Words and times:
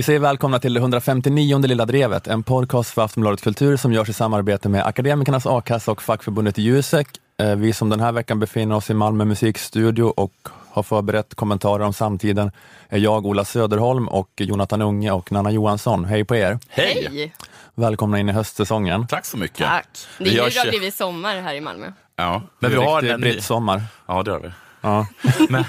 Vi 0.00 0.04
säger 0.04 0.20
välkomna 0.20 0.58
till 0.58 0.74
det 0.74 0.80
159 0.80 1.58
Lilla 1.58 1.86
Drevet, 1.86 2.26
en 2.26 2.42
podcast 2.42 2.90
för 2.90 3.02
Aftonbladet 3.02 3.42
Kultur 3.42 3.76
som 3.76 3.92
görs 3.92 4.08
i 4.08 4.12
samarbete 4.12 4.68
med 4.68 4.86
Akademikernas 4.86 5.46
A-kassa 5.46 5.92
och 5.92 6.02
fackförbundet 6.02 6.58
Jusek. 6.58 7.08
Eh, 7.40 7.56
vi 7.56 7.72
som 7.72 7.88
den 7.88 8.00
här 8.00 8.12
veckan 8.12 8.40
befinner 8.40 8.76
oss 8.76 8.90
i 8.90 8.94
Malmö 8.94 9.24
musikstudio 9.24 10.02
och 10.02 10.32
har 10.70 10.82
förberett 10.82 11.34
kommentarer 11.34 11.84
om 11.84 11.92
samtiden 11.92 12.50
är 12.88 12.98
jag, 12.98 13.26
Ola 13.26 13.44
Söderholm 13.44 14.08
och 14.08 14.30
Jonathan 14.36 14.82
Unge 14.82 15.10
och 15.10 15.32
Nanna 15.32 15.50
Johansson. 15.50 16.04
Hej 16.04 16.24
på 16.24 16.36
er! 16.36 16.58
Hej! 16.68 17.34
Välkomna 17.74 18.18
in 18.18 18.28
i 18.28 18.32
höstsäsongen. 18.32 19.06
Tack 19.06 19.26
så 19.26 19.36
mycket. 19.36 19.66
Tack. 19.66 19.88
Det 20.18 20.24
är 20.24 20.28
ju 20.28 20.36
det 20.36 20.58
har 20.58 20.68
blivit 20.68 20.94
sommar 20.94 21.40
här 21.40 21.54
i 21.54 21.60
Malmö. 21.60 21.92
Ja, 22.16 22.42
men 22.58 22.70
vi 22.70 22.76
har 22.76 23.02
den... 23.02 23.20
brittsommar. 23.20 23.82
Ja, 24.06 24.22
det 24.22 24.30
har 24.30 24.40
vi. 24.40 24.50
Ja. 24.80 25.06
Men, 25.48 25.64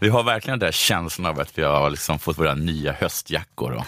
vi 0.00 0.08
har 0.08 0.22
verkligen 0.22 0.58
den 0.58 0.66
där 0.66 0.72
känslan 0.72 1.26
av 1.26 1.40
att 1.40 1.58
vi 1.58 1.62
har 1.62 1.90
liksom 1.90 2.18
fått 2.18 2.38
våra 2.38 2.54
nya 2.54 2.92
höstjackor 2.92 3.72
och 3.72 3.84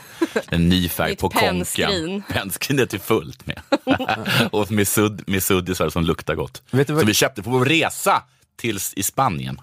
en 0.49 0.69
ny 0.69 0.89
färg 0.89 1.17
på 1.17 1.29
konken. 1.29 2.23
Pennskrinet 2.29 2.95
är 2.95 2.99
fullt 2.99 3.47
med. 3.47 3.61
och 4.53 4.71
med, 4.73 4.89
sudd, 4.89 5.23
med 5.27 5.43
suddisar 5.43 5.89
som 5.91 6.03
luktar 6.05 6.35
gott. 6.35 6.63
Vet 6.71 6.87
du 6.87 6.93
vad- 6.93 7.01
Som 7.01 7.07
vi 7.09 7.15
köpte 7.15 7.43
på 7.43 7.51
vår 7.51 7.65
resa 7.65 8.23
till 8.57 8.79
i 8.97 9.03
Spanien. 9.03 9.61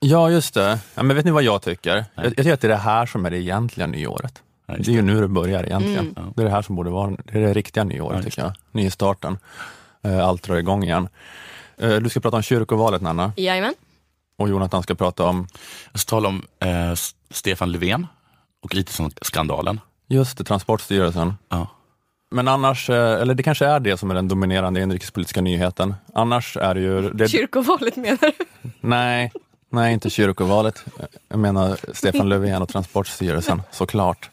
ja, 0.00 0.30
just 0.30 0.54
det. 0.54 0.78
Ja, 0.94 1.02
men 1.02 1.16
vet 1.16 1.24
ni 1.24 1.30
vad 1.30 1.42
jag 1.42 1.62
tycker? 1.62 2.04
Jag, 2.14 2.24
jag 2.26 2.36
tycker 2.36 2.52
att 2.52 2.60
det 2.60 2.66
är 2.66 2.68
det 2.68 2.76
här 2.76 3.06
som 3.06 3.26
är 3.26 3.30
det 3.30 3.38
egentliga 3.38 3.86
nyåret. 3.86 4.42
Ja, 4.66 4.72
Det 4.74 4.78
just 4.78 4.88
är 4.88 4.92
ju 4.92 5.02
nu 5.02 5.20
det 5.20 5.28
börjar 5.28 5.64
egentligen. 5.64 6.14
Mm. 6.16 6.32
Det 6.36 6.42
är 6.42 6.44
det 6.46 6.50
här 6.52 6.62
som 6.62 6.76
borde 6.76 6.90
vara 6.90 7.10
det, 7.10 7.38
är 7.38 7.40
det 7.46 7.52
riktiga 7.54 7.84
nyåret, 7.84 8.10
Ja, 8.18 8.22
just 8.24 8.24
tycker 8.36 8.42
jag. 8.42 8.52
Nystarten. 8.72 9.38
Eh, 10.02 10.26
Allt 10.28 10.42
drar 10.42 10.56
igång 10.56 10.84
igen. 10.84 11.08
Eh, 11.78 11.90
Du 11.96 12.08
ska 12.10 12.20
prata 12.20 12.36
om 12.36 12.42
kyrkovalet, 12.42 13.02
Nanna, 13.02 13.32
Jajamän. 13.36 13.74
Och 14.40 14.48
Jonathan 14.48 14.82
ska 14.82 14.94
prata 14.94 15.24
om 15.24 15.46
Jag 15.92 16.00
ska 16.00 16.10
tala 16.10 16.28
om 16.28 16.42
eh, 16.60 16.94
Stefan 17.30 17.72
Löfven 17.72 18.06
och 18.62 18.74
IT-skandalen. 18.74 19.80
just 20.08 20.38
det, 20.38 20.44
Transportstyrelsen. 20.44 21.34
Ja. 21.48 21.66
Men 22.30 22.48
annars, 22.48 22.90
eh, 22.90 23.20
eller 23.20 23.34
det 23.34 23.42
kanske 23.42 23.66
är 23.66 23.80
det 23.80 23.96
som 23.96 24.10
är 24.10 24.14
den 24.14 24.28
dominerande 24.28 24.80
inrikespolitiska 24.80 25.40
nyheten. 25.40 25.94
Annars 26.14 26.56
är 26.56 26.74
det 26.74 26.80
ju... 26.80 27.10
Det, 27.10 27.28
Kyrkovalet 27.28 27.96
menar 27.96 28.18
du? 28.20 28.32
nej, 28.80 29.32
nej, 29.70 29.92
inte 29.92 30.10
kyrkovalet. 30.10 30.84
Jag 31.28 31.38
menar 31.38 31.76
Stefan 31.94 32.28
Löfven 32.28 32.62
och 32.62 32.68
Transportstyrelsen, 32.68 33.62
såklart. 33.70 34.30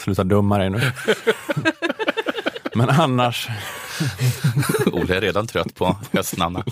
Sluta 0.00 0.24
dumma 0.24 0.58
dig 0.58 0.70
nu. 0.70 0.80
Men 2.74 2.88
annars, 2.90 3.48
Ola 4.92 5.14
är 5.16 5.20
redan 5.20 5.46
trött 5.46 5.74
på 5.74 5.96
höstnamna. 6.12 6.64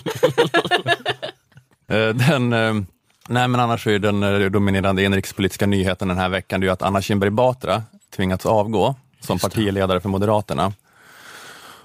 Eh, 1.89 2.09
den, 2.09 2.53
eh, 2.53 2.73
nej 3.27 3.47
men 3.47 3.59
annars 3.59 3.87
är 3.87 3.99
den 3.99 4.23
eh, 4.23 4.49
dominerande 4.49 5.03
inrikespolitiska 5.03 5.65
nyheten 5.65 6.07
den 6.07 6.17
här 6.17 6.29
veckan 6.29 6.61
det 6.61 6.67
är 6.67 6.71
att 6.71 6.81
Anna 6.81 7.01
Kinberg 7.01 7.29
Batra 7.29 7.83
tvingats 8.15 8.45
avgå 8.45 8.95
som 9.19 9.39
partiledare 9.39 9.99
för 9.99 10.09
Moderaterna. 10.09 10.73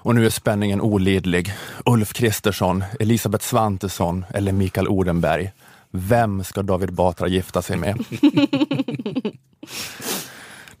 Och 0.05 0.15
nu 0.15 0.25
är 0.25 0.29
spänningen 0.29 0.81
olidlig. 0.81 1.53
Ulf 1.85 2.13
Kristersson, 2.13 2.83
Elisabeth 2.99 3.45
Svantesson 3.45 4.25
eller 4.33 4.51
Mikael 4.51 4.87
Odenberg. 4.87 5.51
Vem 5.91 6.43
ska 6.43 6.61
David 6.61 6.93
Batra 6.93 7.27
gifta 7.27 7.61
sig 7.61 7.77
med? 7.77 8.05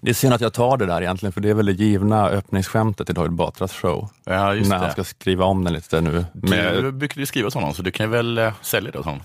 Det 0.05 0.11
är 0.11 0.13
synd 0.13 0.33
att 0.33 0.41
jag 0.41 0.53
tar 0.53 0.77
det 0.77 0.85
där 0.85 1.01
egentligen, 1.01 1.33
för 1.33 1.41
det 1.41 1.49
är 1.49 1.53
väl 1.53 1.65
det 1.65 1.71
givna 1.71 2.27
öppningsskämtet 2.27 3.09
i 3.09 3.13
David 3.13 3.31
Batras 3.31 3.73
show. 3.73 4.09
Ja, 4.25 4.53
just 4.53 4.69
när 4.69 4.77
det. 4.77 4.83
han 4.85 4.91
ska 4.91 5.03
skriva 5.03 5.45
om 5.45 5.63
den 5.63 5.73
lite 5.73 6.01
nu. 6.01 6.25
Med, 6.33 6.83
Du 6.83 6.91
brukar 6.91 7.19
ju 7.19 7.25
skriva 7.25 7.47
åt 7.47 7.53
honom, 7.53 7.73
så 7.73 7.81
du 7.81 7.91
kan 7.91 8.05
ju 8.05 8.11
väl 8.11 8.37
eh, 8.37 8.53
sälja 8.61 8.91
det 8.91 8.99
åt 8.99 9.05
honom. 9.05 9.21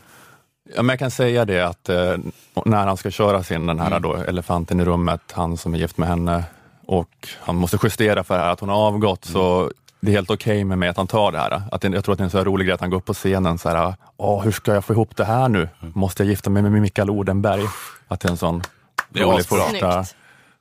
Ja, 0.77 0.83
men 0.83 0.89
jag 0.89 0.99
kan 0.99 1.11
säga 1.11 1.45
det 1.45 1.61
att 1.61 1.89
eh, 1.89 2.17
när 2.65 2.87
han 2.87 2.97
ska 2.97 3.11
köra 3.11 3.43
sin 3.43 3.67
den 3.67 3.79
här 3.81 3.87
Mm. 3.87 4.03
då, 4.03 4.15
elefanten 4.17 4.81
i 4.81 4.85
rummet, 4.85 5.21
han 5.33 5.57
som 5.57 5.75
är 5.75 5.79
gift 5.79 5.99
med 5.99 6.09
henne 6.09 6.45
och 6.87 7.29
han 7.41 7.57
måste 7.57 7.79
justera 7.83 8.25
för 8.25 8.35
det 8.35 8.41
här 8.45 8.51
att 8.53 8.61
hon 8.61 8.69
har 8.69 8.77
avgått 8.77 9.29
Mm. 9.29 9.33
så 9.33 9.71
det 10.01 10.11
är 10.11 10.15
helt 10.15 10.31
okej 10.31 10.65
med 10.65 10.79
mig 10.79 10.89
att 10.89 10.97
han 10.97 11.07
tar 11.07 11.33
det 11.33 11.39
här. 11.39 11.63
Att 11.73 11.81
det, 11.81 11.89
jag 11.89 12.05
tror 12.05 12.13
att 12.13 12.19
det 12.19 12.23
är 12.23 12.25
en 12.25 12.31
så 12.31 12.39
här 12.39 12.45
rolig 12.45 12.67
grej 12.67 12.75
att 12.75 12.81
han 12.81 12.91
går 12.91 12.97
upp 12.99 13.05
på 13.05 13.15
scenen 13.15 13.59
så 13.59 13.69
här, 13.69 13.95
Åh, 14.17 14.43
hur 14.43 14.53
ska 14.53 14.75
jag 14.75 14.85
få 14.85 14.93
ihop 14.93 15.17
det 15.17 15.25
här 15.25 15.49
nu? 15.49 15.59
Mm. 15.81 15.93
Måste 15.95 16.23
jag 16.23 16.31
gifta 16.31 16.51
mig 16.51 16.63
med 16.63 16.73
Mikael 16.73 17.11
Odenberg? 17.11 17.63
Att 18.09 18.21
det 18.21 18.29
är 18.29 18.31
en 18.31 18.37
sån 18.37 18.63
Det 19.09 19.23
rolig 19.23 19.47
första, 19.47 19.69
Snyggt. 20.03 20.17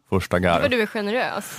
Första 0.10 0.40
garv. 0.40 0.70
du 0.70 0.82
är 0.82 0.86
generös. 0.86 1.58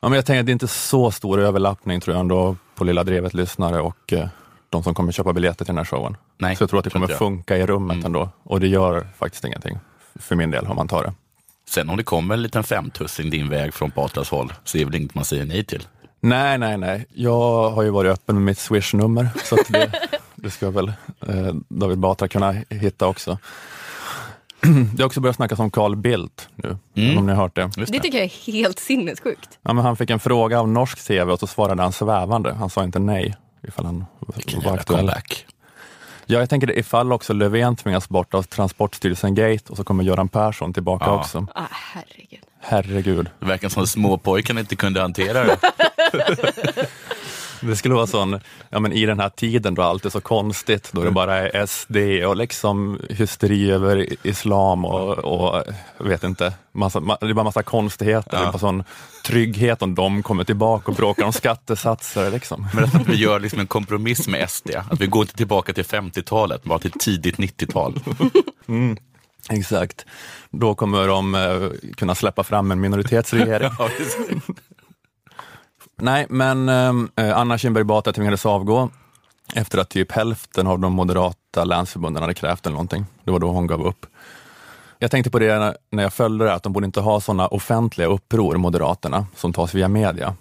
Ja, 0.00 0.08
men 0.08 0.12
jag 0.16 0.26
tänker 0.26 0.40
att 0.40 0.46
det 0.46 0.50
är 0.50 0.52
inte 0.52 0.68
så 0.68 1.10
stor 1.10 1.40
överlappning 1.40 2.00
tror 2.00 2.14
jag 2.16 2.20
ändå 2.20 2.56
på 2.74 2.84
Lilla 2.84 3.04
Drevet 3.04 3.34
lyssnare 3.34 3.80
och 3.80 4.12
eh, 4.12 4.28
de 4.70 4.82
som 4.82 4.94
kommer 4.94 5.12
köpa 5.12 5.32
biljetter 5.32 5.64
till 5.64 5.74
den 5.74 5.78
här 5.78 5.84
showen. 5.84 6.16
Nej, 6.38 6.56
Så 6.56 6.62
jag 6.62 6.70
tror 6.70 6.78
att 6.78 6.84
det 6.84 6.90
kommer 6.90 7.06
funka 7.06 7.56
i 7.56 7.66
rummet 7.66 7.94
Mm. 7.94 8.06
ändå. 8.06 8.28
Och 8.42 8.60
det 8.60 8.68
gör 8.68 9.06
faktiskt 9.18 9.44
ingenting 9.44 9.78
för 10.14 10.36
min 10.36 10.50
del 10.50 10.66
om 10.66 10.76
man 10.76 10.88
tar 10.88 11.02
det. 11.04 11.12
Sen 11.68 11.90
om 11.90 11.96
det 11.96 12.02
kommer 12.04 12.34
en 12.34 12.42
liten 12.42 12.64
femtussing 12.64 13.30
din 13.30 13.48
väg 13.48 13.74
från 13.74 13.92
Batras 13.96 14.30
håll, 14.30 14.52
så 14.64 14.76
är 14.76 14.78
det 14.78 14.84
väl 14.84 14.94
inget 14.94 15.14
man 15.14 15.24
säger 15.24 15.44
nej 15.44 15.64
till. 15.64 15.86
Nej, 16.20 16.58
nej, 16.58 16.78
nej. 16.78 17.06
Jag 17.14 17.70
har 17.70 17.82
ju 17.82 17.90
varit 17.90 18.12
öppen 18.12 18.34
med 18.34 18.44
mitt 18.44 18.58
swish-nummer 18.58 19.28
så 19.44 19.54
att 19.54 19.68
det, 19.68 19.92
det 20.34 20.50
ska 20.50 20.70
väl 20.70 20.88
eh, 21.28 21.54
David 21.68 21.98
Batra 21.98 22.28
kunna 22.28 22.52
hitta 22.70 23.06
också. 23.06 23.38
Det 24.94 25.02
har 25.02 25.06
också 25.06 25.20
börjat 25.20 25.36
snackas 25.36 25.58
om 25.58 25.70
Carl 25.70 25.96
Bildt 25.96 26.48
nu, 26.54 26.76
Mm. 26.96 27.18
om 27.18 27.26
ni 27.26 27.32
har 27.32 27.42
hört 27.42 27.54
det. 27.54 27.70
Just 27.76 27.92
Det 27.92 28.00
tycker 28.00 28.18
jag 28.18 28.24
är 28.24 28.52
helt 28.52 28.78
sinnessjukt. 28.78 29.58
Ja, 29.62 29.72
men 29.72 29.84
han 29.84 29.96
fick 29.96 30.10
en 30.10 30.20
fråga 30.20 30.60
av 30.60 30.68
norsk 30.68 31.04
tv 31.06 31.32
och 31.32 31.40
så 31.40 31.46
svarade 31.46 31.82
han 31.82 31.92
svävande. 31.92 32.52
Han 32.54 32.70
sa 32.70 32.84
inte 32.84 32.98
nej 32.98 33.36
ifall 33.68 33.84
han 33.86 34.04
Vilken 34.34 34.58
var 34.58 34.64
jävla 34.64 34.80
aktuell. 34.80 34.98
comeback. 35.00 35.46
Ja, 36.26 36.38
jag 36.38 36.50
tänker 36.50 36.66
det 36.66 36.78
ifall 36.78 37.12
också 37.12 37.32
Löfven 37.32 37.76
tvingas 37.76 38.08
bort 38.08 38.34
av 38.34 38.42
Transportstyrelsen 38.42 39.34
Gate 39.34 39.64
och 39.68 39.76
så 39.76 39.84
kommer 39.84 40.04
Göran 40.04 40.28
Persson 40.28 40.72
tillbaka 40.72 41.04
Ja. 41.04 41.18
också. 41.20 41.46
Ah, 41.54 41.62
herregud. 41.70 42.40
Herregud. 42.60 43.30
Det 43.40 43.46
verkar 43.46 43.68
som 43.68 43.82
att 43.82 43.88
småpojken 43.88 44.58
inte 44.58 44.76
kunde 44.76 45.00
hantera 45.00 45.44
det. 45.44 45.56
Det 47.68 47.76
skulle 47.76 47.94
vara 47.94 48.06
sån, 48.06 48.40
ja 48.70 48.80
men 48.80 48.92
i 48.92 49.06
den 49.06 49.20
här 49.20 49.28
tiden 49.28 49.74
då 49.74 49.82
allt 49.82 50.04
är 50.04 50.10
så 50.10 50.20
konstigt, 50.20 50.88
då 50.92 51.02
det 51.02 51.10
bara 51.10 51.36
är 51.48 51.66
SD 51.66 51.96
och 52.26 52.36
liksom 52.36 52.98
hysteri 53.10 53.70
över 53.70 54.06
islam 54.26 54.84
och, 54.84 55.18
och 55.18 55.64
vet 55.98 56.24
inte, 56.24 56.52
massa, 56.72 57.00
ma- 57.00 57.16
det 57.20 57.26
är 57.28 57.34
bara 57.34 57.44
massa 57.44 57.62
konstigheter. 57.62 58.30
Ja. 58.36 58.38
Det 58.42 58.46
är 58.48 58.52
bara 58.52 58.58
sån 58.58 58.84
trygghet 59.26 59.82
om 59.82 59.94
de 59.94 60.22
kommer 60.22 60.44
tillbaka 60.44 60.90
och 60.90 60.96
bråkar 60.96 61.24
om 61.24 61.32
skattesatser. 61.32 62.30
Liksom. 62.30 62.66
Men 62.74 62.84
att 62.84 63.08
vi 63.08 63.16
gör 63.16 63.40
liksom 63.40 63.60
en 63.60 63.66
kompromiss 63.66 64.28
med 64.28 64.50
SD. 64.50 64.70
Att 64.90 65.00
vi 65.00 65.06
går 65.06 65.22
inte 65.22 65.36
tillbaka 65.36 65.72
till 65.72 65.84
50-talet, 65.84 66.64
bara 66.64 66.78
till 66.78 66.92
tidigt 66.92 67.36
90-tal. 67.36 68.00
Exakt. 69.50 70.06
Då 70.50 70.74
kommer 70.74 71.08
de 71.08 71.34
eh, 71.34 71.90
kunna 71.96 72.14
släppa 72.14 72.44
fram 72.44 72.70
en 72.70 72.80
minoritetsregering. 72.80 73.70
Nej, 76.00 76.26
men 76.30 76.68
eh, 77.16 77.38
Anna 77.38 77.58
Kinberg 77.58 77.84
Batra 77.84 78.12
tvingades 78.12 78.46
avgå 78.46 78.90
efter 79.54 79.78
att 79.78 79.88
typ 79.90 80.12
hälften 80.12 80.66
av 80.66 80.78
de 80.78 80.92
moderata 80.92 81.64
länsförbunden 81.64 82.22
hade 82.22 82.34
krävt 82.34 82.66
eller 82.66 82.74
någonting. 82.74 83.06
Det 83.24 83.30
var 83.30 83.38
då 83.38 83.50
hon 83.50 83.66
gav 83.66 83.86
upp. 83.86 84.06
Jag 84.98 85.10
tänkte 85.10 85.30
på 85.30 85.38
det 85.38 85.74
när- 85.90 86.02
jag 86.02 86.12
följde 86.12 86.44
det, 86.44 86.54
att 86.54 86.62
de 86.62 86.72
borde 86.72 86.86
inte 86.86 87.00
ha 87.00 87.20
sådana 87.20 87.46
offentliga 87.46 88.08
uppror, 88.08 88.56
Moderaterna, 88.56 89.26
som 89.36 89.52
tas 89.52 89.74
via 89.74 89.88
media. 89.88 90.34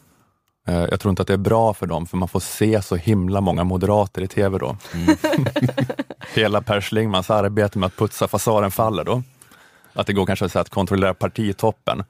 Eh, 0.68 0.76
Jag 0.84 1.00
tror 1.00 1.10
inte 1.10 1.22
att 1.22 1.28
det 1.28 1.34
är 1.34 1.38
bra 1.38 1.74
för 1.74 1.86
dem, 1.88 2.06
för 2.06 2.18
man 2.18 2.28
får 2.28 2.40
se 2.40 2.82
så 2.82 2.96
himla 2.96 3.42
många 3.42 3.64
moderater 3.64 4.22
i 4.22 4.28
tv 4.28 4.58
då. 4.58 4.78
Hela 6.34 6.62
Per 6.62 6.82
Schlingmans 6.82 7.30
arbete 7.30 7.80
med 7.80 7.88
att 7.88 7.96
putsa 7.98 8.28
fasaden 8.28 8.72
faller 8.72 9.04
då. 9.04 9.24
Att 9.94 10.08
det 10.08 10.14
går 10.14 10.26
kanske 10.26 10.60
att 10.60 10.70
kontrollera 10.70 11.14
partitoppen. 11.14 12.04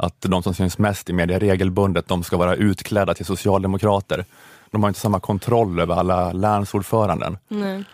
Att 0.00 0.20
de 0.20 0.42
som 0.42 0.54
syns 0.54 0.78
mest 0.78 1.10
i 1.10 1.12
media 1.12 1.38
regelbundet, 1.38 2.08
de 2.08 2.22
ska 2.22 2.36
vara 2.36 2.54
utklädda 2.54 3.14
till 3.14 3.26
socialdemokrater. 3.26 4.24
De 4.70 4.82
har 4.82 4.90
inte 4.90 5.00
samma 5.00 5.20
kontroll 5.20 5.80
över 5.80 5.94
alla 5.94 6.32
länsordföranden. 6.32 7.38
Nej. 7.48 7.84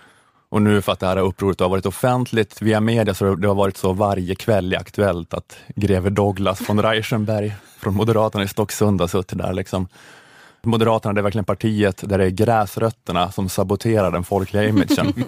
Och 0.49 0.63
nu 0.63 0.83
för 0.83 0.93
att 0.93 1.01
det 1.01 1.07
här 1.07 1.17
upproret 1.17 1.61
har 1.61 1.69
varit 1.69 1.87
offentligt 1.87 2.63
via 2.63 2.81
media 2.81 3.15
så 3.15 3.35
det 3.35 3.49
har 3.49 3.55
varit 3.55 3.77
så 3.77 3.93
varje 3.93 4.35
kväll 4.35 4.73
i 4.73 4.77
Aktuellt 4.77 5.35
att 5.35 5.57
greve 5.77 6.11
Douglas 6.11 6.59
från 6.59 6.83
Reichenberg 6.83 7.55
från 7.79 7.95
Moderaterna 7.95 8.45
i 8.45 8.49
Stocksund 8.49 9.01
har 9.01 9.09
suttit 9.09 9.39
där. 9.39 9.53
Liksom. 9.53 9.89
Moderaterna 10.63 11.13
det 11.13 11.21
är 11.21 11.23
verkligen 11.23 11.45
partiet 11.45 12.09
där 12.09 12.19
det 12.19 12.25
är 12.25 12.31
gräsrötterna 12.31 13.33
som 13.33 13.49
saboterar 13.49 14.11
den 14.11 14.25
folkliga 14.25 14.65
imagen. 14.65 15.15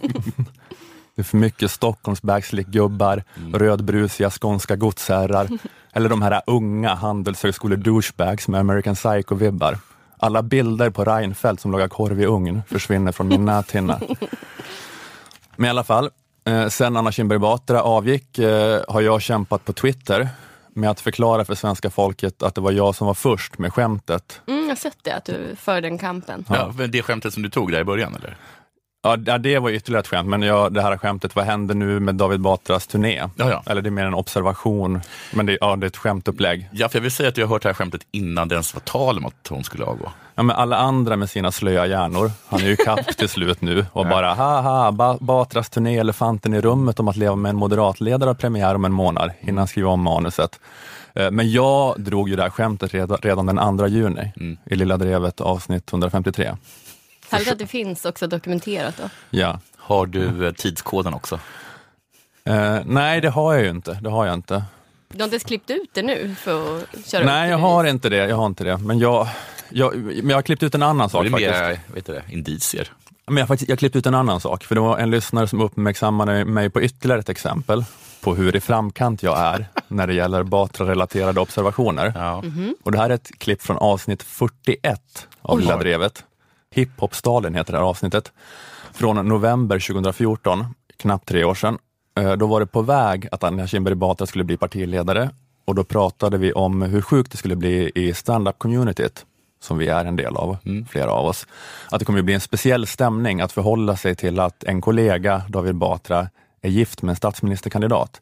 Det 1.14 1.22
är 1.22 1.25
för 1.25 1.37
mycket 1.37 1.70
Stockholms 1.70 2.22
backslick-gubbar, 2.22 3.22
rödbrusiga 3.55 4.31
skånska 4.31 4.76
godsherrar 4.76 5.49
eller 5.96 6.08
de 6.08 6.22
här 6.22 6.43
unga 6.46 6.94
handelshögskolor-douchebags 6.94 8.50
med 8.50 8.60
American 8.60 8.94
Psycho-vibbar. 8.94 9.78
Alla 10.19 10.43
bilder 10.43 10.90
på 10.90 11.04
Reinfeldt 11.04 11.60
som 11.60 11.72
lagar 11.72 11.88
korv 11.88 12.20
i 12.20 12.26
ugn 12.26 12.62
försvinner 12.69 13.12
från 13.12 13.28
min 13.28 13.44
näthinna. 13.44 14.00
Men 15.56 15.66
i 15.66 15.70
alla 15.70 15.84
fall, 15.84 16.10
eh, 16.46 16.69
sen 16.69 16.96
Anna 16.96 17.12
Kinberg 17.12 17.38
Batra 17.38 17.82
avgick 17.82 18.38
eh, 18.38 18.82
har 18.88 19.00
jag 19.00 19.22
kämpat 19.22 19.64
på 19.64 19.72
Twitter 19.72 20.28
med 20.75 20.90
att 20.90 21.00
förklara 21.00 21.44
för 21.44 21.54
svenska 21.54 21.90
folket 21.90 22.43
att 22.43 22.54
det 22.54 22.60
var 22.60 22.72
jag 22.72 22.94
som 22.94 23.06
var 23.06 23.14
först 23.14 23.58
med 23.58 23.72
skämtet. 23.72 24.40
Mm, 24.46 24.60
jag 24.60 24.69
har 24.69 24.76
sett 24.76 24.98
det, 25.02 25.14
att 25.14 25.25
du 25.25 25.56
för 25.56 25.81
den 25.81 25.98
kampen. 25.98 26.44
Ja, 26.48 26.72
men 26.78 26.90
det 26.90 27.02
skämtet 27.02 27.34
som 27.34 27.43
du 27.43 27.50
tog 27.50 27.72
där 27.72 27.81
i 27.81 27.84
början, 27.84 28.14
eller? 28.14 28.37
Ja, 29.26 29.38
det- 29.38 29.58
var 29.58 29.70
ytterligare 29.70 30.00
ett 30.00 30.06
skämt, 30.06 30.29
men 30.29 30.43
ja, 30.43 30.69
det 30.70 30.82
här 30.82 30.97
skämtet, 30.99 31.37
vad 31.37 31.44
händer 31.44 31.75
nu 31.75 32.00
med 32.00 32.14
David 32.14 32.41
Batras 32.41 32.87
turné? 32.87 33.17
Ja, 33.37 33.50
ja. 33.50 33.62
Eller 33.67 33.82
det 33.82 33.88
är 33.88 33.91
mer 33.91 34.05
en 34.06 34.14
observation, 34.14 35.00
men 35.32 35.47
det, 35.47 35.58
ja, 35.61 35.76
det 35.76 35.85
är 35.87 35.88
ett 35.88 35.97
skämtupplägg. 35.97 36.69
Ja, 36.73 36.88
för 36.88 36.99
jag 36.99 37.03
vill 37.03 37.11
säga 37.11 37.29
att 37.29 37.37
jag 37.37 37.47
har 37.47 37.55
hört 37.55 37.62
det 37.62 37.69
här 37.69 37.75
skämtet 37.75 38.00
innan 38.11 38.49
det 38.49 38.55
ens 38.55 38.75
var 38.75 38.81
tal 38.81 39.19
om 39.19 39.26
att 39.26 39.47
hon 39.49 39.64
skulle 39.64 39.85
avgå. 39.85 40.08
Ja, 40.35 40.43
men 40.43 40.56
alla 40.56 40.76
andra 40.76 41.17
med 41.17 41.31
sina 41.31 41.53
slöa 41.53 41.87
hjärnor, 41.87 42.31
han 42.49 42.61
är 42.61 42.64
ju 42.67 42.76
kapp 42.76 43.17
till 43.17 43.29
slut 43.29 43.61
nu 43.61 43.87
och 43.93 44.06
bara 44.06 44.35
haha, 44.35 44.93
ba 44.93 45.17
Batras 45.20 45.69
turné 45.70 45.99
Elefanten 45.99 46.55
i 46.55 46.61
rummet 46.61 47.00
om 47.00 47.08
att 47.08 47.17
leva 47.17 47.37
med 47.37 47.50
en 47.50 47.56
moderatledare 47.56 48.29
har 48.29 48.35
premiär 48.35 48.75
om 48.75 48.85
en 48.85 48.93
månad 48.93 49.31
innan 49.41 49.58
han 49.58 49.67
skriver 49.69 49.88
om 49.88 50.00
manuset. 50.03 50.61
Eh, 51.14 51.31
Men 51.31 51.50
jag 51.53 51.94
drog 52.00 52.29
ju 52.29 52.37
det 52.37 52.43
här 52.43 52.50
skämtet 52.50 52.94
redan, 53.23 53.47
den 53.47 53.79
2 53.79 53.87
juni 53.87 54.32
i 54.67 54.75
Lilla 54.76 54.97
Drevet 54.97 55.41
avsnitt 55.41 55.93
153. 55.93 56.53
Härligt 57.31 57.52
att 57.52 57.58
det 57.58 57.67
finns 57.67 58.05
också 58.05 58.26
dokumenterat 58.26 58.96
då. 58.96 59.08
Ja. 59.31 59.61
Har 59.76 60.06
du 60.06 60.46
eh, 60.46 60.52
tidskoden 60.52 61.14
också? 61.14 61.40
Eh, 62.44 62.78
nej, 62.84 63.20
det 63.20 63.31
har 63.31 63.55
jag 63.55 63.62
ju 63.62 63.70
inte. 63.70 63.99
Det 64.02 64.11
har 64.11 64.26
jag 64.26 64.34
inte. 64.34 64.64
Du 65.08 65.19
har 65.19 65.25
inte 65.25 65.34
ens 65.34 65.44
klippt 65.44 65.70
ut 65.70 65.90
det 65.93 66.02
nu 66.02 66.34
för 66.38 66.78
att 66.78 67.06
köra 67.06 67.25
Nej, 67.25 67.43
det 67.43 67.50
jag 67.50 67.58
har 67.58 67.84
inte 67.84 68.08
det. 68.08 68.17
Jag 68.17 68.37
har 68.37 68.46
inte 68.46 68.64
det. 68.64 68.78
Men 68.78 68.99
jag, 68.99 69.28
jag, 69.69 69.96
men 69.96 70.28
jag 70.28 70.37
har 70.37 70.43
klippt 70.43 70.62
ut 70.62 70.75
en 70.75 70.82
annan 70.82 71.06
Det 71.08 71.12
sak 71.12 71.26
är 71.26 71.31
faktiskt. 71.31 71.50
mer 71.52 71.81
vet 71.94 72.06
du 72.06 72.12
det, 72.12 72.23
indicier. 72.28 72.93
Men 73.26 73.37
jag, 73.37 73.43
har 73.43 73.46
faktiskt, 73.46 73.69
jag 73.69 73.75
har 73.75 73.79
klippt 73.79 73.96
ut 73.96 74.06
en 74.06 74.14
annan 74.14 74.40
sak, 74.40 74.64
för 74.64 74.75
det 74.75 74.81
var 74.81 74.99
en 74.99 75.11
lyssnare 75.11 75.49
som 75.49 75.61
uppmärksammade 75.61 76.44
mig 76.44 76.70
på 76.70 76.82
ytterligare 76.82 77.20
ett 77.20 77.29
exempel 77.29 77.84
på 78.20 78.34
hur 78.34 78.56
i 78.56 78.61
framkant 78.61 79.22
jag 79.22 79.38
är 79.38 79.67
när 79.88 80.06
det 80.06 80.14
gäller 80.14 80.43
Batra-relaterade 80.43 81.40
observationer. 81.40 82.12
Ja. 82.14 82.43
Och 82.84 82.93
det 82.93 82.99
här 82.99 83.11
är 83.11 83.14
ett 83.14 83.31
klipp 83.38 83.62
från 83.62 83.76
avsnitt 83.76 84.22
41 84.22 85.29
av. 85.43 85.61
Lilla 85.61 85.76
Drevet. 85.76 86.25
Hiphop-Stalin 86.74 87.54
heter 87.54 87.72
det 87.72 87.78
här 87.78 87.84
avsnittet. 87.86 88.32
Från 88.92 89.28
november 89.28 89.78
2014, 89.78 90.64
knappt 90.96 91.28
tre 91.28 91.44
år 91.44 91.54
sedan. 91.54 91.78
Eh, 92.18 92.32
Då 92.32 92.46
var 92.46 92.60
det 92.60 92.66
på 92.66 92.82
väg 92.82 93.28
att 93.32 93.44
Anja 93.44 93.66
Kinberg 93.66 93.94
Batra 93.94 94.26
skulle 94.26 94.44
bli 94.44 94.56
partiledare 94.56 95.30
och 95.64 95.74
då 95.74 95.84
pratade 95.84 96.38
vi 96.38 96.52
om 96.52 96.82
hur 96.82 97.00
sjukt 97.02 97.32
det 97.32 97.38
skulle 97.38 97.56
bli 97.56 97.92
i 97.94 98.14
stand-up-communityt, 98.14 99.24
som 99.60 99.78
vi 99.78 99.88
är 99.88 100.04
en 100.04 100.16
del 100.16 100.36
av, 100.36 100.56
flera 100.90 101.10
av 101.10 101.26
oss. 101.26 101.46
Att 101.90 101.98
det 101.98 102.04
kommer 102.04 102.18
att 102.18 102.24
bli 102.24 102.34
en 102.34 102.40
speciell 102.40 102.86
stämning 102.86 103.40
att 103.40 103.52
förhålla 103.52 103.96
sig 103.96 104.14
till 104.14 104.40
att 104.40 104.64
en 104.64 104.80
kollega, 104.80 105.42
David 105.48 105.74
Batra, 105.74 106.28
är 106.62 106.69
gift 106.70 107.02
med 107.02 107.10
en 107.10 107.16
statsministerkandidat. 107.16 108.20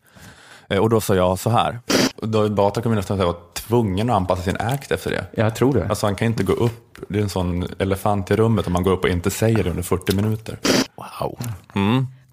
Eh, 0.74 0.80
Och 0.80 0.90
då 0.90 1.00
sa 1.00 1.14
jag 1.14 1.38
så 1.38 1.50
här, 1.50 1.78
David 2.22 2.54
Batra 2.54 2.82
kommer 2.82 2.96
nästan 2.96 3.20
att 3.20 3.26
vara 3.26 3.36
tvungen 3.54 4.10
att 4.10 4.16
anpassa 4.16 4.42
sin 4.42 4.56
act 4.60 4.90
efter 4.90 5.10
det. 5.10 5.24
Jag 5.42 5.56
tror 5.56 5.72
det. 5.74 5.88
Alltså 5.88 6.06
han 6.06 6.14
kan 6.14 6.26
inte 6.26 6.42
gå 6.44 6.52
upp, 6.52 6.98
det 7.08 7.18
är 7.18 7.22
en 7.22 7.28
sån 7.28 7.66
elefant 7.78 8.30
i 8.30 8.36
rummet 8.36 8.66
om 8.66 8.72
man 8.72 8.82
går 8.82 8.92
upp 8.92 9.04
och 9.04 9.08
inte 9.10 9.30
säger 9.30 9.64
det 9.64 9.70
under 9.70 9.82
40 9.82 10.16
minuter. 10.16 10.58
Wow. 10.96 11.38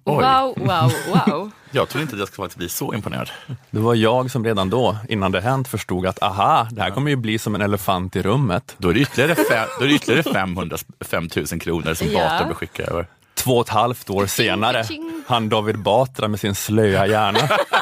Wow, 0.04 0.54
wow, 0.56 0.92
wow. 1.26 1.50
Jag 1.74 1.88
tror 1.88 2.02
inte 2.02 2.14
att 2.14 2.18
jag 2.18 2.28
ska 2.28 2.42
faktiskt 2.42 2.58
bli 2.58 2.68
så 2.68 2.94
imponerad. 2.94 3.30
Det 3.70 3.80
var 3.80 3.94
jag 3.94 4.30
som 4.30 4.44
redan 4.44 4.70
då, 4.70 4.96
innan 5.08 5.32
det 5.32 5.40
hänt, 5.40 5.68
förstod 5.68 6.06
att 6.06 6.22
aha, 6.22 6.68
det 6.70 6.82
här 6.82 6.90
kommer 6.90 7.10
ju 7.10 7.16
bli 7.16 7.38
som 7.38 7.54
en 7.54 7.62
elefant 7.62 8.16
i 8.16 8.22
rummet. 8.22 8.74
Då 8.78 8.88
är 8.88 8.94
det 8.94 9.00
ytterligare, 9.00 9.34
fem, 9.34 9.68
då 9.78 9.84
är 9.84 9.88
det 9.88 9.94
ytterligare 9.94 10.22
500, 10.32 10.76
5 11.00 11.28
000 11.36 11.60
kronor 11.60 11.94
som 11.94 12.06
Ja. 12.10 12.18
Batra 12.18 12.46
bör 12.46 12.54
skicka 12.54 12.82
över. 12.84 13.06
Två 13.34 13.52
och 13.56 13.66
ett 13.66 13.72
halvt 13.72 14.10
år 14.10 14.26
senare, 14.26 14.84
han 15.26 15.48
David 15.48 15.78
Batra 15.78 16.28
med 16.28 16.40
sin 16.40 16.54
slöa 16.54 17.06
hjärna 17.06 17.38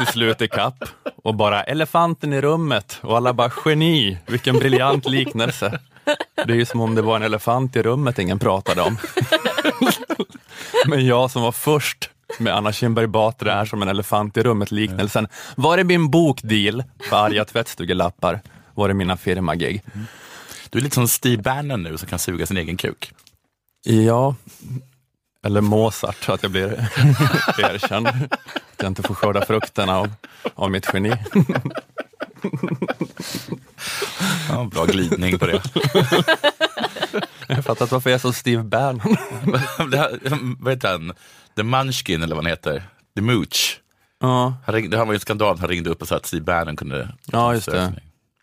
till 0.00 0.12
slut 0.12 0.42
i 0.42 0.48
kapp 0.48 0.84
och 1.22 1.34
bara 1.34 1.62
elefanten 1.62 2.32
i 2.32 2.40
rummet 2.40 2.98
och 3.02 3.16
alla 3.16 3.32
bara 3.32 3.52
geni, 3.64 4.18
vilken 4.26 4.58
briljant 4.58 5.06
liknelse. 5.06 5.78
Det 6.34 6.52
är 6.52 6.56
ju 6.56 6.66
som 6.66 6.80
om 6.80 6.94
det 6.94 7.02
var 7.02 7.16
en 7.16 7.22
elefant 7.22 7.76
i 7.76 7.82
rummet 7.82 8.18
ingen 8.18 8.38
pratade 8.38 8.82
om. 8.82 8.98
Men 10.86 11.06
jag 11.06 11.30
som 11.30 11.42
var 11.42 11.52
först 11.52 12.10
med 12.38 12.56
Anna 12.56 12.72
Kinberg 12.72 13.06
Batra 13.06 13.52
är 13.52 13.64
som 13.64 13.82
en 13.82 13.88
elefant 13.88 14.36
i 14.36 14.42
rummet 14.42 14.70
liknelsen. 14.70 15.28
Var 15.56 15.78
är 15.78 15.84
min 15.84 16.10
bokdeal 16.10 16.84
för 17.10 17.16
arga 17.16 17.44
tvättstugelappar? 17.44 18.40
Var 18.74 18.88
är 18.88 18.94
mina 18.94 19.16
firmagig? 19.16 19.82
Du 20.70 20.78
är 20.78 20.82
lite 20.82 20.94
som 20.94 21.08
Steve 21.08 21.42
Bannon 21.42 21.82
nu 21.82 21.98
som 21.98 22.08
kan 22.08 22.18
suga 22.18 22.46
sin 22.46 22.56
egen 22.56 22.76
kuk. 22.76 23.12
Ja, 23.84 24.34
eller 25.46 25.60
Mozart, 25.60 26.28
att 26.28 26.42
jag 26.42 26.52
blir 26.52 26.66
erkänd. 27.58 28.06
Att 28.06 28.76
jag 28.76 28.86
inte 28.86 29.02
får 29.02 29.14
skörda 29.14 29.46
frukterna 29.46 29.98
av, 29.98 30.12
av 30.54 30.70
mitt 30.70 30.86
geni. 30.94 31.12
Ja, 34.48 34.64
bra 34.72 34.84
glidning 34.84 35.38
på 35.38 35.46
det. 35.46 35.62
Jag 37.46 37.54
har 37.56 37.62
fattat 37.62 37.90
varför 37.92 38.10
jag 38.10 38.14
är 38.14 38.20
så 38.20 38.32
Steve 38.32 38.62
Bannon. 38.62 39.16
det 39.90 39.96
här, 39.98 40.18
vad 40.62 40.72
heter 40.72 40.88
han? 40.88 41.12
The 41.56 41.62
Munchkin 41.62 42.22
eller 42.22 42.34
vad 42.34 42.44
han 42.44 42.50
heter? 42.50 42.82
The 43.16 43.20
Mooch. 43.22 43.80
Ja, 44.20 44.54
Han 44.66 44.74
ringde, 44.74 44.96
han 44.98 45.06
var 45.06 45.14
ju 45.14 45.16
en 45.16 45.20
skandal, 45.20 45.58
han 45.58 45.68
ringde 45.68 45.90
upp 45.90 46.02
och 46.02 46.08
sa 46.08 46.16
att 46.16 46.26
Steve 46.26 46.44
Bannon 46.44 46.76
kunde... 46.76 47.08
ja, 47.26 47.54
just 47.54 47.70
det. 47.70 47.92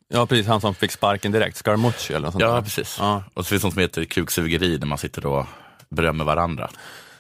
Ja, 0.10 0.26
precis. 0.26 0.48
Han 0.48 0.62
som 0.62 0.76
fick 0.76 0.92
sparken 0.92 1.32
direkt. 1.32 1.58
Scarmucci 1.58 2.14
eller 2.14 2.26
något 2.26 2.32
sånt 2.34 2.42
Ja, 2.42 2.54
där. 2.54 2.62
precis. 2.62 2.98
Ja. 3.00 3.24
Och 3.34 3.46
så 3.46 3.50
finns 3.50 3.62
det 3.62 3.66
något 3.68 3.74
som 3.74 3.82
heter 3.82 4.06
kuksugeri, 4.06 4.78
där 4.78 4.88
man 4.88 4.98
sitter 4.98 5.26
och 5.26 5.46
berömmer 5.90 6.26
varandra. 6.26 6.70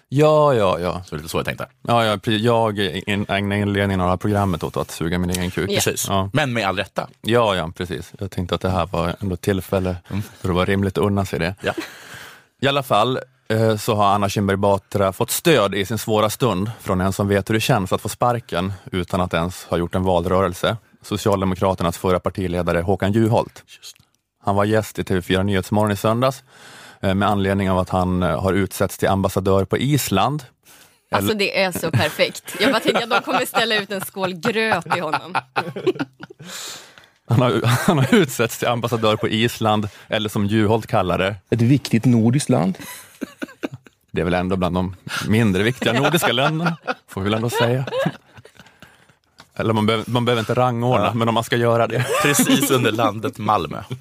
Ja, 0.09 0.53
ja, 0.53 0.79
ja. 0.79 1.03
Så 1.05 1.15
det 1.15 1.15
är 1.15 1.17
lite 1.17 1.29
så 1.29 1.37
jag 1.37 1.45
tänkte. 1.45 1.67
ja, 1.81 2.05
ja. 2.05 2.19
Jag 2.25 2.79
ägnar 3.27 3.55
inledningen 3.55 4.01
av 4.01 4.07
det 4.07 4.11
här 4.11 4.17
programmet 4.17 4.63
åt 4.63 4.77
att 4.77 4.91
suga 4.91 5.17
min 5.17 5.29
egen 5.29 5.51
kuk. 5.51 5.69
Precis. 5.69 6.05
Ja. 6.09 6.29
Men 6.33 6.53
med 6.53 6.67
all 6.67 6.77
rätta. 6.77 7.07
Ja, 7.21 7.55
ja, 7.55 7.71
precis. 7.77 8.13
Jag 8.19 8.31
tänkte 8.31 8.55
att 8.55 8.61
det 8.61 8.69
här 8.69 8.85
var 8.85 9.15
ändå 9.21 9.33
ett 9.33 9.41
tillfälle 9.41 9.95
då 10.41 10.47
det 10.47 10.53
var 10.53 10.65
rimligt 10.65 10.97
att 10.97 11.03
unna 11.03 11.25
sig 11.25 11.39
det. 11.39 11.55
Ja. 11.61 11.73
I 12.61 12.67
alla 12.67 12.83
fall 12.83 13.19
eh, 13.49 13.77
så 13.77 13.95
har 13.95 14.05
Anna 14.05 14.29
Kinberg 14.29 14.57
Batra 14.57 15.13
fått 15.13 15.31
stöd 15.31 15.75
i 15.75 15.85
sin 15.85 15.97
svåra 15.97 16.29
stund 16.29 16.71
från 16.81 17.01
en 17.01 17.13
som 17.13 17.27
vet 17.27 17.49
hur 17.49 17.53
det 17.53 17.61
känns 17.61 17.93
att 17.93 18.01
få 18.01 18.09
sparken 18.09 18.73
utan 18.91 19.21
att 19.21 19.33
ens 19.33 19.63
ha 19.63 19.77
gjort 19.77 19.95
en 19.95 20.03
valrörelse. 20.03 20.77
Socialdemokraternas 21.01 21.97
förra 21.97 22.19
partiledare 22.19 22.81
Håkan 22.81 23.11
Juholt. 23.11 23.63
Han 24.43 24.55
var 24.55 24.65
gäst 24.65 24.99
i 24.99 25.03
TV4 25.03 25.43
Nyhetsmorgon 25.43 25.91
i 25.91 25.95
söndags 25.95 26.43
med 27.01 27.23
anledning 27.23 27.71
av 27.71 27.77
att 27.79 27.89
han 27.89 28.23
eh, 28.23 28.41
har 28.41 28.53
utsetts 28.53 28.97
till 28.97 29.07
ambassadör 29.07 29.65
på 29.65 29.77
Island. 29.77 30.43
Alltså 31.11 31.33
det 31.33 31.61
är 31.61 31.71
så 31.71 31.91
perfekt. 31.91 32.55
Jag 32.59 32.71
bara 32.71 32.79
tänkte 32.79 33.03
att 33.03 33.09
de 33.09 33.21
kommer 33.21 33.45
ställa 33.45 33.75
ut 33.75 33.91
en 33.91 34.01
skål 34.01 34.33
gröt 34.33 34.91
till 34.91 35.01
honom. 35.01 35.35
Han 37.27 37.41
har, 37.41 37.61
han 37.65 37.97
har 37.97 38.15
utsetts 38.15 38.57
till 38.57 38.67
ambassadör 38.67 39.15
på 39.15 39.27
Island, 39.27 39.89
eller 40.07 40.29
som 40.29 40.45
Juholt 40.45 40.87
kallar 40.87 41.17
det, 41.17 41.35
Ett 41.49 41.61
viktigt 41.61 42.05
nordiskt 42.05 42.49
land. 42.49 42.77
Det 44.11 44.21
är 44.21 44.25
väl 44.25 44.33
ändå 44.33 44.55
bland 44.55 44.75
de 44.75 44.95
mindre 45.27 45.63
viktiga 45.63 45.93
nordiska 45.93 46.31
länderna, 46.31 46.77
får 47.07 47.21
vi 47.21 47.25
väl 47.25 47.33
ändå 47.33 47.49
säga. 47.49 47.85
Eller 49.55 49.73
man 49.73 49.85
behöver, 49.85 50.11
man 50.11 50.25
behöver 50.25 50.39
inte 50.39 50.53
rangordna, 50.53 51.13
men 51.13 51.27
om 51.27 51.33
man 51.33 51.43
ska 51.43 51.55
göra 51.55 51.87
det. 51.87 52.05
Precis 52.23 52.71
under 52.71 52.91
landet 52.91 53.37
Malmö. 53.37 53.83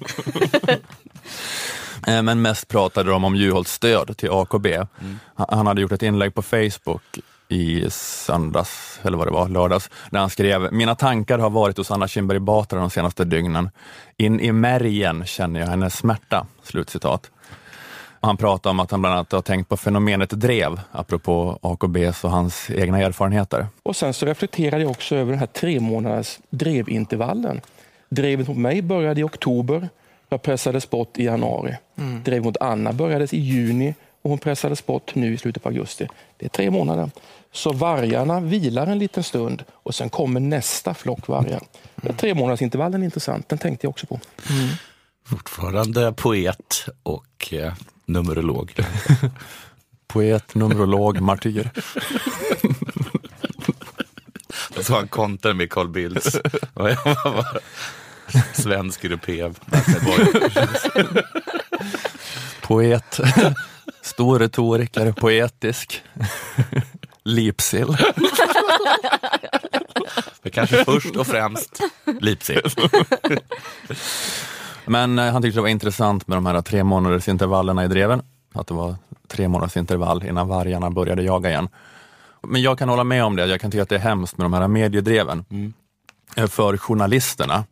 Eh, 2.07 2.21
Men 2.23 2.41
mest 2.41 2.67
pratade 2.67 3.09
de 3.11 3.23
om 3.25 3.35
Juholts 3.35 3.71
stöd 3.73 4.17
till 4.17 4.29
AKB. 4.31 4.67
Han- 5.35 5.47
Han 5.49 5.67
hade 5.67 5.81
gjort 5.81 5.91
ett 5.91 6.03
inlägg 6.03 6.33
på 6.33 6.41
Facebook 6.41 7.01
i 7.49 7.89
söndags, 7.89 8.99
eller 9.03 9.17
vad 9.17 9.27
det 9.27 9.31
var, 9.31 9.47
lördags, 9.49 9.89
där 10.11 10.19
han 10.19 10.29
skrev 10.29 10.73
Mina 10.73 10.95
tankar 10.95 11.39
har 11.39 11.49
varit 11.49 11.77
hos 11.77 11.91
Anna 11.91 12.07
Kinberg 12.07 12.39
Batra 12.39 12.79
de 12.79 12.89
senaste 12.89 13.25
dygnen. 13.25 13.69
In 14.17 14.39
i 14.39 14.51
märgen 14.51 15.25
känner 15.25 15.59
jag 15.59 15.67
hennes 15.67 15.97
smärta. 15.97 16.47
Slutcitat. 16.63 17.31
Han 18.21 18.37
pratade 18.37 18.71
om 18.71 18.79
att 18.79 18.91
han 18.91 19.01
bland 19.01 19.15
annat 19.15 19.31
har 19.31 19.41
tänkt 19.41 19.69
på 19.69 19.77
fenomenet 19.77 20.29
drev, 20.29 20.79
apropå 20.91 21.59
AKBs 21.61 22.23
och 22.23 22.31
hans 22.31 22.69
egna 22.69 22.99
erfarenheter. 23.01 23.67
Och 23.83 23.95
sen 23.95 24.13
så 24.13 24.25
reflekterade 24.25 24.81
jag 24.83 24.91
också 24.91 25.15
över 25.15 25.31
den 25.31 25.39
här 25.39 25.47
tre 25.47 25.79
månaders 25.79 26.39
drevintervallen. 26.49 27.61
Drevet 28.09 28.47
mot 28.47 28.57
mig 28.57 28.81
började 28.81 29.21
i 29.21 29.23
oktober. 29.23 29.89
Jag 30.29 30.41
pressades 30.41 30.89
bort 30.89 31.17
i 31.17 31.23
januari. 31.23 31.77
Drevet 32.23 32.43
mot 32.43 32.57
Anna 32.57 32.93
började 32.93 33.27
i 33.35 33.39
juni 33.39 33.95
och 34.21 34.29
hon 34.29 34.39
pressades 34.39 34.85
bort 34.85 35.15
nu 35.15 35.33
i 35.33 35.37
slutet 35.37 35.63
på 35.63 35.69
augusti. 35.69 36.07
Det 36.37 36.45
är 36.45 36.49
tre 36.49 36.71
månader. 36.71 37.09
Så 37.51 37.73
vargarna 37.73 38.39
vilar 38.39 38.87
en 38.87 38.99
liten 38.99 39.23
stund 39.23 39.63
och 39.71 39.95
sen 39.95 40.09
kommer 40.09 40.39
nästa 40.39 40.93
flock 40.93 41.27
vargar. 41.27 41.61
Mm. 42.01 42.15
Tre 42.17 42.33
månaders 42.33 42.61
intervallen 42.61 43.01
är 43.01 43.05
intressant. 43.05 43.49
Den 43.49 43.57
tänkte 43.57 43.85
jag 43.85 43.89
också 43.89 44.07
på. 44.07 44.19
Fortfarande 45.25 46.13
poet 46.13 46.85
och 47.03 47.53
eh, 47.53 47.73
numerolog. 48.05 48.73
Poet, 50.07 50.55
numerolog, 50.55 51.21
martyr. 51.21 51.69
Jag 54.75 54.85
såg 54.85 54.95
han 54.95 55.07
kontrar 55.07 55.53
med 55.53 55.69
Carl 55.69 55.87
Bildts. 55.87 56.35
Svensk 58.53 59.03
europé. 59.03 59.53
Poet, 62.61 63.19
stor 64.01 64.39
retoriker, 64.39 65.11
poetisk. 65.11 66.03
Lipsill. 67.23 67.87
Men 70.41 70.51
kanske 70.51 70.85
först 70.85 71.15
och 71.15 71.27
främst 71.27 71.81
Leipzig. 72.21 72.59
Men 74.85 75.19
eh, 75.19 75.31
han 75.31 75.41
tyckte 75.41 75.57
det 75.57 75.61
var 75.61 75.69
intressant 75.69 76.27
med 76.27 76.37
de 76.37 76.45
här 76.45 76.61
tre 76.61 76.83
månaders 76.83 77.27
intervallerna 77.27 77.85
i 77.85 77.87
dreven. 77.87 78.21
Att 78.53 78.67
det 78.67 78.73
var 78.73 78.95
tre 79.27 79.47
månaders 79.47 79.77
intervall 79.77 80.23
innan 80.25 80.47
vargarna 80.47 80.89
började 80.91 81.23
jaga 81.23 81.49
igen. 81.49 81.69
Men 82.43 82.61
jag 82.61 82.79
kan 82.79 82.89
hålla 82.89 83.03
med 83.03 83.23
om 83.23 83.35
det, 83.35 83.45
jag 83.45 83.61
kan 83.61 83.71
tycka 83.71 83.83
att 83.83 83.89
det 83.89 83.95
är 83.95 83.99
hemskt 83.99 84.37
med 84.37 84.45
de 84.45 84.53
här 84.53 84.67
mediedreven. 84.67 85.45
Eh, 86.35 86.47
För 86.47 86.77
journalisterna, 86.77 87.63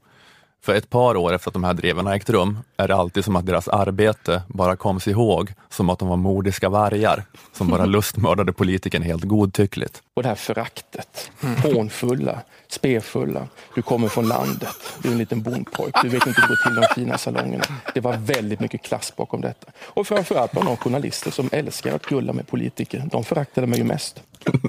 för 0.65 0.75
ett 0.75 0.89
par 0.89 1.17
år 1.17 1.34
efter 1.34 1.50
att 1.50 1.53
de 1.53 1.63
här 1.63 1.74
dreven 1.74 2.05
har 2.05 2.13
ägt 2.13 2.29
rum, 2.29 2.60
är 2.77 2.88
det 2.88 2.95
alltid 2.95 3.25
som 3.25 3.36
att 3.36 3.45
deras 3.45 3.67
arbete 3.67 4.41
bara 4.48 4.75
koms 4.75 5.07
ihåg 5.07 5.53
som 5.69 5.89
att 5.89 6.00
de 6.00 6.07
var 6.07 6.17
mordiska 6.17 6.69
vargar 6.69 7.24
som 7.53 7.67
bara 7.67 7.86
lustmördade 7.95 8.53
politikern 8.53 9.01
helt 9.01 9.24
godtyckligt. 9.24 10.01
Och 10.13 10.24
det 10.24 10.29
här 10.29 10.36
föraktet, 10.36 11.31
hånfulla, 11.63 12.39
spefulla. 12.67 13.48
Du 13.75 13.81
kommer 13.81 14.07
från 14.07 14.27
landet, 14.27 14.75
du 15.01 15.07
är 15.07 15.12
en 15.12 15.17
liten 15.17 15.41
bondpojk, 15.41 15.95
du 16.01 16.10
vet 16.10 16.27
inte 16.27 16.41
hur 16.41 16.48
det 16.48 16.55
går 16.55 16.69
till 16.69 16.81
de 16.81 16.88
fina 16.95 17.17
salongerna. 17.17 17.63
Det 17.93 18.00
var 18.00 18.17
väldigt 18.17 18.60
mycket 18.60 18.81
klass 18.81 19.13
bakom 19.15 19.41
detta. 19.41 19.72
Och 19.81 20.07
framförallt 20.07 20.51
bland 20.51 20.67
de 20.67 20.77
journalister 20.77 21.31
som 21.31 21.50
älskar 21.51 21.95
att 21.95 22.05
gulla 22.05 22.34
med 22.34 22.48
politiker. 22.48 23.03
De 23.12 23.24
föraktade 23.24 23.67
mig 23.67 23.79
ju 23.79 23.86
mest. 23.86 24.22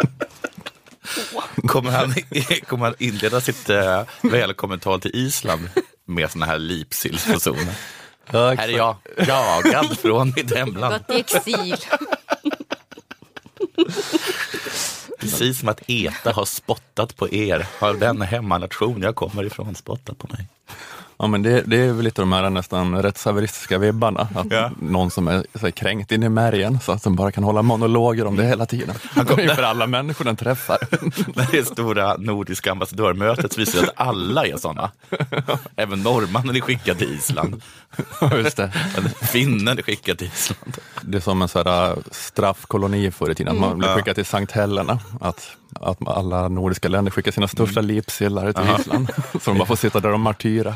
Kommer 1.66 1.90
han, 1.90 2.14
kommer 2.66 2.84
han 2.84 2.94
inleda 2.98 3.40
sitt 3.40 3.70
eh, 3.70 4.02
välkommental 4.22 5.00
till 5.00 5.10
Island 5.14 5.68
med 6.04 6.30
såna 6.30 6.46
här 6.46 6.58
lipsillsfasoner? 6.58 7.75
Här 8.26 8.68
är 8.68 8.76
jag, 8.76 8.96
jagad 9.26 9.98
från 9.98 10.32
mitt 10.36 10.56
hemland. 10.56 10.94
Gått 10.94 11.10
i 11.16 11.20
exil. 11.20 11.76
Precis 15.18 15.58
som 15.60 15.68
att 15.68 15.82
ETA 15.86 16.32
har 16.32 16.44
spottat 16.44 17.16
på 17.16 17.32
er, 17.32 17.66
har 17.78 17.94
den 17.94 18.22
hemmanation 18.22 19.02
jag 19.02 19.14
kommer 19.14 19.44
ifrån 19.44 19.75
spottat 19.75 20.18
på 20.18 20.28
mig. 20.32 20.48
Ja, 21.18 21.26
men 21.26 21.42
det, 21.42 21.62
det 21.66 21.76
är 21.76 21.92
väl 21.92 22.04
lite 22.04 22.23
de 22.23 22.32
här 22.32 22.50
nästan 22.50 23.02
rättshaveristiska 23.02 23.78
vibbarna. 23.78 24.28
Att 24.35 24.46
Ja. 24.50 24.70
Någon 24.78 25.11
som 25.11 25.28
är 25.28 25.44
så 25.54 25.58
här, 25.58 25.70
kränkt 25.70 26.12
in 26.12 26.23
i 26.23 26.28
märgen 26.28 26.80
så 26.80 26.92
att 26.92 27.02
de 27.02 27.16
bara 27.16 27.32
kan 27.32 27.44
hålla 27.44 27.62
monologer 27.62 28.26
om 28.26 28.37
det 28.37 28.44
hela 28.44 28.66
tiden. 28.66 28.94
Inför 29.16 29.62
alla 29.62 29.87
människor 29.87 30.25
den 30.25 30.37
träffar. 30.37 30.78
När 31.37 31.49
det 31.52 31.64
stora 31.64 32.16
nordiska 32.16 32.73
ambassadörmötet 32.73 33.52
så 33.52 33.61
visar 33.61 33.80
det 33.82 33.87
att 33.88 33.92
alla 33.96 34.46
är 34.46 34.56
sådana. 34.56 34.90
Även 35.76 36.02
norrmannen 36.02 36.56
är 36.56 36.61
skickad 36.61 36.99
till 36.99 37.14
Island. 37.14 37.62
Just 38.32 38.56
det. 38.56 38.73
Finnen 39.23 39.78
är 39.78 39.82
skickad 39.82 40.18
till 40.18 40.26
Island. 40.26 40.76
det 41.02 41.16
är 41.16 41.20
som 41.20 41.42
en 41.42 41.49
så 41.49 41.62
här 41.64 41.96
straffkoloni 42.11 43.11
förr 43.11 43.30
i 43.30 43.35
tiden, 43.35 43.54
att 43.54 43.61
man 43.61 43.78
blev 43.78 43.94
skickad 43.94 44.14
till 44.14 44.25
Sankt 44.25 44.52
Helena. 44.52 44.99
Att, 45.20 45.56
att 45.80 46.08
alla 46.08 46.49
nordiska 46.49 46.88
länder 46.88 47.11
skickar 47.11 47.32
sina 47.32 47.49
största 47.49 47.80
lipsillar 47.80 48.52
till 48.52 48.80
Island. 48.80 49.08
Så 49.42 49.50
de 49.50 49.58
bara 49.58 49.66
får 49.66 49.76
sitta 49.76 50.00
där 50.00 50.12
och 50.12 50.20
martyra. 50.20 50.75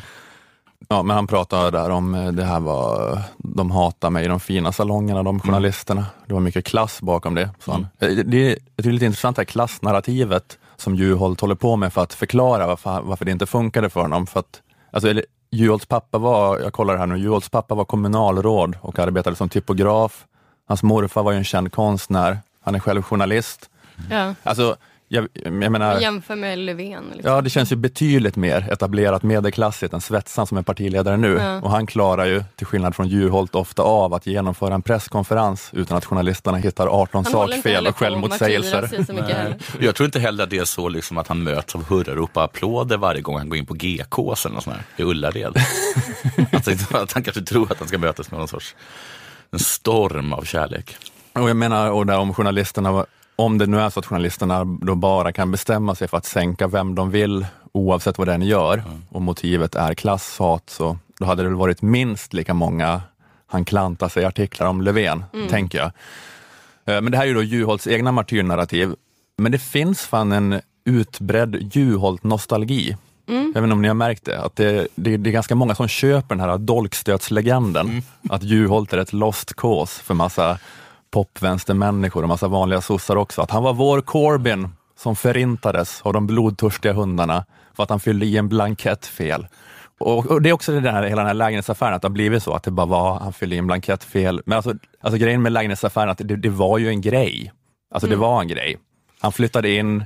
Ja, 0.88 1.02
men 1.02 1.16
han 1.16 1.26
pratade 1.26 1.70
där 1.70 1.90
om 1.90 2.14
eh, 2.14 2.32
det 2.32 2.44
här 2.44 2.60
var, 2.60 3.18
de 3.38 3.70
hatar 3.70 4.10
mig 4.10 4.24
i 4.24 4.28
de 4.28 4.40
fina 4.40 4.72
salongerna, 4.72 5.22
de 5.22 5.40
journalisterna. 5.40 6.06
Det 6.26 6.34
var 6.34 6.40
mycket 6.40 6.64
klass 6.64 7.00
bakom 7.02 7.34
det. 7.34 7.50
sa 7.64 7.72
han. 7.72 7.86
Eh, 7.98 8.08
Det, 8.08 8.58
det 8.76 8.88
är 8.88 8.92
lite 8.92 9.04
intressant 9.06 9.36
det 9.36 9.40
här 9.40 9.44
klassnarrativet 9.44 10.58
som 10.76 10.94
Juholt 10.94 11.40
håller 11.40 11.54
på 11.54 11.76
med 11.76 11.92
för 11.92 12.02
att 12.02 12.14
förklara 12.14 12.66
varför, 12.66 13.00
varför 13.02 13.24
det 13.24 13.30
inte 13.30 13.46
funkade 13.46 13.90
för 13.90 14.00
honom. 14.00 14.26
För 14.26 14.40
att, 14.40 14.60
alltså, 14.92 15.22
Juholts 15.52 15.86
pappa 15.86 16.18
var, 16.18 16.58
jag 16.58 16.72
kollar 16.72 16.96
här 16.96 17.06
nu, 17.06 17.18
Juholts 17.18 17.48
pappa 17.48 17.74
var 17.74 17.84
kommunalråd 17.84 18.76
och 18.80 18.98
arbetade 18.98 19.36
som 19.36 19.48
typograf. 19.48 20.24
Hans 20.68 20.82
morfar 20.82 21.22
var 21.22 21.32
ju 21.32 21.38
en 21.38 21.44
känd 21.44 21.72
konstnär. 21.72 22.38
Han 22.64 22.74
är 22.74 22.78
själv 22.78 23.02
journalist. 23.02 23.69
Ja. 24.10 24.34
Alltså, 24.42 24.76
jag, 25.12 25.28
jag 25.32 25.52
menar, 25.52 26.00
Jämför 26.00 26.36
med 26.36 26.58
Löfven. 26.58 27.04
Liksom. 27.12 27.32
Ja, 27.32 27.40
det 27.40 27.50
känns 27.50 27.72
ju 27.72 27.76
betydligt 27.76 28.36
mer 28.36 28.72
etablerat 28.72 29.22
medelklassigt 29.22 29.94
än 29.94 30.00
Svetsan 30.00 30.46
som 30.46 30.58
är 30.58 30.62
partiledare 30.62 31.16
nu. 31.16 31.32
Ja. 31.32 31.60
Och 31.60 31.70
han 31.70 31.86
klarar 31.86 32.26
ju, 32.26 32.44
till 32.56 32.66
skillnad 32.66 32.96
från 32.96 33.08
Juholt, 33.08 33.54
ofta 33.54 33.82
av 33.82 34.14
att 34.14 34.26
genomföra 34.26 34.74
en 34.74 34.82
presskonferens 34.82 35.70
utan 35.72 35.96
att 35.96 36.04
journalisterna 36.04 36.58
hittar 36.58 36.86
18 36.86 37.24
Han 37.24 37.34
håller 37.34 37.56
inte 37.56 37.68
sakfel 37.68 37.86
och 37.86 37.96
självmotsägelser. 37.96 38.88
Jag 39.80 39.94
tror 39.94 40.04
inte 40.04 40.20
heller 40.20 40.44
att 40.44 40.50
det 40.50 40.58
är 40.58 40.64
så 40.64 40.88
liksom 40.88 41.18
att 41.18 41.28
han 41.28 41.42
möts 41.42 41.74
av 41.74 41.84
hurrarop 41.88 42.36
och 42.36 42.42
applåder 42.44 42.96
varje 42.96 43.20
gång 43.20 43.38
han 43.38 43.48
går 43.48 43.58
in 43.58 43.66
på 43.66 43.74
GKs 43.74 44.46
eller 44.46 44.54
något 44.54 44.64
sånt 44.64 44.76
här, 44.76 44.84
i 44.96 45.02
Ullared. 45.02 45.56
alltså, 46.52 46.96
att 46.96 47.12
han 47.12 47.22
kanske 47.22 47.42
tror 47.42 47.72
att 47.72 47.78
han 47.78 47.88
ska 47.88 47.98
mötas 47.98 48.30
med 48.30 48.38
någon 48.38 48.48
sorts 48.48 48.74
en 49.50 49.58
storm 49.58 50.32
av 50.32 50.42
kärlek. 50.42 50.96
Och 51.32 51.50
jag 51.50 51.56
menar, 51.56 51.90
och 51.90 52.06
där 52.06 52.18
om 52.18 52.34
journalisterna, 52.34 53.06
om 53.40 53.58
det 53.58 53.66
nu 53.66 53.80
är 53.80 53.90
så 53.90 54.00
att 54.00 54.06
journalisterna 54.06 54.64
då 54.64 54.94
bara 54.94 55.32
kan 55.32 55.50
bestämma 55.50 55.94
sig 55.94 56.08
för 56.08 56.16
att 56.16 56.26
sänka 56.26 56.68
vem 56.68 56.94
de 56.94 57.10
vill, 57.10 57.46
oavsett 57.72 58.18
vad 58.18 58.28
den 58.28 58.42
gör, 58.42 58.82
och 59.08 59.22
motivet 59.22 59.74
är 59.74 59.94
klasshat, 59.94 60.70
så 60.70 60.98
då 61.18 61.26
hade 61.26 61.42
det 61.42 61.48
väl 61.48 61.58
varit 61.58 61.82
minst 61.82 62.32
lika 62.32 62.54
många 62.54 63.02
han 63.46 63.64
klantar 63.64 64.08
sig 64.08 64.24
artiklar 64.24 64.66
om 64.66 64.80
Löfven, 64.82 65.24
tänker 65.50 65.78
jag. 65.78 65.86
Eh, 66.96 67.00
Men 67.02 67.12
det 67.12 67.16
här 67.18 67.24
är 67.24 67.28
ju 67.28 67.34
då 67.34 67.42
Juholts 67.42 67.86
egna 67.86 68.12
martyrnarrativ. 68.12 68.94
Men 69.38 69.52
det 69.52 69.58
finns 69.58 70.00
fan 70.00 70.32
en 70.32 70.60
utbredd 70.84 71.72
Juholt-nostalgi. 71.74 72.96
Jag 73.26 73.36
vet 73.36 73.56
inte 73.56 73.72
om 73.72 73.82
ni 73.82 73.88
har 73.88 73.94
märkt 73.94 74.24
det, 74.24 74.40
att 74.40 74.56
det, 74.56 74.88
det, 74.94 75.16
det 75.16 75.30
är 75.30 75.32
ganska 75.32 75.54
många 75.54 75.74
som 75.74 75.88
köper 75.88 76.34
den 76.34 76.40
här 76.40 76.58
dolkstötslegenden, 76.58 78.02
att 78.30 78.42
Juholt 78.42 78.92
är 78.92 78.98
ett 78.98 79.12
lost 79.12 79.56
cause 79.56 80.02
för 80.02 80.14
massa 80.14 80.58
popvänstermänniskor 81.10 82.22
och 82.22 82.28
massa 82.28 82.48
vanliga 82.48 82.80
sossar 82.80 83.16
också. 83.16 83.42
Att 83.42 83.50
han 83.50 83.62
var 83.62 83.74
vår 83.74 84.00
Corbyn 84.00 84.68
som 84.96 85.16
förintades 85.16 86.02
av 86.02 86.12
de 86.12 86.26
blodtörstiga 86.26 86.92
hundarna 86.92 87.44
för 87.76 87.82
att 87.82 87.90
han 87.90 88.00
fyllde 88.00 88.26
i 88.26 88.36
en 88.36 88.48
blankett 88.48 89.06
fel. 89.06 89.46
Och, 90.00 90.26
och 90.26 90.42
det 90.42 90.48
är 90.48 90.52
också 90.52 90.80
det 90.80 90.90
här, 90.90 91.02
hela 91.02 91.16
den 91.16 91.26
här 91.26 91.34
lägenhetsaffären, 91.34 91.94
att 91.94 92.02
det 92.02 92.08
har 92.08 92.12
blivit 92.12 92.42
så 92.42 92.52
att 92.52 92.62
det 92.62 92.70
bara 92.70 92.86
var, 92.86 93.18
han 93.18 93.32
fyllde 93.32 93.54
i 93.56 93.58
en 93.58 93.66
blankett 93.66 94.04
fel. 94.04 94.42
Men 94.46 94.56
alltså, 94.56 94.74
alltså 95.00 95.18
grejen 95.18 95.42
med 95.42 95.52
lägenhetsaffären, 95.52 96.08
att 96.08 96.18
det, 96.18 96.36
det 96.36 96.48
var 96.48 96.78
ju 96.78 96.88
en 96.88 97.00
grej. 97.00 97.52
Alltså 97.94 98.08
det 98.08 98.16
var 98.16 98.40
en 98.40 98.48
grej. 98.48 98.78
Han 99.20 99.32
flyttade 99.32 99.70
in 99.70 100.04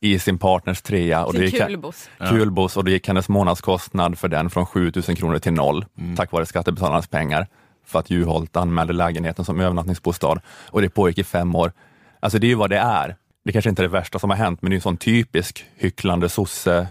i 0.00 0.18
sin 0.18 0.38
partners 0.38 0.82
trea 0.82 1.24
och 1.24 1.34
det 1.34 1.44
gick, 1.44 1.66
kulboss. 1.66 2.10
kulboss 2.28 2.76
och 2.76 2.84
då 2.84 2.90
gick 2.90 3.08
hennes 3.08 3.28
månadskostnad 3.28 4.18
för 4.18 4.28
den 4.28 4.50
från 4.50 4.66
7000 4.66 5.16
kronor 5.16 5.38
till 5.38 5.52
noll, 5.52 5.84
tack 6.16 6.32
vare 6.32 6.46
skattebetalarnas 6.46 7.06
pengar, 7.06 7.46
för 7.86 7.98
att 7.98 8.10
Juholt 8.10 8.56
anmälde 8.56 8.92
lägenheten 8.92 9.44
som 9.44 9.60
övernattningsbostad. 9.60 10.40
Och 10.46 10.82
det 10.82 10.88
pågick 10.88 11.18
i 11.18 11.24
fem 11.24 11.54
år. 11.54 11.72
Alltså 12.20 12.38
det 12.38 12.46
är 12.46 12.48
ju 12.48 12.54
vad 12.54 12.70
det 12.70 12.78
är. 12.78 13.16
Det 13.44 13.52
kanske 13.52 13.70
inte 13.70 13.82
är 13.82 13.84
det 13.84 13.92
värsta 13.92 14.18
som 14.18 14.30
har 14.30 14.36
hänt, 14.36 14.62
men 14.62 14.70
det 14.70 14.74
är 14.74 14.76
en 14.76 14.82
sån 14.82 14.96
typisk 14.96 15.64
hycklande 15.76 16.28
sosse 16.28 16.86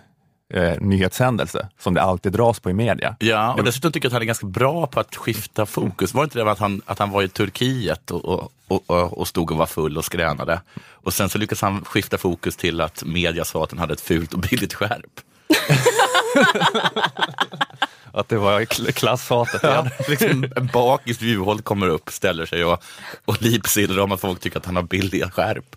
eh, 0.54 0.74
nyhetshändelse 0.80 1.68
som 1.80 1.94
det 1.94 2.02
alltid 2.02 2.32
dras 2.32 2.60
på 2.60 2.70
i 2.70 2.74
media. 2.74 3.16
Ja, 3.20 3.54
och 3.54 3.64
dessutom 3.64 3.92
tycker 3.92 4.06
jag 4.06 4.10
att 4.10 4.14
han 4.14 4.22
är 4.22 4.26
ganska 4.26 4.48
bra 4.48 4.88
på 4.88 5.00
att 5.00 5.16
skifta 5.16 5.66
fokus. 5.66 6.14
Var 6.14 6.22
det 6.22 6.26
inte 6.26 6.40
det 6.40 6.52
att 6.52 6.60
han, 6.60 6.82
att 6.86 7.00
han 7.00 7.12
var 7.12 7.24
i 7.24 7.30
Turkiet 7.30 8.12
och, 8.12 8.26
och, 8.26 8.52
och, 8.88 9.18
och 9.18 9.28
stod 9.28 9.52
och 9.52 9.58
var 9.58 9.66
full 9.66 9.98
och 9.98 10.06
skränade? 10.06 10.62
Och 10.92 11.14
sen 11.14 11.30
så 11.30 11.38
lyckades 11.38 11.62
han 11.62 11.86
skifta 11.86 12.18
fokus 12.18 12.56
till 12.56 12.82
att 12.82 13.04
media 13.04 13.46
sa 13.46 13.64
att 13.64 13.72
han 13.72 13.80
hade 13.80 13.94
ett 13.94 14.02
fult 14.02 14.34
och 14.34 14.40
billigt 14.40 14.74
skärp. 14.74 15.20
Att 18.16 18.30
det 18.30 18.38
var 18.38 18.62
kl- 18.62 18.92
klasshatet. 18.92 19.64
Ja, 19.64 19.86
liksom 20.10 20.46
en 20.56 20.70
bakis 20.74 21.22
Juholt 21.22 21.64
kommer 21.64 21.88
upp, 21.88 22.10
ställer 22.10 22.46
sig 22.46 22.66
och, 22.66 22.84
och 23.26 23.42
lipsiller 23.42 24.00
om 24.00 24.12
att 24.12 24.22
folk 24.22 24.40
tycker 24.40 24.58
att 24.58 24.66
han 24.66 24.76
har 24.76 24.84
billiga 24.84 25.30
skärp. 25.30 25.76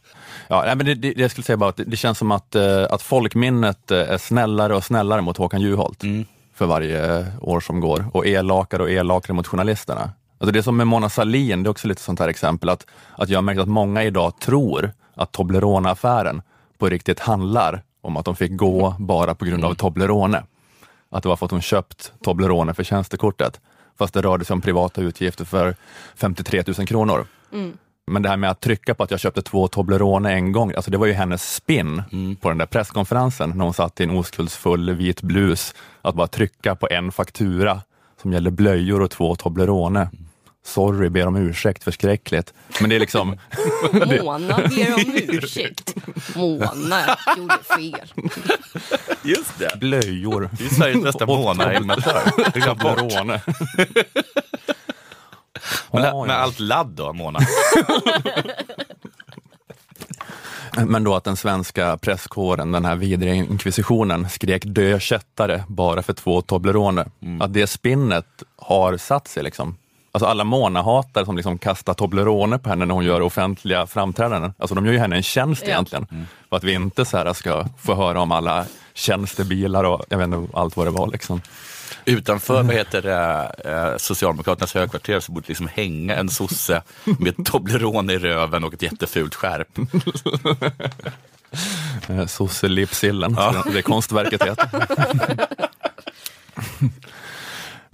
Ja, 0.49 0.63
nej, 0.67 0.77
men 0.77 0.87
det, 0.87 0.95
det, 0.95 1.17
jag 1.17 1.31
skulle 1.31 1.45
säga 1.45 1.57
bara 1.57 1.71
att 1.71 1.77
det, 1.77 1.85
det 1.85 1.97
känns 1.97 2.19
som 2.19 2.33
att, 2.33 2.55
eh, 2.55 2.85
att 2.91 3.03
folkminnet 3.03 3.91
eh, 3.91 3.99
är 3.99 4.19
snällare 4.19 4.75
och 4.77 4.85
snällare 4.85 5.21
mot 5.21 5.37
Håkan 5.37 5.61
Juholt 5.61 6.03
för 6.55 6.67
varje 6.67 7.19
eh, 7.19 7.27
år 7.41 7.61
som 7.61 7.81
går 7.81 8.05
och 8.13 8.27
elakare 8.27 8.83
och 8.83 8.91
elakare 8.91 9.35
mot 9.35 9.47
journalisterna. 9.47 10.11
Alltså 10.39 10.53
det 10.53 10.59
är 10.59 10.63
som 10.63 10.77
med 10.77 10.87
Mona 10.87 11.09
Sahlin, 11.09 11.63
det 11.63 11.69
är 11.69 11.71
också 11.71 11.89
lite 11.89 12.03
sånt 12.03 12.21
här 12.21 12.29
exempel, 12.29 12.69
att, 12.69 12.87
att 13.15 13.29
jag 13.29 13.37
har 13.39 13.43
märkt 13.43 13.61
att 13.61 13.69
många 13.69 14.03
idag 14.05 14.41
tror 14.41 14.93
att 15.15 15.33
Toblerone-affären 15.33 16.43
på 16.79 16.89
riktigt 16.89 17.21
handlar 17.21 17.83
om 18.01 18.17
att 18.17 18.25
de 18.25 18.37
fick 18.37 18.57
gå 18.57 18.95
bara 18.99 19.35
på 19.35 19.45
grund 19.45 19.65
av 19.65 19.75
Toblerone. 19.75 20.43
Att 21.17 21.23
det 21.23 21.29
var 21.29 21.37
för 21.37 21.47
att 21.47 21.53
hon 21.53 21.63
köpt 21.63 22.13
Toblerone 22.23 22.75
för 22.75 22.85
tjänstekortet. 22.85 23.61
Fast 23.99 24.15
det 24.15 24.23
rörde 24.23 24.45
sig 24.45 24.55
om 24.55 24.61
privata 24.61 25.01
utgifter 25.01 25.45
för 25.45 25.77
53 26.17 26.63
000 26.79 26.87
kronor. 26.87 27.27
Men 28.07 28.23
det 28.23 28.29
här 28.29 28.37
med 28.37 28.51
att 28.51 28.61
trycka 28.61 28.95
på 28.95 29.03
att 29.03 29.11
jag 29.11 29.21
köpte 29.21 29.43
två 29.43 29.69
Toblerone 29.69 30.33
en 30.33 30.53
gång, 30.53 30.73
alltså 30.77 30.91
det 30.91 30.99
var 30.99 31.07
ju 31.07 31.13
hennes 31.13 31.55
spin 31.55 32.03
på 32.41 32.49
den 32.49 32.59
där 32.59 32.67
presskonferensen 32.67 33.51
när 33.51 33.65
hon 33.65 33.75
satt 33.75 34.01
i 34.01 34.05
en 34.05 34.11
oskuldsfull 34.11 34.95
vit 34.95 35.23
blus. 35.23 35.75
Att 36.03 36.15
bara 36.15 36.27
trycka 36.27 36.75
på 36.75 36.89
en 36.91 37.13
faktura 37.13 37.81
som 38.23 38.33
gällde 38.33 38.51
blöjor 38.51 39.03
och 39.03 39.11
två 39.11 39.37
Toblerone. 39.37 40.09
Sorry, 40.67 41.09
ber 41.09 41.27
om 41.27 41.37
ursäkt, 41.37 41.85
förskräckligt. 41.85 42.55
Men 42.81 42.91
det 42.91 42.97
är 42.97 43.01
liksom, 43.01 43.29
Mona 43.93 44.57
ber 44.57 44.95
om 44.95 45.15
ursäkt. 45.29 45.95
Mona 46.37 47.17
gjorde 47.37 47.59
fel. 47.77 48.13
Just 49.23 49.59
det. 49.59 49.79
blöjor. 49.79 50.51
Det 50.59 50.65
är 50.65 50.69
Sveriges 50.69 51.03
bästa 51.03 51.27
Mona-imitatör. 51.27 52.51
Toblerone. 52.61 53.41
Men, 55.93 56.27
med 56.27 56.37
allt 56.37 56.61
ladd 56.61 56.87
då, 56.89 57.13
Mona? 57.13 57.39
Men 60.87 61.05
då 61.05 61.15
att 61.15 61.25
den 61.25 61.37
svenska 61.37 61.97
presskåren, 61.97 62.73
den 62.73 62.85
här 62.85 62.97
vidriga 62.97 63.35
inkvisitionen, 63.35 64.29
skrek 64.29 64.63
dö 64.65 65.01
kättare 65.01 65.65
bara 65.69 66.03
för 66.03 66.13
två 66.13 66.43
Toblerone. 66.43 67.07
Att 67.41 67.53
det 67.53 67.67
spinnet 67.67 68.43
har 68.57 68.97
satt 68.97 69.29
sig 69.29 69.43
liksom. 69.43 69.77
Alltså 70.17 70.27
alla 70.27 70.45
Mona-hatare 70.45 71.25
som 71.25 71.37
liksom 71.37 71.59
kastar 71.59 71.95
Toblerone 71.95 72.59
på 72.59 72.69
henne 72.69 72.85
när 72.85 72.95
hon 72.95 73.05
gör 73.05 73.21
offentliga 73.21 73.87
framträdanden. 73.87 74.55
Alltså 74.59 74.75
de 74.75 74.87
gör 74.87 74.93
ju 74.93 74.99
henne 74.99 75.17
en 75.17 75.23
tjänst 75.23 75.63
Ja. 75.63 75.69
egentligen. 75.69 76.07
För 76.49 76.57
att 76.57 76.65
vi 76.65 76.73
inte 76.73 77.05
så 77.05 77.17
här 77.17 77.33
ska 77.33 77.65
få 77.79 77.95
höra 77.95 78.21
om 78.21 78.33
alla 78.33 78.65
tjänstebilar 78.95 79.85
och 79.85 80.05
jag 80.09 80.19
vet 80.19 80.25
inte 80.25 80.59
allt 80.59 80.77
vad 80.77 80.87
det 80.87 80.91
var. 80.91 81.07
Liksom. 81.07 81.41
Utanför 82.05 82.63
vad 82.63 82.75
heter 82.75 83.03
det, 83.03 83.53
eh, 83.93 83.97
Socialdemokraternas 83.99 84.75
högkvarter 84.75 85.21
så 85.21 85.33
borde 85.33 85.45
det 85.47 85.49
liksom 85.51 85.69
hänga 85.75 86.15
en 86.17 86.29
sosse 86.29 86.83
med 87.05 87.29
ett 87.41 87.47
Toblerone 87.47 88.13
i 88.13 88.19
röven 88.19 88.65
och 88.65 88.75
ett 88.75 88.83
jättefult 88.83 89.35
skärp. 89.35 89.79
Eh, 92.09 92.27
Sosselipsillen, 92.27 93.35
Ja. 93.39 93.65
det 93.73 93.83
konstverket 93.83 94.43
heter. 94.43 94.69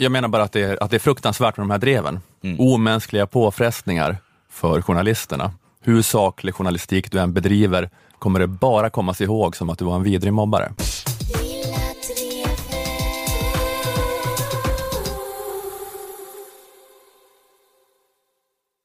Jag 0.02 0.12
menar 0.12 0.28
bara 0.28 0.42
att 0.42 0.52
det, 0.52 0.61
är, 0.61 0.82
att 0.82 0.90
det 0.90 0.97
är 0.97 0.99
fruktansvärt 0.99 1.56
med 1.56 1.62
de 1.62 1.71
här 1.71 1.78
dreven. 1.78 2.21
Omänskliga 2.59 3.26
påfrestningar 3.26 4.16
för 4.50 4.82
journalisterna. 4.82 5.52
Hur 5.80 6.02
saklig 6.02 6.54
journalistik 6.54 7.12
du 7.12 7.18
än 7.18 7.32
bedriver 7.32 7.90
kommer 8.18 8.40
det 8.40 8.47
bara 8.47 8.90
kommas 8.90 9.21
ihåg 9.21 9.56
som 9.56 9.71
att 9.71 9.78
du 9.78 9.85
var 9.85 9.94
en 9.94 10.02
vidrig 10.02 10.32
mobbare. 10.32 10.73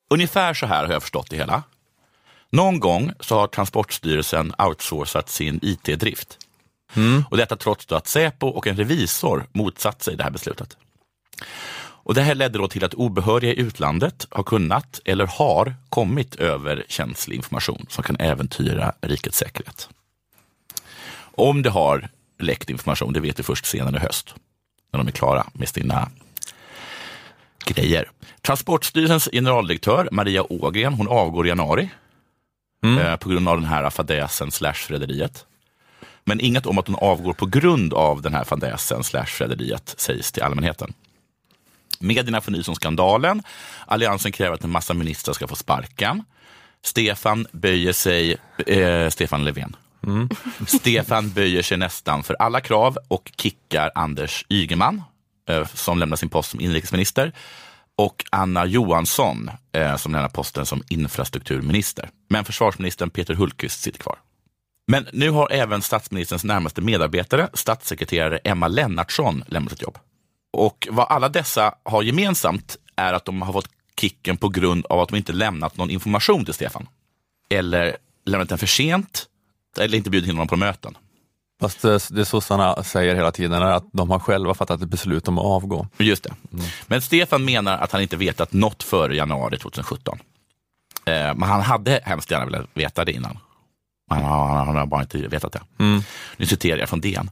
Ungefär 0.09 0.53
så 0.53 0.65
här 0.65 0.85
har 0.85 0.93
jag 0.93 1.01
förstått 1.01 1.29
det 1.29 1.37
hela. 1.37 1.63
Någon 2.49 2.79
gång 2.79 3.11
så 3.19 3.39
har 3.39 3.47
Transportstyrelsen 3.47 4.53
outsourcat 4.57 5.29
sin 5.29 5.59
IT-drift. 5.61 6.37
Och 7.29 7.37
detta 7.37 7.55
trots 7.55 7.91
att 7.91 8.07
Säpo 8.07 8.47
och 8.47 8.67
en 8.67 8.75
revisor 8.75 9.47
motsatt 9.51 10.03
sig 10.03 10.15
det 10.15 10.23
här 10.23 10.31
beslutet. 10.31 10.77
Och 12.07 12.13
det 12.13 12.21
här 12.21 12.35
ledde 12.35 12.57
då 12.57 12.67
till 12.67 12.83
att 12.83 12.93
obehöriga 12.93 13.53
i 13.53 13.59
utlandet 13.59 14.27
har 14.29 14.43
kunnat 14.43 15.01
eller 15.05 15.27
har 15.27 15.75
kommit 15.89 16.35
över 16.35 16.85
känslig 16.87 17.35
information 17.35 17.85
som 17.89 18.03
kan 18.03 18.17
äventyra 18.19 18.93
rikets 19.01 19.37
säkerhet. 19.37 19.89
Om 21.19 21.61
det 21.61 21.69
har 21.69 22.09
läckt 22.39 22.69
information, 22.69 23.13
det 23.13 23.19
vet 23.19 23.39
vi 23.39 23.43
först 23.43 23.65
senare 23.65 23.95
i 23.95 23.99
höst, 23.99 24.35
när 24.91 24.97
de 24.97 25.07
är 25.07 25.11
klara 25.11 25.47
med 25.53 25.69
sina 25.69 26.09
grejer. 27.65 28.09
Transportstyrelsens 28.41 29.29
generaldirektör 29.33 30.09
Maria 30.11 30.53
Ågren, 30.53 30.93
hon 30.93 31.07
avgår 31.07 31.45
i 31.45 31.49
januari 31.49 31.89
eh, 32.83 33.15
på 33.15 33.29
grund 33.29 33.49
av 33.49 33.61
den 33.61 33.69
här 33.69 33.89
fadäsen 33.89 34.51
slash 34.51 34.87
rederiet. 34.87 35.45
Men 36.23 36.39
inget 36.39 36.65
om 36.65 36.77
att 36.77 36.87
hon 36.87 36.95
avgår 36.95 37.33
på 37.33 37.45
grund 37.45 37.93
av 37.93 38.21
den 38.21 38.33
här 38.33 38.43
fadäsen 38.43 39.03
slash 39.03 39.39
rederiet 39.39 39.95
sägs 39.97 40.31
till 40.31 40.43
allmänheten. 40.43 40.93
Medierna 41.99 42.41
får 42.41 42.51
nys 42.51 42.67
om 42.67 42.75
skandalen. 42.75 43.43
Alliansen 43.85 44.31
kräver 44.31 44.55
att 44.55 44.63
en 44.63 44.71
massa 44.71 44.93
ministrar 44.93 45.33
ska 45.33 45.47
få 45.47 45.55
sparken. 45.55 46.23
Stefan 46.83 47.47
böjer 47.51 47.93
sig, 47.93 48.37
eh, 48.67 49.09
Stefan 49.09 49.45
Löfven. 49.45 49.75
Stefan 50.67 51.29
böjer 51.29 51.61
sig 51.61 51.77
nästan 51.77 52.23
för 52.23 52.33
alla 52.33 52.61
krav 52.61 52.97
och 53.07 53.31
kickar 53.37 53.91
Anders 53.95 54.45
Ygeman, 54.49 55.03
eh, 55.49 55.67
som 55.73 55.99
lämnar 55.99 56.17
sin 56.17 56.29
post 56.29 56.51
som 56.51 56.61
inrikesminister, 56.61 57.33
och 57.95 58.25
Anna 58.31 58.65
Johansson, 58.65 59.51
eh, 59.71 59.95
som 59.95 60.11
lämnar 60.11 60.29
posten 60.29 60.65
som 60.65 60.83
infrastrukturminister. 60.89 62.09
Men 62.29 62.45
försvarsministern 62.45 63.09
Peter 63.09 63.33
Hultqvist 63.33 63.81
sitter 63.81 63.99
kvar. 63.99 64.19
Men 64.87 65.07
nu 65.13 65.29
har 65.29 65.51
även 65.51 65.81
statsministerns 65.81 66.43
närmaste 66.43 66.81
medarbetare, 66.81 67.49
statssekreterare 67.53 68.37
Emma 68.37 68.67
Lennartsson, 68.67 69.43
lämnat 69.47 69.71
sitt 69.71 69.81
jobb. 69.81 69.97
Och 70.53 70.87
vad 70.91 71.07
alla 71.09 71.29
dessa 71.29 71.75
har 71.83 72.03
gemensamt 72.03 72.77
är 72.95 73.13
att 73.13 73.25
de 73.25 73.41
har 73.41 73.53
fått 73.53 73.69
kicken 73.99 74.37
på 74.37 74.49
grund 74.49 74.85
av 74.85 74.99
att 74.99 75.09
de 75.09 75.15
inte 75.15 75.33
lämnat 75.33 75.77
någon 75.77 75.89
information 75.89 76.45
till 76.45 76.53
Stefan. 76.53 76.87
Eller 77.49 77.97
lämnat 78.25 78.49
den 78.49 78.57
för 78.57 78.67
sent, 78.67 79.25
eller 79.79 79.97
inte 79.97 80.09
bjudit 80.09 80.29
in 80.29 80.35
honom 80.35 80.47
på 80.47 80.57
möten. 80.57 80.97
Fast 81.61 81.81
det, 81.81 82.09
det 82.09 82.25
sossarna 82.25 82.83
säger 82.83 83.15
hela 83.15 83.31
tiden 83.31 83.61
är 83.61 83.71
att 83.71 83.85
de 83.91 84.09
har 84.09 84.19
själva 84.19 84.53
fattat 84.53 84.81
ett 84.81 84.89
beslut 84.89 85.27
om 85.27 85.37
att 85.37 85.45
avgå. 85.45 85.87
Just 85.97 86.23
det. 86.23 86.33
Men 86.87 87.01
Stefan 87.01 87.45
menar 87.45 87.77
att 87.77 87.91
han 87.91 88.01
inte 88.01 88.17
vetat 88.17 88.53
något 88.53 88.83
före 88.83 89.15
januari 89.15 89.57
2017. 89.57 90.19
Eh, 91.05 91.13
men 91.13 91.43
han 91.43 91.61
hade 91.61 92.01
hemskt 92.03 92.31
gärna 92.31 92.45
velat 92.45 92.67
veta 92.73 93.05
det 93.05 93.11
innan. 93.11 93.39
Han 94.09 94.23
har, 94.23 94.65
han 94.65 94.75
har 94.75 94.85
bara 94.85 95.01
inte 95.01 95.17
vetat 95.17 95.51
det. 95.51 95.61
Nu 96.37 96.45
citerar 96.45 96.77
jag 96.77 96.89
från 96.89 97.01
DN. 97.01 97.29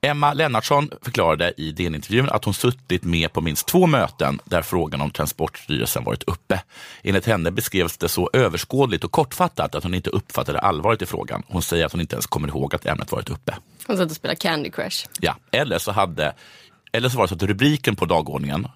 Emma 0.00 0.32
Lennartsson 0.32 0.90
förklarade 1.02 1.52
i 1.56 1.72
DN-intervjun 1.72 2.28
att 2.28 2.44
hon 2.44 2.54
suttit 2.54 3.04
med 3.04 3.32
på 3.32 3.40
minst 3.40 3.66
två 3.66 3.86
möten 3.86 4.40
där 4.44 4.62
frågan 4.62 5.00
om 5.00 5.10
Transportstyrelsen 5.10 6.04
varit 6.04 6.22
uppe. 6.22 6.62
Enligt 7.02 7.26
henne 7.26 7.50
beskrevs 7.50 7.96
det 7.96 8.08
så 8.08 8.30
överskådligt 8.32 9.04
och 9.04 9.12
kortfattat 9.12 9.74
att 9.74 9.82
hon 9.82 9.94
inte 9.94 10.10
uppfattade 10.10 10.58
allvaret 10.58 11.02
i 11.02 11.06
frågan. 11.06 11.42
Hon 11.48 11.62
säger 11.62 11.86
att 11.86 11.92
hon 11.92 12.00
inte 12.00 12.14
ens 12.16 12.26
kommer 12.26 12.48
ihåg 12.48 12.74
att 12.74 12.86
ämnet 12.86 13.12
varit 13.12 13.30
uppe. 13.30 13.56
Hon 13.86 13.96
satt 13.96 14.10
och 14.10 14.16
spelade 14.16 14.36
Candy 14.36 14.70
Crush. 14.70 15.06
Ja, 15.20 15.36
eller 15.50 15.78
så, 15.78 15.92
hade, 15.92 16.34
eller 16.92 17.08
så 17.08 17.16
var 17.16 17.24
det 17.24 17.28
så 17.28 17.34
att 17.34 17.42
rubriken 17.42 17.96
på 17.96 18.04
dagordningen, 18.04 18.68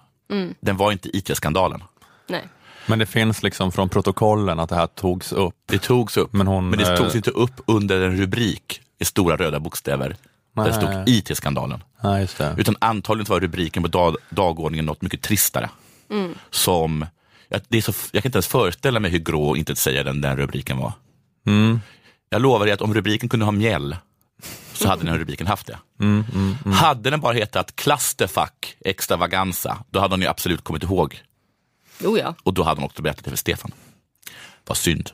den 0.59 0.77
var 0.77 0.91
inte 0.91 1.17
IT-skandalen. 1.17 1.83
Nej. 2.27 2.47
Men 2.85 2.99
det 2.99 3.05
finns 3.05 3.43
liksom 3.43 3.71
från 3.71 3.89
protokollen 3.89 4.59
att 4.59 4.69
det 4.69 4.75
här 4.75 4.87
togs 4.87 5.31
upp. 5.31 5.55
Det 5.65 5.79
togs 5.81 6.17
upp, 6.17 6.33
Men 6.33 6.47
hon, 6.47 6.69
men 6.69 6.79
det 6.79 6.91
eh, 6.91 6.97
togs 6.97 7.15
inte 7.15 7.31
upp 7.31 7.61
under 7.67 8.01
en 8.01 8.17
rubrik 8.17 8.81
i 8.99 9.05
stora 9.05 9.37
röda 9.37 9.59
bokstäver 9.59 10.15
där 10.55 10.65
det 10.65 10.73
stod 10.73 11.09
IT-skandalen. 11.09 11.83
Utan 12.57 12.75
antagligen 12.81 13.29
var 13.29 13.39
rubriken 13.39 13.83
på 13.83 13.89
dag, 13.89 14.15
dagordningen 14.29 14.85
något 14.85 15.01
mycket 15.01 15.21
tristare. 15.21 15.69
Som, 16.49 17.05
jag, 17.49 17.61
det 17.67 17.77
är 17.77 17.81
så, 17.81 17.93
jag 18.11 18.23
kan 18.23 18.29
inte 18.29 18.37
ens 18.37 18.47
föreställa 18.47 18.99
mig 18.99 19.11
hur 19.11 19.19
grå 19.19 19.43
och 19.49 19.57
inte 19.57 19.75
säga 19.75 20.03
den, 20.03 20.21
den 20.21 20.37
rubriken 20.37 20.77
var. 20.77 20.91
Jag 22.29 22.41
lovar 22.41 22.65
dig 22.65 22.73
att 22.73 22.81
om 22.81 22.93
rubriken 22.93 23.29
kunde 23.29 23.45
ha 23.45 23.51
mjäll 23.51 23.95
så 24.73 24.87
hade 24.87 25.03
den 25.03 25.17
rubriken 25.17 25.47
haft 25.47 25.67
det. 25.67 25.77
Hade 26.73 27.09
den 27.09 27.19
bara 27.21 27.33
hetat 27.33 27.75
Clusterfuck 27.75 28.75
extravaganza, 28.85 29.77
då 29.89 29.99
hade 29.99 30.13
hon 30.13 30.21
ju 30.21 30.27
absolut 30.27 30.63
kommit 30.63 30.83
ihåg 30.83 31.21
Jo 31.99 32.17
ja. 32.17 32.35
och 32.43 32.53
då 32.53 32.63
hade 32.63 32.81
hon 32.81 32.85
också 32.85 33.01
berättat 33.01 33.23
det 33.23 33.29
för 33.29 33.37
Stefan. 33.37 33.71
Vad 34.67 34.77
synd. 34.77 35.09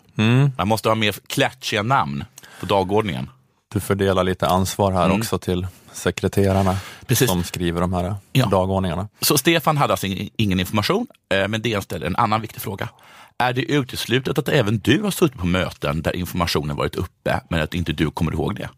Man 0.58 0.68
måste 0.68 0.90
ha 0.90 0.96
mer 0.96 1.12
klatschiga 1.28 1.84
namn 1.84 2.24
på 2.60 2.66
dagordningen. 2.66 3.30
Du 3.74 3.80
fördelar 3.80 4.24
lite 4.24 4.48
ansvar 4.48 4.92
här 4.92 5.12
också 5.12 5.40
till 5.40 5.68
sekreterarna 5.94 6.78
Precis. 7.08 7.30
som 7.30 7.44
skriver 7.44 7.82
de 7.82 7.94
här 7.94 8.16
Ja. 8.32 8.46
dagordningarna. 8.46 9.08
Så 9.22 9.38
Stefan 9.38 9.78
hade 9.78 9.94
alltså 9.94 10.08
ing- 10.08 10.30
ingen 10.36 10.60
information, 10.60 11.08
eh, 11.34 11.48
men 11.48 11.62
det 11.62 11.84
ställer 11.84 12.08
en 12.08 12.16
annan 12.16 12.42
viktig 12.42 12.62
fråga. 12.62 12.90
Är 13.38 13.54
det 13.54 13.62
uteslutet 13.62 14.38
att 14.38 14.50
även 14.50 14.80
du 14.80 15.02
har 15.02 15.12
suttit 15.12 15.38
på 15.40 15.46
möten 15.46 16.02
där 16.02 16.16
informationen 16.16 16.76
varit 16.76 16.96
uppe, 16.96 17.42
men 17.50 17.62
att 17.62 17.74
inte 17.74 17.92
du 17.94 18.12
kommer 18.12 18.32
ihåg 18.32 18.56
det? 18.56 18.70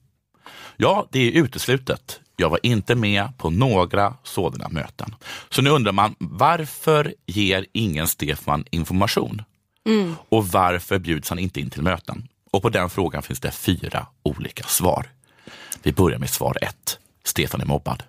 Ja, 0.78 1.08
det 1.12 1.20
är 1.20 1.32
uteslutet. 1.32 2.20
Jag 2.42 2.50
var 2.50 2.60
inte 2.64 2.96
med 2.96 3.38
på 3.38 3.50
några 3.50 4.14
sådana 4.24 4.70
möten. 4.70 5.16
Så 5.50 5.62
nu 5.62 5.70
undrar 5.70 5.92
man, 5.92 6.16
varför 6.20 7.14
ger 7.26 7.66
ingen 7.74 8.08
Stefan 8.08 8.66
information? 8.72 9.42
Och 10.30 10.48
varför 10.48 11.00
bjuds 11.00 11.30
han 11.30 11.40
inte 11.40 11.60
in 11.60 11.70
till 11.70 11.82
möten? 11.82 12.28
Och 12.52 12.62
på 12.62 12.70
den 12.70 12.90
frågan 12.90 13.24
finns 13.24 13.40
det 13.40 13.52
fyra 13.52 14.08
olika 14.24 14.64
svar. 14.64 15.10
Vi 15.84 15.92
börjar 15.92 16.20
med 16.20 16.30
svar 16.30 16.58
ett. 16.62 17.00
Stefan 17.24 17.62
är 17.62 17.66
mobbad. 17.66 18.04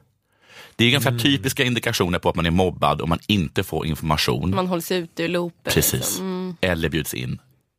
Det 0.77 0.85
är 0.85 0.91
ganska 0.91 1.19
typiska 1.19 1.65
indikationer 1.65 2.19
på 2.19 2.29
att 2.29 2.37
man 2.37 2.47
är 2.47 2.51
mobbad 2.51 3.03
om 3.03 3.09
man 3.09 3.19
inte 3.27 3.63
får 3.63 3.87
information. 3.87 4.55
Man 4.55 4.67
hålls 4.67 4.91
ute 4.93 5.23
ur 5.23 5.29
loopen. 5.29 5.73
Precis. 5.73 5.93
liksom. 5.93 6.57
Eller 6.61 6.89
bjuds 6.89 7.15
in 7.15 7.39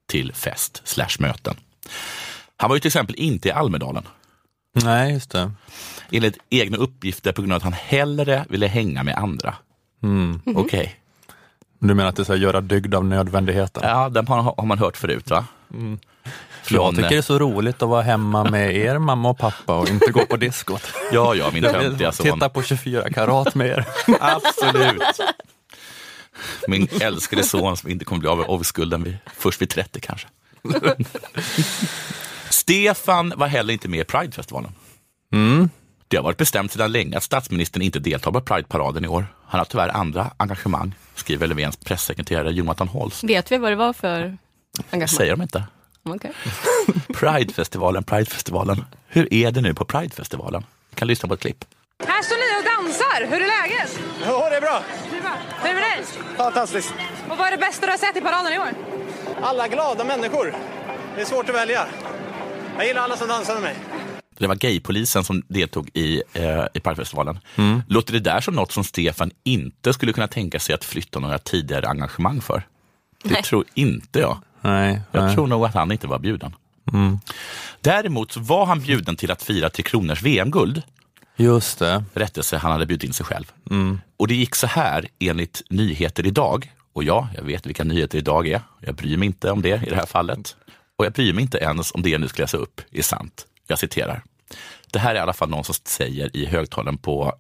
till 0.10 0.34
fest 0.34 0.82
slash 0.86 1.16
möten. 1.20 1.56
Han 2.58 2.70
var 2.70 2.76
ju 2.76 2.80
till 2.80 2.90
exempel 2.90 3.16
inte 3.16 3.50
i 3.50 3.52
Almedalen. 3.52 4.04
Nej, 4.76 5.14
just 5.14 5.30
det. 5.30 5.52
Enligt 6.16 6.38
egna 6.50 6.78
uppgifter 6.78 7.32
på 7.32 7.42
grund 7.42 7.54
av 7.54 7.58
att 7.58 7.64
han 7.64 7.74
hellre 7.74 8.46
ville 8.50 8.68
hänga 8.68 9.04
med 9.04 9.16
andra. 9.16 9.56
Okej. 10.46 10.96
Du 11.80 11.94
menar 11.94 12.10
att 12.10 12.16
det 12.16 12.22
är 12.22 12.24
så 12.24 12.34
här, 12.34 12.40
göra 12.40 12.62
dygd 12.62 12.96
av 12.96 13.06
nödvändigheten? 13.06 13.84
Ja, 13.86 14.10
den 14.10 14.28
har, 14.28 14.54
har 14.58 14.66
man 14.66 14.78
hört 14.78 14.98
förut 14.98 15.30
va? 15.30 15.46
Jag 15.68 15.98
Från, 16.64 16.96
tycker 16.96 17.10
det 17.10 17.18
är 17.18 17.22
så 17.22 17.40
roligt 17.40 17.82
att 17.82 17.90
vara 17.90 18.02
hemma 18.02 18.44
med 18.44 18.76
er 18.76 18.98
mamma 18.98 19.30
och 19.30 19.38
pappa 19.38 19.78
och 19.78 19.90
inte 19.90 20.12
gå 20.12 20.26
på 20.26 20.38
diskot. 20.38 20.82
Ja, 21.12 21.36
ja, 21.36 21.50
min 21.54 21.64
töntiga 21.64 22.12
son. 22.12 22.26
Titta 22.26 22.50
på 22.50 22.64
24 22.64 23.10
karat 23.10 23.56
med 23.56 23.68
er. 23.68 23.86
Absolut. 24.20 25.20
Min 26.68 26.88
älskade 27.02 27.44
son 27.44 27.78
som 27.78 27.90
inte 27.90 28.06
kommer 28.06 28.20
bli 28.20 28.30
av 28.30 28.38
med 28.38 28.46
avskulden 28.46 29.04
vid, 29.04 29.18
först 29.38 29.62
vid 29.62 29.70
30 29.70 30.00
kanske. 30.00 30.28
Stefan 32.50 33.34
var 33.38 33.48
heller 33.48 33.74
inte 33.74 33.88
med 33.88 34.00
i 34.00 34.04
Pridefestivalen. 34.04 34.72
Det 36.14 36.18
har 36.18 36.24
varit 36.24 36.38
bestämt 36.38 36.72
sedan 36.72 36.92
länge 36.92 37.18
att 37.18 37.24
statsministern 37.24 37.82
inte 37.82 38.00
deltar 38.00 38.32
på 38.32 38.42
Prideparaden 38.42 39.06
i 39.06 39.08
år. 39.08 39.26
Han 39.48 39.60
har 39.60 39.66
tyvärr 39.66 39.90
andra 39.90 40.32
engagemang, 40.38 40.96
skriver 41.16 41.48
Löfvens 41.48 41.78
pressekreterare 41.78 42.52
Jonathan 42.52 42.88
Holst. 42.88 43.24
Vet 43.24 43.52
vi 43.52 43.58
vad 43.58 43.72
det 43.72 43.76
var 43.76 43.94
för 43.94 44.38
engagemang? 44.90 45.08
Säger 45.08 45.32
de 45.32 45.42
inte? 45.42 45.64
Okej. 46.04 46.32
Pridefestivalen, 47.14 48.04
Pridefestivalen. 48.04 48.86
Hur 49.08 49.34
är 49.34 49.52
det 49.52 49.62
nu 49.62 49.74
på 49.74 49.86
Pridefestivalen? 49.86 50.66
Vi 50.90 50.96
kan 50.96 51.08
lyssna 51.08 51.28
på 51.28 51.34
ett 51.34 51.40
klipp. 51.40 51.66
Här 52.08 52.24
står 52.24 52.36
ni 52.36 52.62
och 52.62 52.84
dansar! 52.84 53.36
Hur 53.36 53.42
är 53.42 53.62
läget? 53.62 54.00
Ja, 54.26 54.50
det 54.50 54.56
är 54.56 54.62
bra? 54.62 54.84
Hur 55.62 55.70
är 55.70 55.74
det 55.74 55.74
med 55.74 55.84
dig? 55.84 56.06
Fantastiskt. 56.38 56.94
Och 57.30 57.38
vad 57.38 57.48
är 57.48 57.52
det 57.52 57.58
bästa 57.58 57.86
du 57.86 57.92
har 57.92 57.98
sett 57.98 58.18
i 58.18 58.22
paraden 58.22 58.54
i 58.54 58.60
år? 58.60 58.70
Alla 59.42 59.68
glada 59.68 60.04
människor. 60.04 60.56
Det 61.16 61.22
är 61.22 61.26
svårt 61.26 61.50
att 61.50 61.56
välja. 61.56 61.88
Jag 62.78 62.88
gillar 62.88 63.02
alla 63.02 63.18
som 63.18 63.28
dansar 63.28 63.54
med 63.54 63.64
mig. 63.64 63.76
Det 64.38 64.48
var 64.48 64.56
gaypolisen 64.56 65.24
som 65.24 65.44
deltog 65.48 65.90
i, 65.94 66.22
eh, 66.34 66.66
i 66.74 66.80
Parkfestivalen. 66.80 67.40
Låter 67.88 68.14
det 68.14 68.20
där 68.20 68.42
som 68.42 68.56
något 68.56 68.72
som 68.72 68.84
Stefan 68.84 69.32
inte 69.44 69.94
skulle 69.94 70.14
kunna 70.14 70.28
tänka 70.28 70.60
sig 70.60 70.76
att 70.76 70.84
flytta 70.84 71.20
några 71.20 71.38
tidigare 71.38 71.88
engagemang 71.88 72.42
för? 72.42 72.64
Det 73.24 73.30
Nej. 73.34 73.44
tror 73.44 73.66
inte 73.74 74.20
jag. 74.20 74.38
Nej, 74.62 75.02
Jag 75.12 75.24
nej. 75.26 75.36
tror 75.36 75.48
nog 75.48 75.66
att 75.66 75.74
han 75.74 75.92
inte 75.92 76.08
var 76.08 76.20
bjuden. 76.20 76.56
Däremot 77.82 78.32
så 78.32 78.40
var 78.40 78.66
han 78.66 78.80
bjuden 78.80 79.16
till 79.16 79.32
att 79.32 79.44
fira 79.44 79.70
Tre 79.70 79.84
Kronors 79.84 80.22
VM-guld. 80.24 80.82
Just 81.36 81.80
det. 81.80 82.04
Rättelse, 82.14 82.58
han 82.58 82.72
hade 82.72 82.86
bjudit 82.86 83.04
in 83.04 83.14
sig 83.14 83.26
själv. 83.26 83.52
Och 84.18 84.28
det 84.28 84.36
gick 84.36 84.56
så 84.56 84.68
här 84.68 85.08
enligt 85.20 85.62
Nyheter 85.70 86.28
idag. 86.28 86.72
Och 86.94 87.04
ja, 87.04 87.28
jag 87.36 87.44
vet 87.44 87.66
vilka 87.66 87.84
nyheter 87.84 88.18
idag 88.18 88.48
är. 88.48 88.62
Jag 88.80 88.96
bryr 88.96 89.18
mig 89.18 89.26
inte 89.26 89.52
om 89.52 89.62
det 89.62 89.84
i 89.88 89.90
det 89.90 89.96
här 89.96 90.06
fallet. 90.06 90.56
Och 90.98 91.06
jag 91.06 91.14
bryr 91.14 91.34
mig 91.34 91.42
inte 91.42 91.58
ens 91.58 91.92
om 91.92 92.02
det 92.02 92.10
jag 92.10 92.22
nu 92.22 92.28
ska 92.28 92.42
läsa 92.42 92.58
upp 92.58 92.82
är 92.92 93.02
sant. 93.02 93.46
Jag 93.74 93.80
citerar. 93.80 94.24
Det 94.92 95.00
här 95.00 95.12
är 95.12 95.16
i 95.16 95.20
alla 95.20 95.34
fall 95.34 95.50
någon 95.50 95.64
som 95.64 95.76
säger 95.86 96.38
i 96.38 96.46
högtalaren 96.46 96.98
på, 96.98 97.34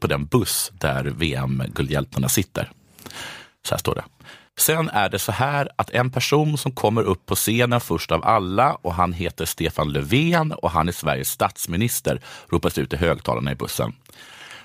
på 0.00 0.06
den 0.06 0.26
buss 0.26 0.72
där 0.74 1.04
VM-guldhjältarna 1.04 2.28
sitter. 2.28 2.72
Så 3.62 3.74
här 3.74 3.78
står 3.78 3.94
det. 3.94 4.04
Sen 4.58 4.88
är 4.88 5.08
det 5.08 5.18
så 5.18 5.32
här 5.32 5.68
att 5.76 5.90
en 5.90 6.10
person 6.10 6.58
som 6.58 6.72
kommer 6.72 7.02
upp 7.02 7.26
på 7.26 7.34
scenen 7.34 7.80
först 7.80 8.12
av 8.12 8.24
alla 8.24 8.74
och 8.74 8.94
han 8.94 9.12
heter 9.12 9.44
Stefan 9.44 9.92
Löfven 9.92 10.52
och 10.52 10.70
han 10.70 10.88
är 10.88 10.92
Sveriges 10.92 11.30
statsminister 11.30 12.20
ropas 12.48 12.78
ut 12.78 12.92
i 12.92 12.96
högtalarna 12.96 13.52
i 13.52 13.54
bussen. 13.54 13.92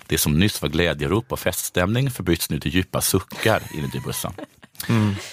Det 0.08 0.18
som 0.18 0.40
nyss 0.40 0.62
var 0.62 0.70
glädjerop 0.70 1.32
och 1.32 1.40
feststämning 1.40 2.12
förbyts 2.12 2.50
nu 2.50 2.60
till 2.60 2.76
djupa 2.76 3.02
suckar 3.02 3.62
inuti 3.74 4.00
bussen. 4.00 4.34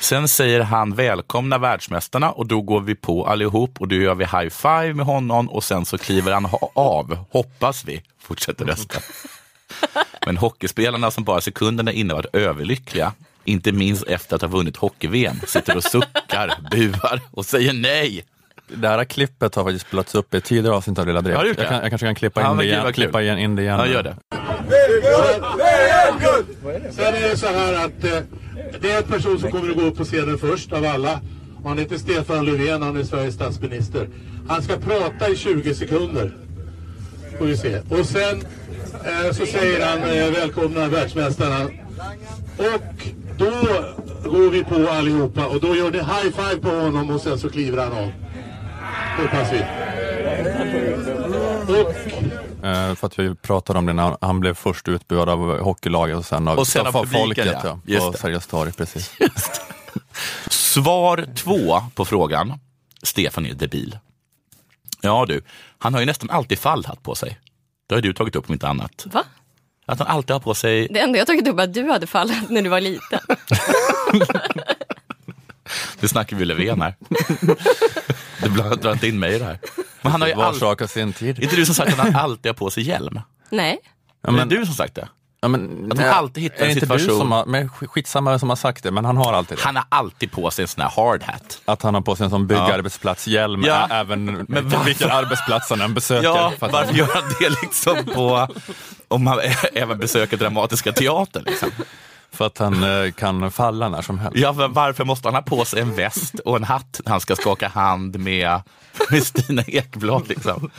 Sen 0.01 0.29
säger 0.29 0.61
han 0.61 0.95
välkomna 0.95 1.59
världsmästarna 1.59 2.31
och 2.33 2.47
då 2.47 2.61
går 2.61 2.81
vi 2.81 2.95
på 2.95 3.27
allihop 3.27 3.81
och 3.81 3.89
då 3.89 3.95
gör 3.95 4.15
vi 4.15 4.25
high 4.25 4.49
five 4.49 4.95
med 4.95 5.07
honom 5.07 5.51
och 5.51 5.65
sen 5.65 5.85
så 5.87 5.99
kliver 5.99 6.33
han 6.33 6.45
ha- 6.45 6.71
av, 6.75 7.19
hoppas 7.31 7.85
vi, 7.85 8.03
fortsätter 8.23 8.65
rösten. 8.65 9.03
Men 10.27 10.37
hockeyspelarna 10.37 11.11
som 11.11 11.25
bara 11.25 11.41
sekunderna 11.41 11.93
innan 11.93 12.17
varit 12.17 12.35
överlyckliga, 12.35 13.13
inte 13.45 13.73
minst 13.73 14.03
efter 14.07 14.37
att 14.37 14.43
ha 14.43 14.49
vunnit 14.49 14.77
hockey-VM, 14.77 15.37
sitter 15.47 15.77
och 15.77 15.85
suckar, 15.85 16.55
buar 16.71 17.21
och 17.31 17.47
säger 17.47 17.73
nej. 17.73 18.25
Det 18.75 18.89
här 18.89 19.05
klippet 19.05 19.55
har 19.55 19.65
faktiskt 19.65 19.87
spelats 19.87 20.15
upp 20.15 20.35
i 20.35 20.37
ett 20.37 20.45
tidigare 20.45 20.77
avsnitt 20.77 20.99
av 20.99 21.07
Lilla 21.07 21.21
Drevet. 21.21 21.59
Jag, 21.59 21.69
kan, 21.69 21.77
jag 21.81 21.91
kanske 21.91 22.07
kan 22.07 22.15
klippa 22.15 22.51
in, 22.51 22.57
det 22.57 22.65
igen, 22.65 22.93
klippa 22.93 23.23
igen, 23.23 23.39
in 23.39 23.57
det 23.57 23.63
igen. 23.63 23.79
Ja, 23.79 23.85
nu. 23.85 23.93
gör 23.93 24.03
det. 24.03 24.17
Sen 26.93 27.15
är 27.15 27.29
det 27.31 27.37
så 27.37 27.47
här 27.47 27.85
att 27.85 28.05
eh, 28.05 28.19
det 28.81 28.91
är 28.91 28.99
en 28.99 29.03
person 29.03 29.39
som 29.39 29.51
kommer 29.51 29.71
att 29.71 29.77
gå 29.77 29.83
upp 29.83 29.97
på 29.97 30.05
scenen 30.05 30.39
först 30.39 30.73
av 30.73 30.85
alla. 30.85 31.21
Och 31.63 31.69
Han 31.69 31.79
heter 31.79 31.99
Stefan 31.99 32.45
Löfven, 32.45 32.83
han 32.83 32.97
är 32.97 33.05
Sveriges 33.05 33.35
statsminister. 33.35 34.09
Han 34.49 34.63
ska 34.63 34.77
prata 34.77 35.29
i 35.29 35.37
20 35.37 35.75
sekunder. 35.75 36.33
Får 37.39 37.47
vi 37.47 37.57
se. 37.57 37.81
Och 37.89 38.07
sen 38.07 38.43
eh, 39.05 39.33
så 39.33 39.47
säger 39.47 39.87
han 39.87 39.99
eh, 39.99 40.31
välkomna 40.31 40.89
världsmästarna. 40.89 41.65
Och 42.57 43.07
då 43.39 43.51
går 44.31 44.51
vi 44.51 44.65
på 44.65 44.89
allihopa 44.91 45.47
och 45.47 45.61
då 45.61 45.77
gör 45.77 45.91
ni 45.91 45.99
high 45.99 46.31
five 46.37 46.61
på 46.61 46.69
honom 46.69 47.11
och 47.11 47.21
sen 47.21 47.39
så 47.39 47.49
kliver 47.49 47.79
han 47.79 47.93
av. 47.93 48.13
Hoppas 49.19 49.53
vi. 49.53 49.63
Och 51.73 51.95
för 52.97 53.07
att 53.07 53.19
vi 53.19 53.35
pratade 53.35 53.79
om 53.79 53.87
det 53.87 53.93
när 53.93 54.17
han 54.21 54.41
blev 54.41 54.55
först 54.55 54.89
utbuad 54.89 55.29
av 55.29 55.59
hockeylaget 55.59 56.17
och 56.17 56.25
sen 56.25 56.49
av, 56.49 56.59
Och 56.59 56.67
sen 56.67 56.87
av 56.87 56.93
publiken, 56.93 57.19
folket. 57.19 57.57
ja. 57.65 57.79
Ja, 57.87 58.13
på. 58.13 58.19
Sergels 58.19 58.47
torg, 58.47 58.73
precis. 58.73 59.13
Svar 60.49 61.27
två 61.37 61.81
på 61.95 62.05
frågan. 62.05 62.59
Stefan 63.03 63.47
är 63.47 63.55
debil. 63.55 63.99
Ja 65.01 65.25
du, 65.29 65.43
han 65.79 65.95
har 65.95 66.01
ju 66.01 66.07
nästan 66.07 66.31
alltid 66.31 66.59
fallhatt 66.59 67.03
på 67.03 67.15
sig. 67.15 67.41
Det 67.87 67.95
har 67.95 68.03
du 68.03 68.13
tagit 68.13 68.37
upp 68.37 68.49
om 68.49 68.53
inte 68.53 68.69
annat. 68.69 69.07
Va? 69.13 69.25
Att 69.87 69.99
han 69.99 70.09
alltid 70.09 70.31
har 70.35 70.41
på 70.41 70.55
sig, 70.55 70.89
Det 70.91 71.01
enda 71.01 71.19
jag 71.19 71.27
tagit 71.27 71.49
upp 71.49 71.59
är 71.59 71.63
att 71.63 71.75
du 71.75 71.91
hade 71.91 72.07
fallit 72.07 72.51
när 72.51 72.63
du 72.63 72.69
var 72.69 72.81
liten. 72.81 73.21
det 76.01 76.09
snackar 76.09 76.37
vi 76.37 76.45
Löfven 76.45 76.83
här. 76.83 76.95
Du 78.43 78.49
drar 78.49 78.93
inte 78.93 79.09
in 79.09 79.19
mig 79.19 79.35
i 79.35 79.39
det 79.39 79.45
här. 79.45 79.59
Men 80.03 80.13
han 80.13 80.21
har 80.21 80.29
ju 80.29 80.35
Var 80.35 80.45
alltid, 80.45 80.61
sak 80.61 80.91
sin 80.91 81.13
tid. 81.13 81.39
inte 81.43 81.57
du 81.57 81.67
som 81.67 81.75
sagt 81.75 81.93
att 81.93 81.99
han 81.99 82.17
alltid 82.17 82.47
har 82.51 82.55
på 82.55 82.71
sig 82.71 82.83
hjälm? 82.83 83.21
Nej. 83.51 83.79
Ja, 84.27 84.31
men- 84.31 84.49
det 84.49 84.55
är 84.55 84.59
du 84.59 84.67
som 84.67 84.75
sagt 84.75 84.95
det. 84.95 85.09
Ja, 85.45 85.49
men, 85.49 85.93
Att 85.93 85.99
han 85.99 86.09
alltid 86.09 86.43
hittar 86.43 86.57
är 86.61 86.65
en 86.65 86.71
inte 86.71 86.81
du 86.87 86.87
situation- 86.99 87.19
som 87.19 87.33
har, 87.33 87.47
men 87.47 87.69
sk- 87.69 87.87
skitsamma 87.87 88.31
vem 88.31 88.39
som 88.39 88.49
har 88.49 88.57
sagt 88.57 88.83
det, 88.83 88.91
men 88.91 89.05
han 89.05 89.17
har 89.17 89.33
alltid 89.33 89.59
det. 89.59 89.63
Han 89.65 89.77
har 89.77 89.85
alltid 89.89 90.33
på 90.33 90.51
sig 90.51 90.63
en 90.63 90.69
sån 90.69 90.83
här 90.83 90.91
hard 90.91 91.23
hat. 91.23 91.61
Att 91.65 91.83
han 91.83 91.95
har 91.95 92.01
på 92.01 92.17
sig 92.17 92.25
en 92.25 92.31
sån 92.31 92.47
byggarbetsplatshjälm, 92.47 93.63
Ja. 93.65 93.87
även 93.91 94.25
Men 94.49 94.73
vilken 94.85 95.11
arbetsplats 95.11 95.71
han 95.71 95.81
än 95.81 95.95
besöker. 95.95 96.25
Ja, 96.29 96.53
varför 96.61 96.85
han, 96.85 96.95
gör 96.97 97.09
han 97.15 97.23
det 97.41 97.49
liksom 97.63 98.05
på, 98.15 98.49
om 99.09 99.25
man 99.25 99.39
ä- 99.41 99.69
även 99.75 99.99
besöker 99.99 100.37
Dramatiska 100.37 100.93
teatern? 100.93 101.45
Liksom? 101.47 101.71
För 102.33 102.47
att 102.47 102.59
han 102.59 102.83
eh, 102.83 103.13
kan 103.13 103.51
falla 103.51 103.89
när 103.89 104.03
som 104.03 104.19
helst. 104.19 104.39
Ja, 104.39 104.53
men 104.53 104.73
varför 104.73 105.05
måste 105.05 105.29
han 105.29 105.35
ha 105.35 105.43
på 105.43 105.65
sig 105.65 105.81
en 105.81 105.95
väst 105.95 106.35
och 106.39 106.57
en 106.57 106.65
hatt 106.65 107.01
när 107.05 107.11
han 107.11 107.21
ska 107.21 107.37
skaka 107.37 107.69
hand 107.69 108.19
med, 108.19 108.61
med 109.11 109.23
Stina 109.23 109.63
Ekblad? 109.63 110.29
Liksom? 110.29 110.71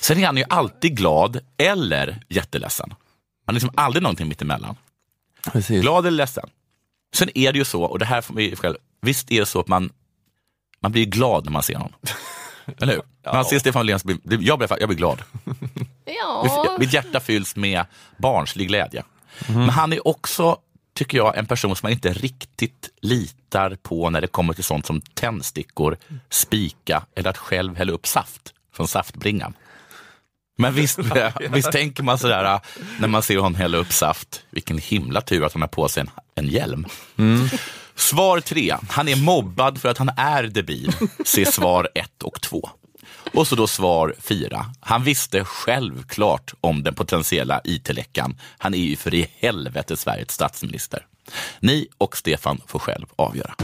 Sen 0.00 0.18
är 0.18 0.26
han 0.26 0.36
ju 0.36 0.44
alltid 0.48 0.96
glad 0.96 1.40
eller 1.56 2.20
jätteledsen. 2.28 2.94
Han 3.46 3.52
är 3.52 3.60
liksom 3.60 3.74
aldrig 3.76 4.02
någonting 4.02 4.28
mittemellan. 4.28 4.76
Precis. 5.52 5.82
Glad 5.82 6.06
eller 6.06 6.16
ledsen. 6.16 6.48
Sen 7.14 7.28
är 7.34 7.52
det 7.52 7.58
ju 7.58 7.64
så, 7.64 7.82
och 7.82 7.98
det 7.98 8.04
här 8.04 8.20
får 8.20 8.34
vi 8.34 8.56
själv, 8.56 8.76
visst 9.00 9.30
är 9.30 9.40
det 9.40 9.46
så 9.46 9.60
att 9.60 9.68
man, 9.68 9.92
man 10.80 10.92
blir 10.92 11.04
glad 11.04 11.44
när 11.44 11.52
man 11.52 11.62
ser 11.62 11.74
honom. 11.74 11.92
Eller 12.80 12.92
hur? 12.92 13.02
När 13.24 13.32
man 13.32 13.44
ser 13.44 13.58
Stefan 13.58 13.86
Löfven, 13.86 14.20
jag 14.24 14.58
blir, 14.58 14.80
jag 14.80 14.88
blir 14.88 14.98
glad. 14.98 15.22
Ja. 16.04 16.76
Mitt 16.78 16.92
hjärta 16.92 17.20
fylls 17.20 17.56
med 17.56 17.86
barnslig 18.16 18.68
glädje. 18.68 19.02
Men 19.48 19.68
han 19.68 19.92
är 19.92 20.08
också, 20.08 20.58
tycker 20.94 21.18
jag, 21.18 21.36
en 21.38 21.46
person 21.46 21.76
som 21.76 21.86
man 21.86 21.92
inte 21.92 22.12
riktigt 22.12 22.90
litar 23.00 23.76
på 23.82 24.10
när 24.10 24.20
det 24.20 24.26
kommer 24.26 24.54
till 24.54 24.64
sånt 24.64 24.86
som 24.86 25.00
tändstickor, 25.00 25.96
spika 26.30 27.06
eller 27.16 27.30
att 27.30 27.38
själv 27.38 27.76
hälla 27.76 27.92
upp 27.92 28.06
saft 28.06 28.54
från 28.72 28.88
saftbringan. 28.88 29.54
Men 30.56 30.74
visst, 30.74 30.98
visst 31.50 31.72
tänker 31.72 32.02
man 32.02 32.18
sådär 32.18 32.60
när 33.00 33.08
man 33.08 33.22
ser 33.22 33.36
honom 33.36 33.54
hälla 33.54 33.76
upp 33.76 33.92
saft, 33.92 34.42
vilken 34.50 34.78
himla 34.78 35.20
tur 35.20 35.44
att 35.44 35.52
han 35.52 35.62
har 35.62 35.68
på 35.68 35.88
sig 35.88 36.00
en, 36.00 36.10
en 36.34 36.48
hjälm. 36.48 36.86
Svar 37.94 38.40
tre, 38.40 38.76
han 38.88 39.08
är 39.08 39.16
mobbad 39.16 39.80
för 39.80 39.88
att 39.88 39.98
han 39.98 40.10
är 40.16 40.42
debil. 40.42 40.92
Se 41.24 41.46
svar 41.46 41.88
ett 41.94 42.22
och 42.22 42.40
två. 42.40 42.70
Och 43.34 43.46
så 43.46 43.56
då 43.56 43.66
svar 43.66 44.14
fyra. 44.18 44.66
Han 44.80 45.04
visste 45.04 45.44
självklart 45.44 46.54
om 46.60 46.82
den 46.82 46.94
potentiella 46.94 47.60
IT-läckan. 47.64 48.40
Han 48.58 48.74
är 48.74 48.78
ju 48.78 48.96
för 48.96 49.14
i 49.14 49.30
helvete 49.38 49.96
Sveriges 49.96 50.30
statsminister. 50.32 51.06
Ni 51.60 51.88
och 51.98 52.16
Stefan 52.16 52.60
får 52.66 52.78
själv 52.78 53.06
avgöra. 53.16 53.54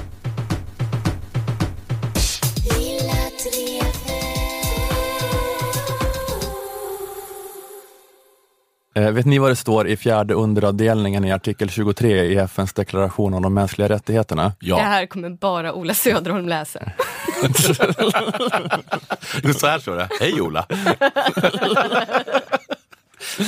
Vet 8.94 9.26
ni 9.26 9.38
vad 9.38 9.50
det 9.50 9.56
står 9.56 9.88
i 9.88 9.96
fjärde 9.96 10.34
underavdelningen 10.34 11.24
i 11.24 11.32
artikel 11.32 11.70
23 11.70 12.24
i 12.24 12.36
FNs 12.36 12.72
deklaration 12.72 13.34
om 13.34 13.42
de 13.42 13.54
mänskliga 13.54 13.88
rättigheterna? 13.88 14.44
Det 14.60 14.66
Ja, 14.66 14.76
här 14.78 15.06
kommer 15.06 15.30
bara 15.30 15.72
Ola 15.72 15.94
Söderholm 15.94 16.48
läsa. 16.48 16.80
så 19.58 19.66
här 19.66 19.78
står 19.78 19.96
det. 19.96 20.08
Hej 20.20 20.40
Ola. 20.40 20.66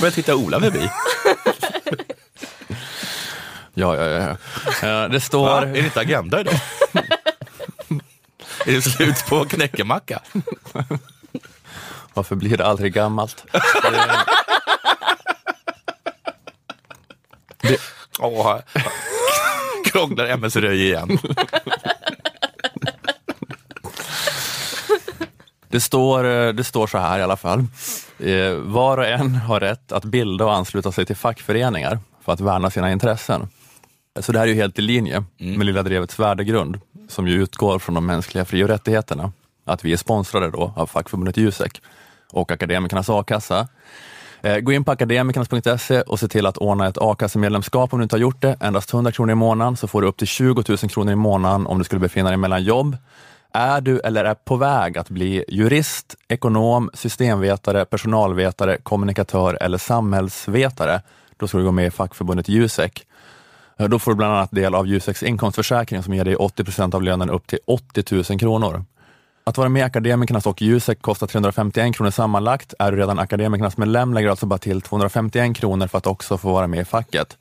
Börjar 0.01 0.11
titta 0.11 0.35
Ola 0.37 0.61
förbi. 0.61 0.91
Ja, 3.75 3.97
ja, 3.97 4.05
ja. 4.05 4.29
Eh, 4.29 4.37
Det 4.83 5.09
Va? 5.09 5.21
står... 5.21 5.63
Är 5.63 5.67
det 5.73 5.79
inte 5.79 6.01
agenda 6.01 6.41
idag? 6.41 6.55
är 8.67 8.73
det 8.73 8.83
slut 8.83 9.27
på 9.29 9.45
knäckemacka? 9.45 10.21
Varför 12.15 12.37
blir 12.37 12.57
det 12.57 12.67
aldrig 12.67 12.93
gammalt? 12.95 13.45
Åh, 18.21 18.59
krånglar 19.85 20.27
MS 20.27 20.57
Röj 20.57 20.83
igen. 20.83 21.19
Det 25.69 25.81
står, 25.81 26.25
eh, 26.25 26.53
det 26.53 26.65
står 26.65 26.87
så 26.87 26.99
här 26.99 27.19
i 27.19 27.23
alla 27.23 27.37
fall. 27.37 27.59
Eh, 28.19 28.53
Var 28.55 28.99
och 28.99 29.07
en 29.07 29.35
har 29.35 29.61
rätt 29.61 29.93
att 29.93 30.05
bilda 30.05 30.45
och 30.45 30.55
ansluta 30.55 30.93
sig 30.93 31.07
till 31.07 31.17
fackföreningar 31.17 31.99
för 32.25 32.33
att 32.33 32.41
värna 32.41 32.71
sina 32.71 32.93
intressen. 32.93 33.49
Så 34.21 34.33
det 34.33 34.39
här 34.39 34.47
är 34.47 34.51
ju 34.51 34.55
helt 34.57 34.79
i 34.79 34.83
linje 34.83 35.25
med 35.39 35.67
Lilla 35.67 35.83
Drevets 35.83 36.19
värdegrund 36.19 36.81
som 37.09 37.29
ju 37.29 37.43
utgår 37.43 37.79
från 37.79 37.95
de 37.95 38.07
mänskliga 38.07 38.45
fri 38.45 38.65
och 38.65 38.69
rättigheterna. 38.69 39.33
Att 39.67 39.85
vi 39.85 39.93
är 39.93 39.97
sponsrade 39.97 40.51
då 40.51 40.73
av 40.77 40.87
fackförbundet 40.87 41.37
Jusek 41.37 41.83
och 42.31 42.51
Akademikernas 42.53 43.09
a-kassa. 43.11 43.69
Eh, 44.45 44.59
gå 44.59 44.73
in 44.73 44.85
på 44.85 44.91
akademikernas.se 44.91 46.01
och 46.01 46.21
se 46.21 46.29
till 46.29 46.47
att 46.47 46.59
ordna 46.59 46.89
ett 46.89 46.99
a-kassemedlemskap 47.01 47.93
om 47.93 47.99
du 47.99 48.03
inte 48.03 48.17
har 48.17 48.21
gjort 48.21 48.43
det. 48.43 48.57
Endast 48.61 48.95
100 48.95 49.13
kronor 49.13 49.33
i 49.33 49.35
månaden 49.35 49.77
så 49.77 49.87
får 49.87 50.03
du 50.03 50.09
upp 50.09 50.17
till 50.17 50.27
20 50.27 50.65
000 50.69 50.79
kronor 50.79 51.13
i 51.13 51.17
månaden 51.17 51.67
om 51.67 51.79
du 51.79 51.85
skulle 51.85 52.01
befinna 52.01 52.29
dig 52.29 52.37
mellan 52.37 52.65
jobb. 52.65 52.97
Är 53.53 53.81
du 53.81 54.01
eller 54.01 54.25
är 54.25 54.35
på 54.35 54.57
väg 54.57 54.99
att 54.99 55.09
bli 55.09 55.45
jurist, 55.49 56.17
ekonom, 56.29 56.91
systemvetare, 56.95 57.85
personalvetare, 57.85 58.79
kommunikatör 58.83 59.59
eller 59.61 59.79
samhällsvetare, 59.79 61.01
då 61.37 61.49
ska 61.49 61.59
du 61.59 61.65
gå 61.65 61.73
med 61.73 61.87
i 61.87 61.91
fackförbundet 61.91 62.49
Jusek. 62.49 63.07
Eh, 63.79 63.89
då 63.89 63.99
får 63.99 64.11
du 64.11 64.17
bland 64.17 64.35
annat 64.35 64.51
del 64.51 64.75
av 64.75 64.87
Juseks 64.87 65.23
inkomstförsäkring 65.23 66.03
som 66.03 66.15
ger 66.15 66.25
dig 66.25 66.37
80 66.37 66.65
procent 66.65 66.95
av 66.95 67.03
lönen 67.03 67.31
upp 67.31 67.47
till 67.47 67.59
80 67.67 68.15
000 68.31 68.41
kronor. 68.41 68.85
Att 69.45 69.59
vara 69.59 69.69
med 69.69 69.81
i 69.81 69.83
Akademikernas 69.83 70.47
och 70.47 70.63
Jusek 70.63 71.03
kostar 71.03 71.27
351 71.27 71.97
kronor 71.97 72.11
sammanlagt. 72.11 72.75
Är 72.79 72.93
du 72.93 72.99
redan 72.99 73.19
Akademikernas 73.19 73.77
medlem 73.77 74.15
lägger 74.15 74.27
du 74.27 74.31
alltså 74.31 74.47
bara 74.47 74.59
till 74.59 74.81
251 74.81 75.57
kronor 75.57 75.87
för 75.87 75.99
att 75.99 76.07
också 76.07 76.39
få 76.39 76.53
vara 76.53 76.67
med 76.67 76.81
i 76.81 76.85
facket. 76.85 77.39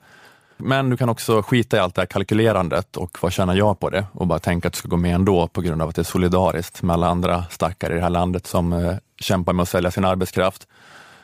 Men 0.57 0.89
du 0.89 0.97
kan 0.97 1.09
också 1.09 1.41
skita 1.41 1.77
i 1.77 1.79
allt 1.79 1.95
det 1.95 2.01
här 2.01 2.05
kalkylerandet 2.05 2.97
och 2.97 3.17
vad 3.21 3.33
tjänar 3.33 3.55
jag 3.55 3.79
på 3.79 3.89
det 3.89 4.05
och 4.11 4.27
bara 4.27 4.39
tänka 4.39 4.67
att 4.67 4.73
du 4.73 4.77
ska 4.77 4.87
gå 4.87 4.97
med 4.97 5.15
ändå 5.15 5.47
på 5.47 5.61
grund 5.61 5.81
av 5.81 5.89
att 5.89 5.95
det 5.95 6.01
är 6.01 6.03
solidariskt 6.03 6.81
med 6.81 6.93
alla 6.93 7.07
andra 7.07 7.45
stackare 7.49 7.93
i 7.93 7.95
det 7.95 8.01
här 8.01 8.09
landet 8.09 8.47
som 8.47 8.73
eh, 8.73 8.95
kämpar 9.19 9.53
med 9.53 9.63
att 9.63 9.69
sälja 9.69 9.91
sin 9.91 10.05
arbetskraft. 10.05 10.67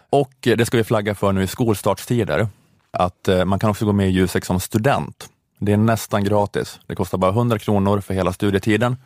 Och 0.10 0.34
det 0.42 0.66
ska 0.66 0.78
vi 0.78 0.84
flagga 0.84 1.16
för 1.16 1.32
nu 1.32 1.44
i 1.44 1.48
skolstartstider, 1.48 2.48
att 2.92 3.28
eh, 3.28 3.46
man 3.46 3.60
kan 3.60 3.70
också 3.70 3.86
gå 3.86 3.94
med 3.94 4.10
i 4.10 4.12
Jusek 4.12 4.46
som 4.46 4.60
student. 4.60 5.30
Det 5.60 5.74
är 5.74 5.78
nästan 5.78 6.24
gratis. 6.24 6.80
Det 6.88 6.96
kostar 6.96 7.18
bara 7.18 7.32
100 7.32 7.60
kronor 7.60 8.02
för 8.02 8.14
hela 8.14 8.34
studietiden. 8.34 8.98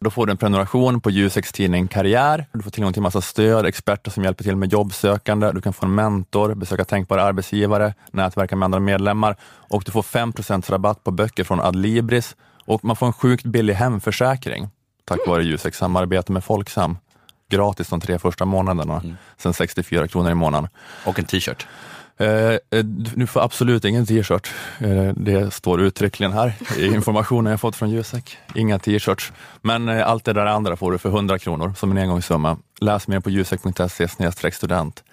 Då 0.00 0.10
får 0.10 0.26
du 0.26 0.30
en 0.30 0.36
prenumeration 0.36 1.00
på 1.00 1.10
Juseks 1.10 1.52
tidning 1.52 1.88
Karriär. 1.88 2.46
Du 2.52 2.62
får 2.62 2.70
tillgång 2.70 2.92
till 2.92 3.02
massa 3.02 3.20
stöd, 3.20 3.66
experter 3.66 4.10
som 4.10 4.24
hjälper 4.24 4.44
till 4.44 4.56
med 4.56 4.72
jobbsökande. 4.72 5.52
Du 5.52 5.60
kan 5.60 5.72
få 5.72 5.86
en 5.86 5.94
mentor, 5.94 6.54
besöka 6.54 6.84
tänkbara 6.84 7.22
arbetsgivare, 7.22 7.94
nätverka 8.10 8.56
med 8.56 8.64
andra 8.64 8.80
medlemmar 8.80 9.36
och 9.44 9.82
du 9.86 9.92
får 9.92 10.02
5% 10.02 10.70
rabatt 10.70 11.04
på 11.04 11.10
böcker 11.10 11.44
från 11.44 11.60
Adlibris 11.60 12.36
och 12.64 12.84
man 12.84 12.96
får 12.96 13.06
en 13.06 13.12
sjukt 13.12 13.44
billig 13.44 13.74
hemförsäkring 13.74 14.68
tack 15.04 15.26
vare 15.26 15.44
Juseks 15.44 15.78
samarbete 15.78 16.32
med 16.32 16.44
Folksam. 16.44 16.98
Gratis 17.48 17.88
de 17.88 18.00
tre 18.00 18.18
första 18.18 18.44
månaderna, 18.44 19.02
sen 19.36 19.54
64 19.54 20.08
kronor 20.08 20.30
i 20.30 20.34
månaden. 20.34 20.68
Och 21.06 21.18
en 21.18 21.24
t-shirt. 21.24 21.66
Eh, 22.16 22.28
eh, 22.28 22.84
du 23.16 23.26
får 23.26 23.40
absolut 23.40 23.84
ingen 23.84 24.06
t-shirt. 24.06 24.50
Eh, 24.78 25.12
det 25.16 25.54
står 25.54 25.80
uttryckligen 25.80 26.32
här 26.32 26.54
i 26.78 26.86
informationen 26.86 27.50
jag 27.50 27.60
fått 27.60 27.76
från 27.76 27.90
Jusek. 27.90 28.38
Inga 28.54 28.78
t-shirts. 28.78 29.32
Men 29.62 29.88
eh, 29.88 30.08
allt 30.08 30.24
det 30.24 30.32
där 30.32 30.46
andra 30.46 30.76
får 30.76 30.92
du 30.92 30.98
för 30.98 31.08
100 31.08 31.38
kronor 31.38 31.74
som 31.76 31.90
en 31.90 31.98
engångssumma. 31.98 32.56
Läs 32.80 33.08
mer 33.08 33.20
på 33.20 33.30
jusek.se 33.30 34.08
student. 34.52 35.04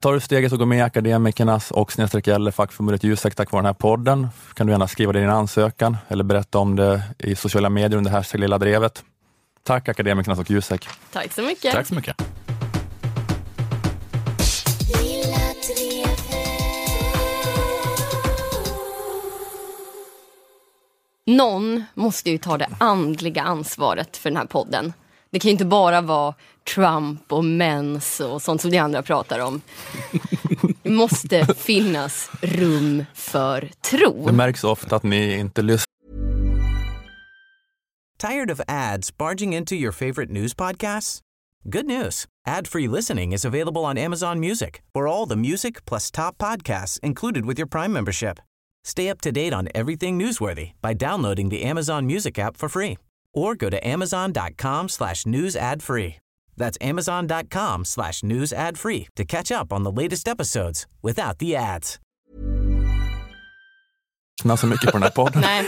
Tar 0.00 0.12
du 0.12 0.20
steget 0.20 0.52
och 0.52 0.58
går 0.58 0.66
med 0.66 0.78
i 0.78 0.82
Akademikernas 0.82 1.70
och 1.70 1.92
snedstreck 1.92 2.28
eller 2.28 2.50
fackförbundet 2.50 3.04
Jusek 3.04 3.34
tack 3.34 3.52
vare 3.52 3.60
den 3.60 3.66
här 3.66 3.72
podden 3.72 4.28
kan 4.54 4.66
du 4.66 4.72
gärna 4.72 4.88
skriva 4.88 5.12
din 5.12 5.28
ansökan 5.28 5.96
eller 6.08 6.24
berätta 6.24 6.58
om 6.58 6.76
det 6.76 7.02
i 7.18 7.34
sociala 7.34 7.70
medier 7.70 7.98
under 7.98 8.10
hashtag 8.10 8.40
Lilla 8.40 8.58
Drevet. 8.58 9.04
Tack 9.62 9.88
Akademikernas 9.88 10.38
och 10.38 10.50
Jusek. 10.50 10.88
Tack 11.12 11.32
så 11.32 11.42
mycket. 11.42 11.72
Tack 11.72 11.86
så 11.86 11.94
mycket. 11.94 12.22
Någon 21.28 21.84
måste 21.94 22.30
ju 22.30 22.38
ta 22.38 22.58
det 22.58 22.68
andliga 22.78 23.42
ansvaret 23.42 24.16
för 24.16 24.30
den 24.30 24.36
här 24.36 24.44
podden. 24.44 24.92
Det 25.30 25.38
kan 25.38 25.48
ju 25.48 25.52
inte 25.52 25.64
bara 25.64 26.00
vara 26.00 26.34
Trump 26.74 27.32
och 27.32 27.44
mens 27.44 28.20
och 28.20 28.42
sånt 28.42 28.60
som 28.60 28.70
de 28.70 28.78
andra 28.78 29.02
pratar 29.02 29.38
om. 29.38 29.60
Det 30.82 30.90
måste 30.90 31.54
finnas 31.54 32.30
rum 32.42 33.04
för 33.14 33.70
tro. 33.80 34.26
Det 34.26 34.32
märks 34.32 34.64
ofta 34.64 34.96
att 34.96 35.02
ni 35.02 35.38
inte 35.38 35.62
lyssnar 35.62 35.84
Tired 38.18 38.50
of 38.50 38.60
ads 38.68 39.18
barging 39.18 39.54
into 39.54 39.74
your 39.74 39.92
favorite 39.92 40.32
news 40.32 40.54
podcasts? 40.54 41.20
Good 41.64 41.86
news. 41.86 42.24
Ad-free 42.46 42.88
listening 42.88 43.32
is 43.32 43.44
available 43.44 43.84
on 43.84 43.98
Amazon 43.98 44.40
Music 44.40 44.82
for 44.94 45.08
all 45.08 45.28
the 45.28 45.36
music 45.36 45.84
plus 45.84 46.10
top 46.10 46.38
podcasts 46.38 47.00
included 47.02 47.46
with 47.46 47.60
your 47.60 47.68
Prime 47.68 47.92
membership. 47.92 48.38
Stay 48.84 49.08
up 49.10 49.20
to 49.20 49.30
date 49.32 49.52
on 49.52 49.68
everything 49.74 50.18
newsworthy 50.18 50.72
by 50.82 50.94
downloading 50.94 51.50
the 51.50 51.62
Amazon 51.62 52.06
Music 52.06 52.38
app 52.38 52.56
for 52.56 52.68
free 52.68 52.96
or 53.34 53.54
go 53.54 53.70
to 53.70 53.86
amazon.com 53.86 54.88
slash 54.88 55.26
news 55.26 55.56
ad 55.56 55.82
free. 55.82 56.16
That's 56.56 56.78
amazon.com 56.80 57.84
slash 57.84 58.22
news 58.22 58.52
ad 58.52 58.78
free 58.78 59.06
to 59.16 59.24
catch 59.24 59.52
up 59.52 59.72
on 59.72 59.84
the 59.84 59.92
latest 60.02 60.28
episodes 60.28 60.86
without 61.02 61.38
the 61.38 61.56
ads. 61.56 61.98
så 64.58 64.66
mycket 64.66 64.92
på 64.92 64.98
den 64.98 65.02
här 65.02 65.10
podden. 65.10 65.40
Nej, 65.46 65.64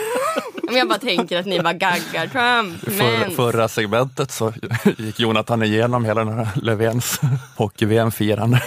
men 0.62 0.75
jag 0.77 0.88
bara 0.88 0.99
tänker 0.99 1.38
att 1.38 1.46
ni 1.46 1.61
bara 1.61 1.73
gaggar 1.73 2.27
Trump, 2.27 2.81
förra, 2.81 3.18
mens. 3.18 3.37
förra 3.37 3.68
segmentet 3.68 4.31
så 4.31 4.53
gick 4.99 5.20
Jonathan 5.20 5.62
igenom 5.62 6.05
hela 6.05 6.25
den 6.25 6.38
här 6.38 6.49
Löfvens 6.62 7.20
hockey-VM-firande. 7.57 8.62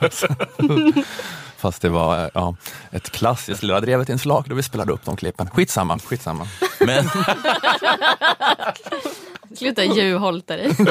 Fast 1.64 1.82
det 1.82 1.88
var 1.88 2.30
ja, 2.34 2.56
ett 2.90 3.10
klassiskt 3.10 3.62
Lilla 3.62 3.80
Drevet-inslag 3.80 4.44
då 4.48 4.54
vi 4.54 4.62
spelade 4.62 4.92
upp 4.92 5.04
de 5.04 5.16
klippen. 5.16 5.50
Skitsamma, 5.50 5.98
skitsamma. 5.98 6.46
Men 6.80 7.04
Sluta 9.56 9.84
djurholta 9.84 10.56
dig. 10.56 10.70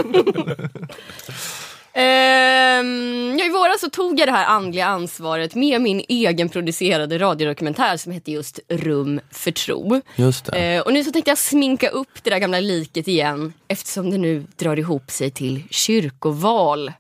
Ehm, 1.96 3.38
ja, 3.40 3.46
I 3.46 3.50
våras 3.50 3.82
så 3.82 3.90
tog 3.90 4.20
jag 4.20 4.28
det 4.28 4.32
här 4.32 4.46
andliga 4.46 4.86
ansvaret 4.86 5.56
med 5.56 5.82
min 5.82 6.04
egenproducerade 6.08 7.18
radiodokumentär 7.18 7.98
som 7.98 8.12
hette 8.12 8.32
just 8.32 8.60
Rum 8.70 9.20
för 9.32 9.52
tro. 9.52 10.02
Just. 10.16 10.50
Eh, 10.54 10.80
och 10.80 10.94
nu 10.94 11.04
så 11.04 11.12
tänkte 11.12 11.32
jag 11.32 11.38
sminka 11.38 11.90
upp 11.90 12.24
det 12.24 12.30
där 12.30 12.40
gamla 12.40 12.60
liket 12.60 13.08
igen 13.08 13.54
eftersom 13.68 14.12
det 14.12 14.18
nu 14.18 14.46
drar 14.56 14.80
ihop 14.80 15.12
sig 15.12 15.32
till 15.32 15.64
kyrkoval. 15.70 16.92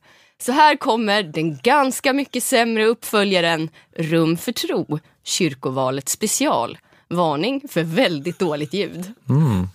Så 0.41 0.51
här 0.51 0.75
kommer 0.75 1.23
den 1.23 1.57
ganska 1.57 2.13
mycket 2.13 2.43
sämre 2.43 2.85
uppföljaren 2.85 3.69
Rum 3.97 4.37
för 4.37 4.51
tro, 4.51 4.99
kyrkovalet 5.23 6.09
special. 6.09 6.77
Varning 7.07 7.61
för 7.69 7.83
väldigt 7.83 8.39
dåligt 8.39 8.73
ljud. 8.73 9.13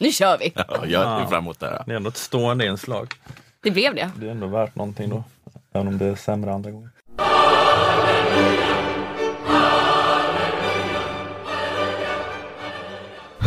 Nu 0.00 0.12
kör 0.12 0.38
vi! 0.38 0.52
ja, 0.54 0.86
jag 0.86 1.20
ser 1.20 1.28
fram 1.28 1.44
emot 1.44 1.60
det 1.60 1.66
här. 1.66 1.82
Det 1.86 1.92
är 1.92 1.96
ändå 1.96 2.08
ett 2.08 2.16
stående 2.16 2.66
inslag. 2.66 3.14
Det 3.62 3.70
blev 3.70 3.94
det. 3.94 4.10
Det 4.16 4.26
är 4.26 4.30
ändå 4.30 4.46
värt 4.46 4.74
någonting 4.74 5.08
då. 5.10 5.24
Även 5.72 5.88
om 5.88 5.98
det 5.98 6.04
är 6.06 6.14
sämre 6.16 6.52
andra 6.52 6.70
gånger. 6.70 6.90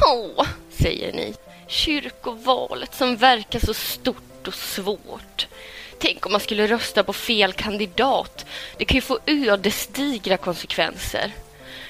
Åh, 0.06 0.46
säger 0.70 1.14
ni. 1.14 1.34
Kyrkovalet 1.68 2.96
som 2.96 3.16
verkar 3.16 3.60
så 3.60 3.74
stort 3.74 4.48
och 4.48 4.54
svårt. 4.54 5.48
Tänk 6.02 6.26
om 6.26 6.32
man 6.32 6.42
skulle 6.42 6.68
rösta 6.68 7.04
på 7.04 7.14
fel 7.14 7.54
kandidat. 7.54 8.46
Det 8.78 8.86
kan 8.86 8.96
ju 8.96 9.02
få 9.02 9.20
ödesdigra 9.26 10.38
konsekvenser. 10.38 11.32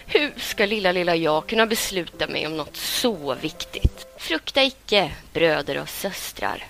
Hur 0.05 0.33
ska 0.37 0.65
lilla, 0.65 0.91
lilla 0.91 1.15
jag 1.15 1.47
kunna 1.47 1.65
besluta 1.65 2.27
mig 2.27 2.47
om 2.47 2.57
något 2.57 2.75
så 2.75 3.35
viktigt? 3.35 4.07
Frukta 4.17 4.63
icke, 4.63 5.11
bröder 5.33 5.81
och 5.81 5.89
systrar. 5.89 6.63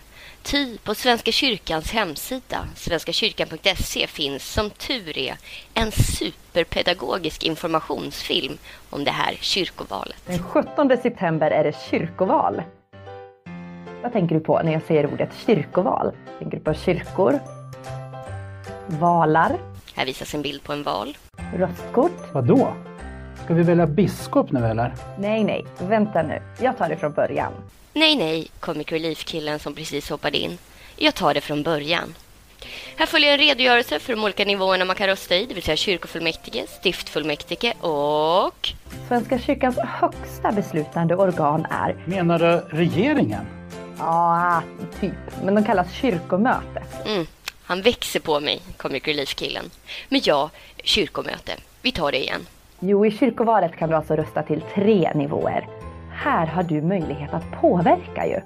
Ty 0.44 0.78
på 0.78 0.96
Svenska 0.96 1.32
kyrkans 1.32 1.92
hemsida, 1.92 2.68
svenskakyrkan.se, 2.76 4.08
finns 4.08 4.54
som 4.54 4.70
tur 4.70 5.18
är 5.18 5.38
en 5.74 5.92
superpedagogisk 5.92 7.44
informationsfilm 7.44 8.58
om 8.90 9.04
det 9.04 9.12
här 9.12 9.38
kyrkovalet. 9.42 10.18
Den 10.26 10.44
17 10.44 10.98
september 11.04 11.52
är 11.52 11.64
det 11.64 11.76
kyrkoval. 11.90 12.62
Vad 14.02 14.14
tänker 14.14 14.36
du 14.36 14.42
på 14.42 14.62
när 14.64 14.72
jag 14.72 14.82
säger 14.82 15.14
ordet 15.14 15.30
kyrkoval? 15.46 16.12
Tänker 16.40 16.58
du 16.58 16.64
på 16.64 16.74
kyrkor? 16.74 17.40
Valar? 18.88 19.58
Här 19.96 20.06
visas 20.06 20.34
en 20.34 20.42
bild 20.42 20.64
på 20.64 20.74
en 20.74 20.84
val. 20.84 21.18
Röstkort? 21.56 22.34
Vadå? 22.34 22.74
Ska 23.44 23.54
vi 23.54 23.64
välja 23.64 23.88
biskop 23.88 24.52
nu 24.52 24.66
eller? 24.66 24.94
Nej, 25.20 25.44
nej, 25.44 25.66
vänta 25.80 26.22
nu. 26.22 26.42
Jag 26.62 26.78
tar 26.78 26.90
det 26.90 26.98
från 26.98 27.12
början. 27.12 27.52
Nej, 27.94 28.16
nej, 28.16 28.48
Comic 28.60 28.92
Relief-killen 28.92 29.60
som 29.60 29.76
precis 29.76 30.10
hoppade 30.10 30.38
in. 30.38 30.58
Jag 30.98 31.16
tar 31.16 31.34
det 31.34 31.42
från 31.42 31.64
början. 31.64 32.14
Här 32.96 33.06
följer 33.06 33.32
en 33.34 33.38
redogörelse 33.38 34.00
för 34.00 34.16
de 34.16 34.24
olika 34.24 34.46
nivåerna 34.46 34.86
man 34.86 34.96
kan 34.96 35.08
rösta 35.08 35.36
i, 35.36 35.46
det 35.46 35.54
vill 35.54 35.64
säga 35.64 35.78
kyrkofullmäktige, 35.78 36.68
stiftfullmäktige 36.68 37.74
och... 37.82 38.70
Svenska 39.08 39.40
kyrkans 39.40 39.78
högsta 39.80 40.52
beslutande 40.52 41.16
organ 41.16 41.66
är, 41.70 41.96
Menar 42.06 42.40
du 42.40 42.78
regeringen? 42.78 43.61
Ja, 44.02 44.64
typ, 45.00 45.44
men 45.44 45.56
de 45.56 45.64
kallas 45.64 45.92
kyrkomöte. 45.92 46.84
Mm, 47.06 47.26
han 47.64 47.82
växer 47.82 48.20
på 48.20 48.40
mig, 48.40 48.62
Comic 48.78 49.08
Relief-killen. 49.08 49.66
Men 50.10 50.22
ja, 50.24 50.50
kyrkomöte. 50.84 51.52
Vi 51.82 51.92
tar 51.92 52.12
det 52.12 52.20
igen. 52.20 52.42
Jo, 52.80 53.06
i 53.06 53.12
kyrkovalet 53.12 53.76
kan 53.76 53.90
du 53.90 53.96
alltså 53.96 54.16
rösta 54.16 54.44
till 54.44 54.64
tre 54.76 55.12
nivåer. 55.16 55.68
Här 56.12 56.46
har 56.46 56.64
du 56.64 56.82
möjlighet 56.82 57.34
att 57.34 57.62
påverka 57.62 58.28
ju. 58.28 58.40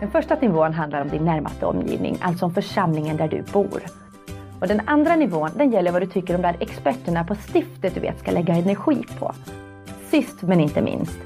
Den 0.00 0.10
första 0.10 0.34
nivån 0.34 0.72
handlar 0.72 1.00
om 1.00 1.08
din 1.08 1.24
närmaste 1.24 1.66
omgivning, 1.66 2.18
alltså 2.20 2.44
om 2.44 2.54
församlingen 2.54 3.16
där 3.16 3.28
du 3.28 3.42
bor. 3.42 3.82
Och 4.60 4.68
den 4.68 4.82
andra 4.86 5.16
nivån, 5.16 5.50
den 5.54 5.72
gäller 5.72 5.92
vad 5.92 6.02
du 6.02 6.06
tycker 6.06 6.32
de 6.32 6.42
där 6.42 6.56
experterna 6.60 7.24
på 7.24 7.34
stiftet 7.34 7.94
du 7.94 8.00
vet 8.00 8.18
ska 8.18 8.30
lägga 8.30 8.54
energi 8.54 9.04
på. 9.18 9.34
Sist 10.10 10.42
men 10.42 10.60
inte 10.60 10.82
minst, 10.82 11.18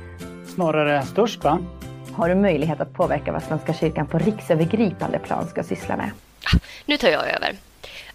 Snarare 0.55 1.03
störst 1.03 1.45
va? 1.45 1.59
Har 2.15 2.29
du 2.29 2.35
möjlighet 2.35 2.81
att 2.81 2.93
påverka 2.93 3.33
vad 3.33 3.43
Svenska 3.43 3.75
kyrkan 3.75 4.07
på 4.07 4.19
riksövergripande 4.19 5.19
plan 5.19 5.49
ska 5.49 5.63
syssla 5.63 5.97
med. 5.97 6.11
Ah, 6.45 6.59
nu 6.87 6.97
tar 6.97 7.09
jag 7.09 7.29
över. 7.29 7.57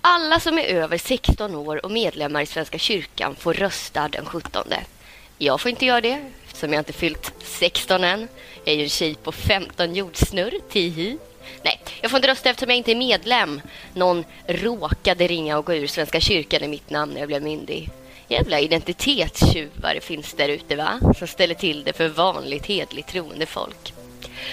Alla 0.01 0.39
som 0.39 0.57
är 0.57 0.63
över 0.63 0.97
16 0.97 1.55
år 1.55 1.85
och 1.85 1.91
medlemmar 1.91 2.41
i 2.41 2.45
Svenska 2.45 2.77
kyrkan 2.77 3.35
får 3.35 3.53
rösta 3.53 4.07
den 4.07 4.25
17. 4.25 4.63
Jag 5.37 5.61
får 5.61 5.69
inte 5.69 5.85
göra 5.85 6.01
det 6.01 6.31
eftersom 6.45 6.73
jag 6.73 6.79
inte 6.79 6.93
fyllt 6.93 7.33
16 7.39 8.03
än. 8.03 8.27
Jag 8.63 8.73
är 8.73 8.77
ju 8.77 8.83
en 8.83 8.89
tjej 8.89 9.15
på 9.15 9.31
15 9.31 9.95
jordsnurr, 9.95 10.53
tihi. 10.69 11.17
Nej, 11.63 11.81
jag 12.01 12.11
får 12.11 12.17
inte 12.17 12.27
rösta 12.27 12.49
eftersom 12.49 12.69
jag 12.69 12.77
inte 12.77 12.91
är 12.91 12.95
medlem. 12.95 13.61
Någon 13.93 14.25
råkade 14.47 15.27
ringa 15.27 15.57
och 15.57 15.65
gå 15.65 15.73
ur 15.73 15.87
Svenska 15.87 16.19
kyrkan 16.19 16.63
i 16.63 16.67
mitt 16.67 16.89
namn 16.89 17.13
när 17.13 17.19
jag 17.19 17.27
blev 17.27 17.43
myndig. 17.43 17.89
Jävla 18.27 18.59
identitetstjuvar 18.59 19.99
finns 20.01 20.33
där 20.33 20.49
ute 20.49 20.75
va? 20.75 20.99
Som 21.17 21.27
ställer 21.27 21.55
till 21.55 21.83
det 21.83 21.93
för 21.93 22.07
vanligt 22.07 22.65
hedligt 22.65 23.09
troende 23.09 23.45
folk. 23.45 23.93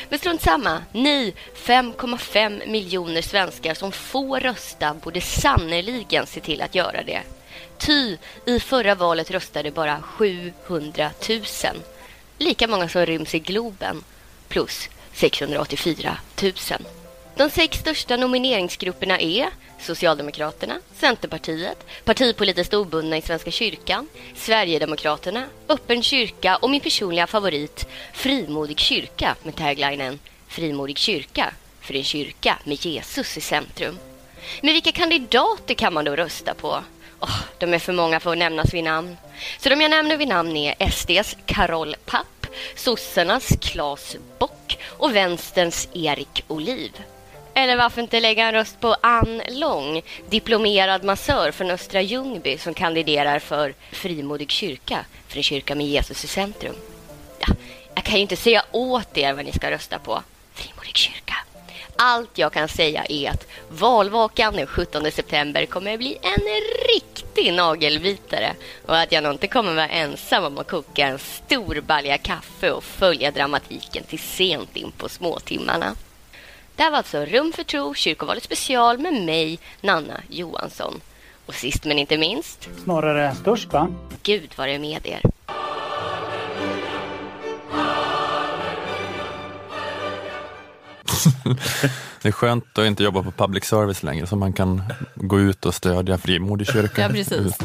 Men 0.08 0.18
strunt 0.18 0.42
samma. 0.42 0.82
Ni 0.92 1.34
5,5 1.54 2.68
miljoner 2.68 3.22
svenskar 3.22 3.74
som 3.74 3.92
får 3.92 4.40
rösta 4.40 4.94
borde 4.94 5.20
sannerligen 5.20 6.26
se 6.26 6.40
till 6.40 6.62
att 6.62 6.74
göra 6.74 7.02
det. 7.02 7.22
Ty 7.78 8.16
i 8.46 8.60
förra 8.60 8.94
valet 8.94 9.30
röstade 9.30 9.70
bara 9.70 10.02
700 10.02 11.10
000. 11.28 11.40
Lika 12.38 12.68
många 12.68 12.88
som 12.88 13.06
ryms 13.06 13.34
i 13.34 13.38
Globen. 13.38 14.04
Plus 14.48 14.88
684 15.12 16.16
000. 16.42 16.52
De 17.36 17.50
sex 17.50 17.78
största 17.78 18.16
nomineringsgrupperna 18.16 19.20
är 19.20 19.48
Socialdemokraterna, 19.80 20.80
Centerpartiet, 20.96 21.86
partipolitiskt 22.04 22.74
obundna 22.74 23.16
i 23.16 23.22
Svenska 23.22 23.50
kyrkan, 23.50 24.08
Sverigedemokraterna, 24.34 25.44
Öppen 25.68 26.02
kyrka 26.02 26.56
och 26.56 26.70
min 26.70 26.80
personliga 26.80 27.26
favorit 27.26 27.86
Frimodig 28.12 28.78
kyrka 28.78 29.36
med 29.42 29.56
taglinen 29.56 30.18
Frimodig 30.48 30.98
kyrka 30.98 31.52
för 31.80 31.96
en 31.96 32.04
kyrka 32.04 32.58
med 32.64 32.84
Jesus 32.84 33.36
i 33.36 33.40
centrum. 33.40 33.98
Men 34.62 34.72
vilka 34.72 34.92
kandidater 34.92 35.74
kan 35.74 35.94
man 35.94 36.04
då 36.04 36.16
rösta 36.16 36.54
på? 36.54 36.82
Oh, 37.20 37.40
de 37.58 37.74
är 37.74 37.78
för 37.78 37.92
många 37.92 38.20
för 38.20 38.32
att 38.32 38.38
nämnas 38.38 38.74
vid 38.74 38.84
namn. 38.84 39.16
Så 39.58 39.68
de 39.68 39.80
jag 39.80 39.90
nämner 39.90 40.16
vid 40.16 40.28
namn 40.28 40.56
är 40.56 40.90
SDs 40.90 41.36
Carol 41.46 41.96
Papp, 42.04 42.46
sossarnas 42.76 43.52
Claes 43.60 44.16
Bock 44.38 44.78
och 44.88 45.16
vänsterns 45.16 45.88
Erik 45.92 46.44
Oliv. 46.48 46.92
Eller 47.54 47.76
varför 47.76 48.02
inte 48.02 48.20
lägga 48.20 48.46
en 48.46 48.52
röst 48.52 48.80
på 48.80 48.96
Ann 49.00 49.42
Lång, 49.48 50.02
diplomerad 50.30 51.04
massör 51.04 51.50
från 51.50 51.70
Östra 51.70 52.02
Ljungby 52.02 52.58
som 52.58 52.74
kandiderar 52.74 53.38
för 53.38 53.74
Frimodig 53.92 54.50
kyrka, 54.50 55.04
för 55.28 55.36
en 55.36 55.42
kyrka 55.42 55.74
med 55.74 55.86
Jesus 55.86 56.24
i 56.24 56.26
centrum. 56.26 56.74
Ja, 57.40 57.54
jag 57.94 58.04
kan 58.04 58.14
ju 58.14 58.20
inte 58.20 58.36
säga 58.36 58.64
åt 58.70 59.18
er 59.18 59.32
vad 59.32 59.44
ni 59.44 59.52
ska 59.52 59.70
rösta 59.70 59.98
på. 59.98 60.22
Frimodig 60.54 60.96
kyrka. 60.96 61.34
Allt 61.96 62.38
jag 62.38 62.52
kan 62.52 62.68
säga 62.68 63.04
är 63.08 63.30
att 63.30 63.46
valvakan 63.70 64.56
den 64.56 64.66
17 64.66 65.10
september 65.10 65.66
kommer 65.66 65.92
att 65.92 65.98
bli 65.98 66.18
en 66.22 66.42
riktig 66.94 67.52
nagelbitare 67.52 68.54
och 68.86 68.98
att 68.98 69.12
jag 69.12 69.22
nog 69.22 69.32
inte 69.32 69.46
kommer 69.46 69.74
vara 69.74 69.88
ensam 69.88 70.44
om 70.44 70.58
att 70.58 70.70
koka 70.70 71.06
en 71.06 71.18
stor 71.18 71.80
balja 71.80 72.18
kaffe 72.18 72.70
och 72.70 72.84
följa 72.84 73.30
dramatiken 73.30 74.04
till 74.04 74.18
sent 74.18 74.76
in 74.76 74.92
på 74.96 75.08
småtimmarna. 75.08 75.96
Det 76.76 76.82
här 76.82 76.90
var 76.90 76.98
alltså 76.98 77.24
Rum 77.24 77.52
för 77.52 77.64
tro, 77.64 77.94
kyrkovalet 77.94 78.42
special 78.44 78.98
med 78.98 79.12
mig, 79.12 79.58
Nanna 79.80 80.20
Johansson. 80.28 81.00
Och 81.46 81.54
sist 81.54 81.84
men 81.84 81.98
inte 81.98 82.18
minst, 82.18 82.68
Snarare 82.84 83.34
störst 83.34 83.72
va? 83.72 83.88
Gud 84.22 84.50
vare 84.56 84.78
med 84.78 85.06
er. 85.06 85.20
Det 92.22 92.28
är 92.28 92.32
skönt 92.32 92.78
att 92.78 92.86
inte 92.86 93.02
jobba 93.02 93.22
på 93.22 93.30
public 93.30 93.64
service 93.64 94.02
längre 94.02 94.26
så 94.26 94.36
man 94.36 94.52
kan 94.52 94.82
gå 95.14 95.40
ut 95.40 95.66
och 95.66 95.74
stödja 95.74 96.18
frimodig 96.18 96.66
kyrka. 96.66 97.02
Ja, 97.02 97.08
precis. 97.08 97.58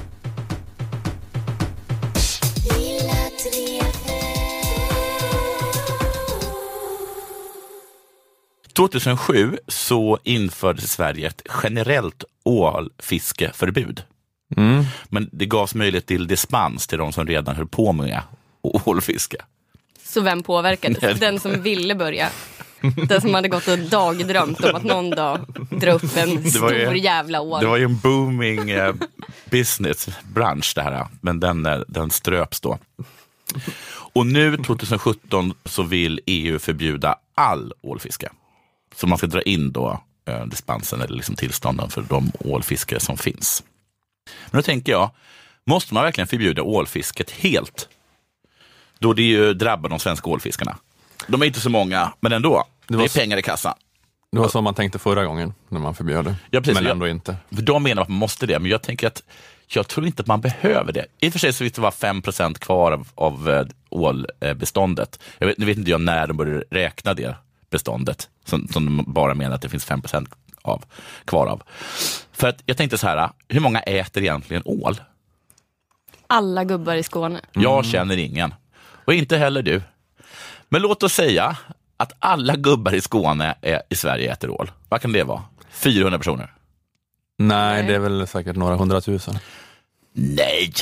2007 8.80 9.58
så 9.68 10.20
infördes 10.24 10.84
i 10.84 10.88
Sverige 10.88 11.28
ett 11.28 11.42
generellt 11.64 12.24
ålfiskeförbud. 12.44 14.04
Mm. 14.58 14.84
Men 15.10 15.30
det 15.32 15.46
gavs 15.46 15.76
möjlighet 15.76 16.06
till 16.06 16.28
dispens 16.28 16.88
till 16.88 16.98
de 16.98 17.14
som 17.14 17.28
redan 17.28 17.56
höll 17.56 17.68
på 17.68 17.92
med 17.94 18.22
ålfiske. 18.62 19.38
Så 20.04 20.22
vem 20.22 20.44
påverkades? 20.44 21.02
Nej. 21.02 21.14
Den 21.20 21.40
som 21.40 21.62
ville 21.62 21.96
börja. 21.96 22.30
Den 23.08 23.22
som 23.22 23.34
hade 23.34 23.48
gått 23.48 23.68
och 23.68 23.80
dagdrömt 23.80 24.64
om 24.64 24.76
att 24.76 24.84
någon 24.84 25.10
dag 25.10 25.40
dra 25.72 25.92
upp 25.92 26.18
en 26.18 26.52
stor 26.52 26.74
ju- 26.74 26.98
jävla 27.00 27.42
ål. 27.42 27.62
Det 27.62 27.68
var 27.68 27.78
ju 27.78 27.84
en 27.86 27.98
booming 27.98 28.70
eh, 28.70 28.94
businessbransch 29.50 30.72
det 30.76 30.82
här, 30.82 31.08
men 31.22 31.40
den, 31.40 31.66
eh, 31.66 31.80
den 31.88 32.12
ströps 32.12 32.62
då. 32.62 32.80
Och 34.14 34.26
nu 34.26 34.58
2017 34.58 35.54
så 35.66 35.84
vill 35.84 36.20
EU 36.26 36.60
förbjuda 36.60 37.16
all 37.36 37.74
ålfiske. 37.82 38.30
Så 38.96 39.08
man 39.08 39.18
ska 39.18 39.28
dra 39.28 39.42
in 39.42 39.72
då 39.72 40.04
eh, 40.26 40.46
dispensen 40.46 41.02
eller 41.02 41.16
liksom 41.16 41.36
tillstånden 41.36 41.90
för 41.90 42.02
de 42.02 42.32
ålfiskare 42.40 43.00
som 43.00 43.18
finns. 43.18 43.64
Men 44.52 44.60
då 44.60 44.64
tänker 44.64 44.92
jag, 44.92 45.12
måste 45.66 45.94
man 45.94 46.04
verkligen 46.04 46.28
förbjuda 46.28 46.62
ålfisket 46.62 47.32
helt? 47.32 47.90
Då 49.00 49.14
det 49.14 49.22
ju 49.24 49.54
drabbar 49.54 49.90
de 49.90 50.00
svenska 50.00 50.30
ålfiskarna. 50.30 50.78
De 51.28 51.42
är 51.42 51.46
inte 51.46 51.60
så 51.60 51.70
många, 51.70 52.14
men 52.20 52.32
ändå. 52.34 52.64
Det, 52.88 52.96
var 52.98 53.04
är 53.04 53.08
så- 53.08 53.20
pengar 53.20 53.38
i 53.38 53.42
kassan. 53.42 53.74
Det 54.32 54.40
var 54.40 54.48
så 54.50 54.62
man 54.62 54.74
tänkte 54.74 55.00
förra 55.00 55.26
gången 55.26 55.54
när 55.70 55.80
man 55.80 55.96
förbjöd 55.96 56.26
det. 56.26 56.36
Ja, 56.52 56.60
precis. 56.60 56.74
Men 56.76 56.84
Jag- 56.84 56.92
ändå 56.92 57.08
inte. 57.08 57.36
För 57.52 57.62
de 57.62 57.84
menar 57.84 58.02
att 58.02 58.08
man 58.10 58.18
måste 58.18 58.46
det, 58.46 58.60
men 58.60 58.72
jag 58.72 58.82
tänker 58.82 59.08
att 59.08 59.24
jag 59.68 59.88
tror 59.88 60.06
inte 60.08 60.22
att 60.22 60.28
man 60.28 60.42
behöver 60.42 60.92
det. 60.94 61.06
I 61.20 61.30
och 61.30 61.32
för 61.34 61.40
sig 61.40 61.54
så 61.54 61.58
finns 61.58 61.74
det 61.74 61.82
bara 61.82 61.92
5 61.92 62.22
kvar 62.54 62.92
av, 62.92 63.08
av 63.16 63.50
eh, 63.50 63.66
ålbeståndet. 63.90 65.20
Jag 65.38 65.48
vet, 65.48 65.58
nu 65.58 65.66
vet 65.66 65.78
inte 65.78 65.92
jag 65.92 66.02
när 66.02 66.28
de 66.28 66.38
började 66.38 66.64
räkna 66.72 67.14
det 67.14 67.36
beståndet, 67.70 68.30
som, 68.46 68.68
som 68.68 68.86
de 68.86 69.14
bara 69.14 69.34
menar 69.34 69.56
att 69.56 69.62
det 69.62 69.70
finns 69.70 69.88
5% 69.88 70.28
av, 70.62 70.86
kvar 71.26 71.48
av. 71.48 71.64
För 72.32 72.48
att 72.48 72.64
jag 72.66 72.78
tänkte 72.78 72.98
så 72.98 73.08
här, 73.08 73.30
hur 73.48 73.60
många 73.60 73.80
äter 73.80 74.24
egentligen 74.24 74.64
ål? 74.66 75.02
Alla 76.28 76.64
gubbar 76.64 76.96
i 76.96 77.04
Skåne. 77.04 77.42
Jag 77.54 77.86
känner 77.86 78.18
ingen. 78.18 78.54
Och 79.06 79.14
inte 79.14 79.38
heller 79.38 79.62
du. 79.62 79.82
Men 80.70 80.82
låt 80.82 81.04
oss 81.04 81.14
säga 81.14 81.58
att 81.98 82.14
alla 82.20 82.56
gubbar 82.56 82.94
i 82.94 83.02
Skåne 83.02 83.56
är, 83.62 83.82
i 83.90 83.96
Sverige 83.96 84.32
äter 84.34 84.50
ål. 84.50 84.72
Vad 84.90 85.02
kan 85.02 85.12
det 85.12 85.24
vara? 85.24 85.44
400 85.72 86.20
personer? 86.20 86.54
Nej, 87.38 87.84
det 87.84 87.96
är 87.96 88.00
väl 88.00 88.28
säkert 88.28 88.56
några 88.56 88.76
hundratusen. 88.76 89.40
Nej! 90.14 90.74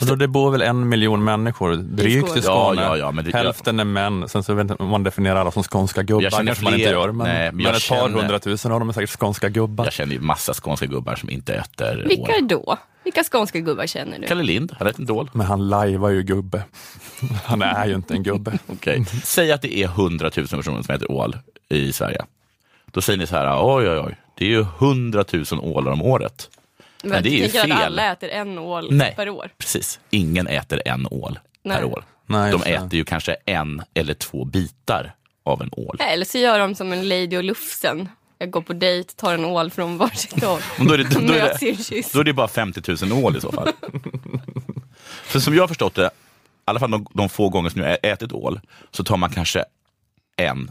Och 0.00 0.06
då 0.06 0.14
det 0.14 0.28
bor 0.28 0.50
väl 0.50 0.62
en 0.62 0.88
miljon 0.88 1.24
människor 1.24 1.74
drygt 1.76 2.36
i 2.36 2.42
Skåne. 2.42 2.44
Ja, 2.44 2.74
ja, 2.82 2.96
ja, 2.96 3.10
men 3.10 3.24
det- 3.24 3.32
Hälften 3.32 3.80
är 3.80 3.84
män. 3.84 4.28
Sen 4.28 4.42
så 4.42 4.54
vet 4.54 4.62
inte 4.70 4.74
om 4.74 4.88
man 4.88 5.02
definierar 5.02 5.36
alla 5.36 5.50
som 5.50 5.62
skånska 5.62 6.02
gubbar. 6.02 6.22
Jag 6.22 6.32
känner 6.32 6.46
kanske 6.46 6.64
man 6.64 6.72
fler- 6.72 6.80
inte 6.80 6.90
gör. 6.92 7.12
Men, 7.12 7.26
Nej, 7.26 7.46
men 7.46 7.56
men, 7.56 7.64
jag 7.66 7.76
ett 7.76 7.88
par 7.88 7.96
känner- 7.96 8.18
hundratusen 8.20 8.72
av 8.72 8.80
dem 8.80 8.88
är 8.88 8.92
säkert 8.92 9.10
skånska 9.20 9.48
gubbar. 9.48 9.84
Jag 9.84 9.92
känner 9.92 10.12
ju 10.14 10.20
massa 10.20 10.54
skånska 10.54 10.86
gubbar 10.86 11.14
som 11.14 11.30
inte 11.30 11.54
äter 11.54 12.04
Vilka 12.08 12.22
ål. 12.36 12.48
då? 12.48 12.76
Vilka 13.04 13.24
skånska 13.24 13.58
gubbar 13.60 13.86
känner 13.86 14.18
du? 14.18 14.26
Kalle 14.26 14.42
Lind, 14.42 14.74
han 14.78 14.88
äter 14.88 15.00
inte 15.00 15.12
ål. 15.12 15.30
Men 15.32 15.46
han 15.46 15.68
lajvar 15.68 16.08
ju 16.10 16.22
gubbe. 16.22 16.62
Han 17.44 17.62
är 17.62 17.86
ju 17.86 17.94
inte 17.94 18.14
en 18.14 18.22
gubbe. 18.22 18.58
Okej. 18.66 19.04
Säg 19.24 19.52
att 19.52 19.62
det 19.62 19.76
är 19.78 19.84
100 19.88 20.30
000 20.36 20.46
personer 20.46 20.62
som 20.82 20.94
äter 20.94 21.10
ål 21.10 21.36
i 21.68 21.92
Sverige. 21.92 22.22
Då 22.92 23.00
säger 23.00 23.18
ni 23.18 23.26
så 23.26 23.36
här, 23.36 23.58
oj 23.76 23.88
oj 23.90 23.98
oj, 23.98 24.16
det 24.38 24.44
är 24.44 24.48
ju 24.48 24.60
100 24.60 25.24
000 25.32 25.44
ålar 25.60 25.92
om 25.92 26.02
året. 26.02 26.48
Men 27.04 27.22
det 27.22 27.28
är 27.28 27.30
ju 27.30 27.40
tänker 27.42 27.58
att 27.60 27.64
fel. 27.78 27.86
alla 27.86 28.12
äter 28.12 28.28
en 28.28 28.58
ål 28.58 28.88
Nej. 28.92 29.12
per 29.16 29.28
år. 29.28 29.50
Precis, 29.58 30.00
ingen 30.10 30.46
äter 30.46 30.82
en 30.84 31.06
ål 31.10 31.38
Nej. 31.62 31.76
per 31.76 31.84
år. 31.84 32.04
Nej, 32.26 32.52
De 32.52 32.62
äter 32.62 32.94
ju 32.94 33.04
kanske 33.04 33.36
en 33.44 33.82
eller 33.94 34.14
två 34.14 34.44
bitar 34.44 35.14
av 35.42 35.62
en 35.62 35.70
ål. 35.72 35.96
Eller 36.00 36.24
så 36.24 36.38
gör 36.38 36.58
de 36.58 36.74
som 36.74 36.92
en 36.92 37.08
Lady 37.08 37.36
och 37.36 37.44
Lufsen. 37.44 38.08
Jag 38.38 38.50
går 38.50 38.62
på 38.62 38.72
dejt, 38.72 39.12
tar 39.16 39.34
en 39.34 39.44
ål 39.44 39.70
från 39.70 39.98
varsitt 39.98 40.44
håll. 40.44 40.60
Men 40.78 40.86
Då 40.86 40.94
är, 40.94 40.98
det, 40.98 41.04
då, 41.04 41.32
är 41.32 41.58
det, 41.60 42.12
då 42.12 42.20
är 42.20 42.24
det 42.24 42.32
bara 42.32 42.48
50 42.48 43.06
000 43.12 43.24
ål 43.24 43.36
i 43.36 43.40
så 43.40 43.52
fall. 43.52 43.68
För 45.24 45.40
som 45.40 45.54
jag 45.54 45.62
har 45.62 45.68
förstått 45.68 45.94
det, 45.94 46.06
i 46.06 46.10
alla 46.64 46.80
fall 46.80 46.90
de, 46.90 47.06
de 47.14 47.28
få 47.28 47.48
gånger 47.48 47.70
som 47.70 47.80
jag 47.80 47.98
ätit 48.02 48.32
ål, 48.32 48.60
så 48.90 49.04
tar 49.04 49.16
man 49.16 49.30
kanske 49.30 49.64
en, 50.36 50.70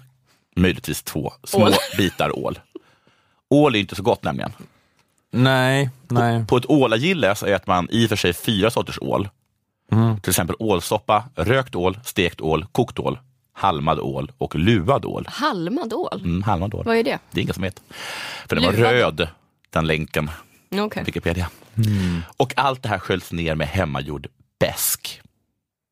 möjligtvis 0.56 1.04
två 1.04 1.34
små 1.44 1.66
Ål. 1.66 1.74
bitar 1.98 2.40
ål. 2.40 2.60
Ål 3.50 3.76
är 3.76 3.80
inte 3.80 3.96
så 3.96 4.04
gott 4.04 4.24
nämligen. 4.24 4.52
Nej, 5.32 5.90
nej. 6.08 6.46
På 6.46 6.58
ett 6.58 6.70
ålagille 6.70 7.36
så 7.36 7.46
äter 7.46 7.68
man 7.68 7.88
i 7.92 8.06
och 8.06 8.10
för 8.10 8.16
sig 8.16 8.34
fyra 8.34 8.72
sorters 8.72 9.00
ål. 9.02 9.30
Mm. 9.92 10.20
Till 10.20 10.30
exempel 10.30 10.56
ålsoppa, 10.60 11.24
rökt 11.36 11.76
ål, 11.76 12.00
stekt 12.04 12.42
ål, 12.42 12.66
kokt 12.72 13.00
ål, 13.00 13.20
halmad 13.54 14.00
ål 14.00 14.32
och 14.38 14.56
luvad 14.56 15.06
ål. 15.06 15.26
Halmad 15.30 15.94
ål? 15.94 16.22
Mm, 16.24 16.44
halmad 16.44 16.74
ål. 16.74 16.86
Vad 16.86 16.98
är 16.98 17.04
det? 17.04 17.20
Det 17.32 17.40
är 17.40 17.44
ingen 17.44 17.54
som 17.54 17.64
vet. 17.64 17.82
För 18.48 18.56
den 18.56 18.66
var 18.66 18.72
Luvad. 18.74 18.92
röd, 18.92 19.28
den 19.70 19.88
länken. 19.88 20.32
Okej. 20.72 21.04
Wikipedia. 21.04 21.50
Och 22.38 22.54
allt 22.58 22.84
det 22.84 22.90
här 22.90 23.00
sköljs 23.00 23.32
ner 23.32 23.56
med 23.56 23.68
hemmagjord 23.68 24.28
bäsk. 24.60 25.22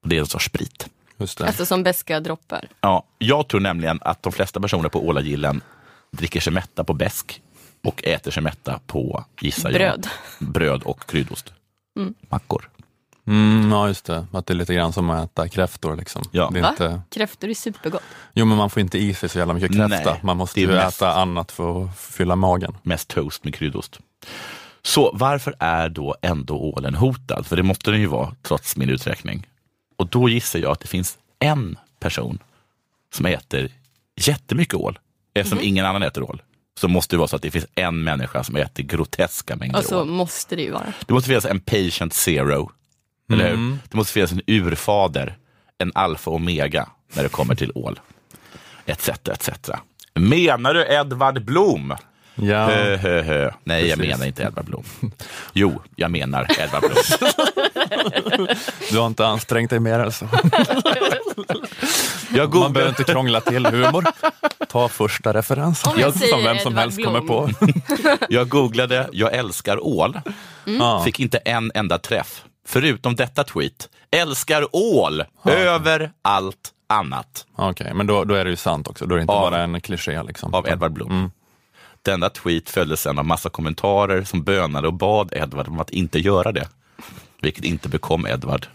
Det 0.05 0.15
är 0.15 0.19
en 0.19 0.25
sorts 0.25 0.45
sprit. 0.45 0.87
Just 1.17 1.41
Alltså 1.41 1.65
som 1.65 1.83
beska 1.83 2.19
droppar. 2.19 2.67
Ja, 2.81 3.03
jag 3.17 3.47
tror 3.47 3.59
nämligen 3.61 3.99
att 4.01 4.23
de 4.23 4.31
flesta 4.33 4.59
personer 4.59 4.89
på 4.89 5.07
Ålagillen 5.07 5.61
dricker 6.11 6.39
sig 6.39 6.53
mätta 6.53 6.83
på 6.83 6.93
bäsk 6.93 7.41
och 7.87 8.03
äter 8.07 8.31
sig 8.31 8.43
mätta 8.43 8.79
på, 8.87 9.25
gissar 9.41 9.69
jag, 9.69 9.79
Bröd. 9.79 10.07
bröd 10.39 10.83
och 10.83 11.05
kryddost. 11.09 11.53
Mm. 11.99 12.13
Mackor. 12.29 12.69
Mm, 13.27 13.71
ja, 13.71 13.87
just 13.87 14.05
det. 14.05 14.25
Att 14.31 14.45
det 14.45 14.53
är 14.53 14.55
lite 14.55 14.73
grann 14.73 14.93
som 14.93 15.09
att 15.09 15.31
äta 15.31 15.47
kräftor. 15.49 15.95
Liksom. 15.95 16.23
Ja. 16.31 16.49
Det 16.53 16.59
är 16.59 16.63
Va? 16.63 16.69
inte... 16.69 17.01
Kräftor 17.11 17.49
är 17.49 17.53
supergott. 17.53 18.01
Jo, 18.33 18.45
men 18.45 18.57
man 18.57 18.69
får 18.69 18.81
inte 18.81 18.97
i 18.97 19.13
sig 19.13 19.29
så 19.29 19.39
jävla 19.39 19.53
mycket 19.53 19.71
kräfta. 19.75 20.11
Nej, 20.11 20.19
man 20.23 20.37
måste 20.37 20.61
ju 20.61 20.67
mest- 20.67 20.97
äta 21.01 21.13
annat 21.13 21.51
för 21.51 21.83
att 21.83 21.99
fylla 21.99 22.35
magen. 22.35 22.77
Mest 22.83 23.07
toast 23.07 23.43
med 23.43 23.55
kryddost. 23.55 23.99
Så 24.81 25.11
varför 25.13 25.55
är 25.59 25.89
då 25.89 26.15
ändå 26.21 26.55
ålen 26.57 26.95
hotad? 26.95 27.45
För 27.45 27.55
det 27.55 27.63
måste 27.63 27.91
den 27.91 27.99
ju 27.99 28.07
vara, 28.07 28.35
trots 28.41 28.77
min 28.77 28.89
uträkning. 28.89 29.47
Och 29.97 30.07
då 30.07 30.29
gissar 30.29 30.59
jag 30.59 30.71
att 30.71 30.79
det 30.79 30.87
finns 30.87 31.17
en 31.39 31.77
person 31.99 32.39
som 33.13 33.25
äter 33.25 33.69
jättemycket 34.15 34.73
ål. 34.73 34.99
Eftersom 35.33 35.59
ingen 35.61 35.85
annan 35.85 36.03
äter 36.03 36.23
ål. 36.23 36.41
Så 36.77 36.87
måste 36.87 37.15
det 37.15 37.17
vara 37.17 37.27
så 37.27 37.35
att 37.35 37.41
det 37.41 37.51
finns 37.51 37.65
en 37.75 38.03
människa 38.03 38.43
som 38.43 38.55
äter 38.55 38.83
groteska 38.83 39.55
mängder 39.55 39.77
Och 39.79 39.85
så 39.85 40.01
ål. 40.01 40.07
måste 40.07 40.55
det 40.55 40.61
ju 40.61 40.71
vara. 40.71 40.93
Det 41.05 41.13
måste 41.13 41.27
finnas 41.27 41.45
en 41.45 41.59
patient 41.59 42.13
zero. 42.13 42.71
Eller 43.33 43.49
hur? 43.49 43.77
Det 43.89 43.97
måste 43.97 44.13
finnas 44.13 44.31
en 44.31 44.41
urfader, 44.47 45.37
en 45.77 45.91
alfa 45.95 46.29
och 46.29 46.35
omega 46.35 46.89
när 47.13 47.23
det 47.23 47.29
kommer 47.29 47.55
till 47.55 47.71
ål. 47.75 47.99
Etc, 48.85 49.09
etc. 49.09 49.49
Menar 50.13 50.73
du 50.73 50.85
Edvard 50.93 51.45
Blom? 51.45 51.93
Ja. 52.35 52.65
Hö, 52.65 52.95
hö, 52.95 53.21
hö. 53.21 53.51
Nej, 53.63 53.87
jag 53.87 53.97
Precis. 53.99 54.11
menar 54.13 54.25
inte 54.25 54.43
Edvard 54.43 54.65
Blom. 54.65 54.83
Jo, 55.53 55.81
jag 55.95 56.11
menar 56.11 56.47
Edvard 56.59 56.81
Blom. 56.81 57.27
Du 58.91 58.97
har 58.97 59.07
inte 59.07 59.27
ansträngt 59.27 59.69
dig 59.69 59.79
mer 59.79 59.99
än 59.99 60.11
så. 60.11 60.27
Jag 62.33 62.55
Man 62.55 62.73
behöver 62.73 62.89
inte 62.89 63.03
krångla 63.03 63.41
till 63.41 63.65
humor. 63.65 64.05
Ta 64.77 64.87
första 64.89 65.33
referensen. 65.33 65.93
Jag 65.97 66.13
säger 66.13 66.33
som 66.33 66.43
vem 66.43 66.57
som 66.59 66.75
helst 66.75 66.97
Blom. 66.97 67.13
kommer 67.13 67.27
på. 67.27 67.49
Jag 68.29 68.49
googlade 68.49 69.09
“Jag 69.11 69.33
älskar 69.33 69.83
ål”. 69.87 70.19
Ja. 70.65 71.01
Fick 71.05 71.19
inte 71.19 71.37
en 71.37 71.71
enda 71.75 71.97
träff. 71.97 72.43
Förutom 72.67 73.15
detta 73.15 73.43
tweet. 73.43 73.89
Älskar 74.11 74.75
ål 74.75 75.23
över 75.43 76.11
allt 76.21 76.71
annat. 76.89 77.45
Okej, 77.55 77.93
men 77.93 78.07
då, 78.07 78.23
då 78.23 78.33
är 78.33 78.43
det 78.43 78.49
ju 78.49 78.55
sant 78.55 78.87
också. 78.87 79.05
Då 79.05 79.15
är 79.15 79.17
det 79.17 79.21
inte 79.21 79.33
Av- 79.33 79.51
bara 79.51 79.61
en 79.63 79.81
kliché. 79.81 80.23
Liksom. 80.23 80.53
Av 80.53 80.67
Edvard 80.67 80.91
Blom. 80.93 81.31
Denna 82.01 82.29
tweet 82.29 82.69
följdes 82.69 83.01
sen 83.01 83.19
av 83.19 83.25
massa 83.25 83.49
kommentarer 83.49 84.23
som 84.23 84.43
bönade 84.43 84.87
och 84.87 84.93
bad 84.93 85.33
Edvard 85.33 85.67
om 85.67 85.79
att 85.79 85.89
inte 85.89 86.19
göra 86.19 86.51
det. 86.51 86.67
Vilket 87.41 87.63
inte 87.63 87.89
bekom 87.89 88.27
Edvard 88.27 88.67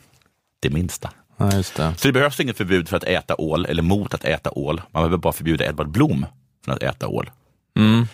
det 0.61 0.71
minsta. 0.71 1.11
Ja, 1.51 1.57
just 1.57 1.75
det. 1.75 1.95
Så 1.97 2.09
det 2.09 2.13
behövs 2.13 2.41
inget 2.41 2.57
förbud 2.57 2.89
för 2.89 2.97
att 2.97 3.05
äta 3.05 3.35
ål 3.39 3.67
eller 3.67 3.83
mot 3.83 4.15
att 4.15 4.25
äta 4.25 4.51
ål. 4.51 4.83
Man 4.91 5.03
behöver 5.03 5.17
bara 5.17 5.33
förbjuda 5.33 5.65
Edvard 5.65 5.89
Blom 5.89 6.27
från 6.65 6.75
att 6.75 6.83
äta 6.83 7.09
ål. 7.09 7.31
Mm. 7.77 8.07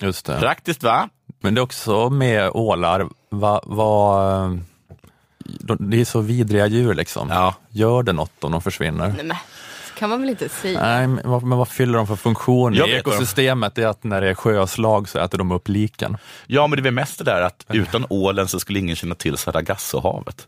Just 0.00 0.26
det. 0.26 0.38
Praktiskt 0.40 0.82
va? 0.82 1.08
Men 1.40 1.54
det 1.54 1.58
är 1.58 1.62
också 1.62 2.10
med 2.10 2.50
ålar, 2.50 3.08
va, 3.30 3.60
va, 3.64 4.58
de- 5.44 5.90
det 5.90 6.00
är 6.00 6.04
så 6.04 6.20
vidriga 6.20 6.66
djur 6.66 6.94
liksom. 6.94 7.28
Ja. 7.30 7.54
Gör 7.70 8.02
det 8.02 8.12
något 8.12 8.44
om 8.44 8.52
de 8.52 8.62
försvinner? 8.62 9.08
Nej, 9.16 9.24
men, 9.24 9.36
kan 9.98 10.10
man 10.10 10.20
väl 10.20 10.30
inte 10.30 10.48
säga. 10.48 10.80
Nej, 10.82 11.06
men 11.06 11.30
vad, 11.30 11.42
men 11.42 11.58
vad 11.58 11.68
fyller 11.68 11.98
de 11.98 12.06
för 12.06 12.16
funktion? 12.16 12.74
I 12.74 12.78
ekosystemet 12.80 13.78
är 13.78 13.86
att 13.86 14.04
när 14.04 14.20
det 14.20 14.28
är 14.30 14.34
sjöslag 14.34 15.08
så 15.08 15.18
äter 15.18 15.38
de 15.38 15.50
upp 15.52 15.68
liken. 15.68 16.16
Ja, 16.46 16.66
men 16.66 16.76
det 16.76 16.80
är 16.80 16.82
väl 16.84 16.94
mest 16.94 17.18
det 17.18 17.24
där 17.24 17.42
att 17.42 17.64
utan 17.68 18.06
ålen 18.10 18.48
så 18.48 18.60
skulle 18.60 18.78
ingen 18.78 18.96
känna 18.96 19.14
till 19.14 19.36
Sargassohavet. 19.36 20.46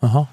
Jaha. 0.00 0.26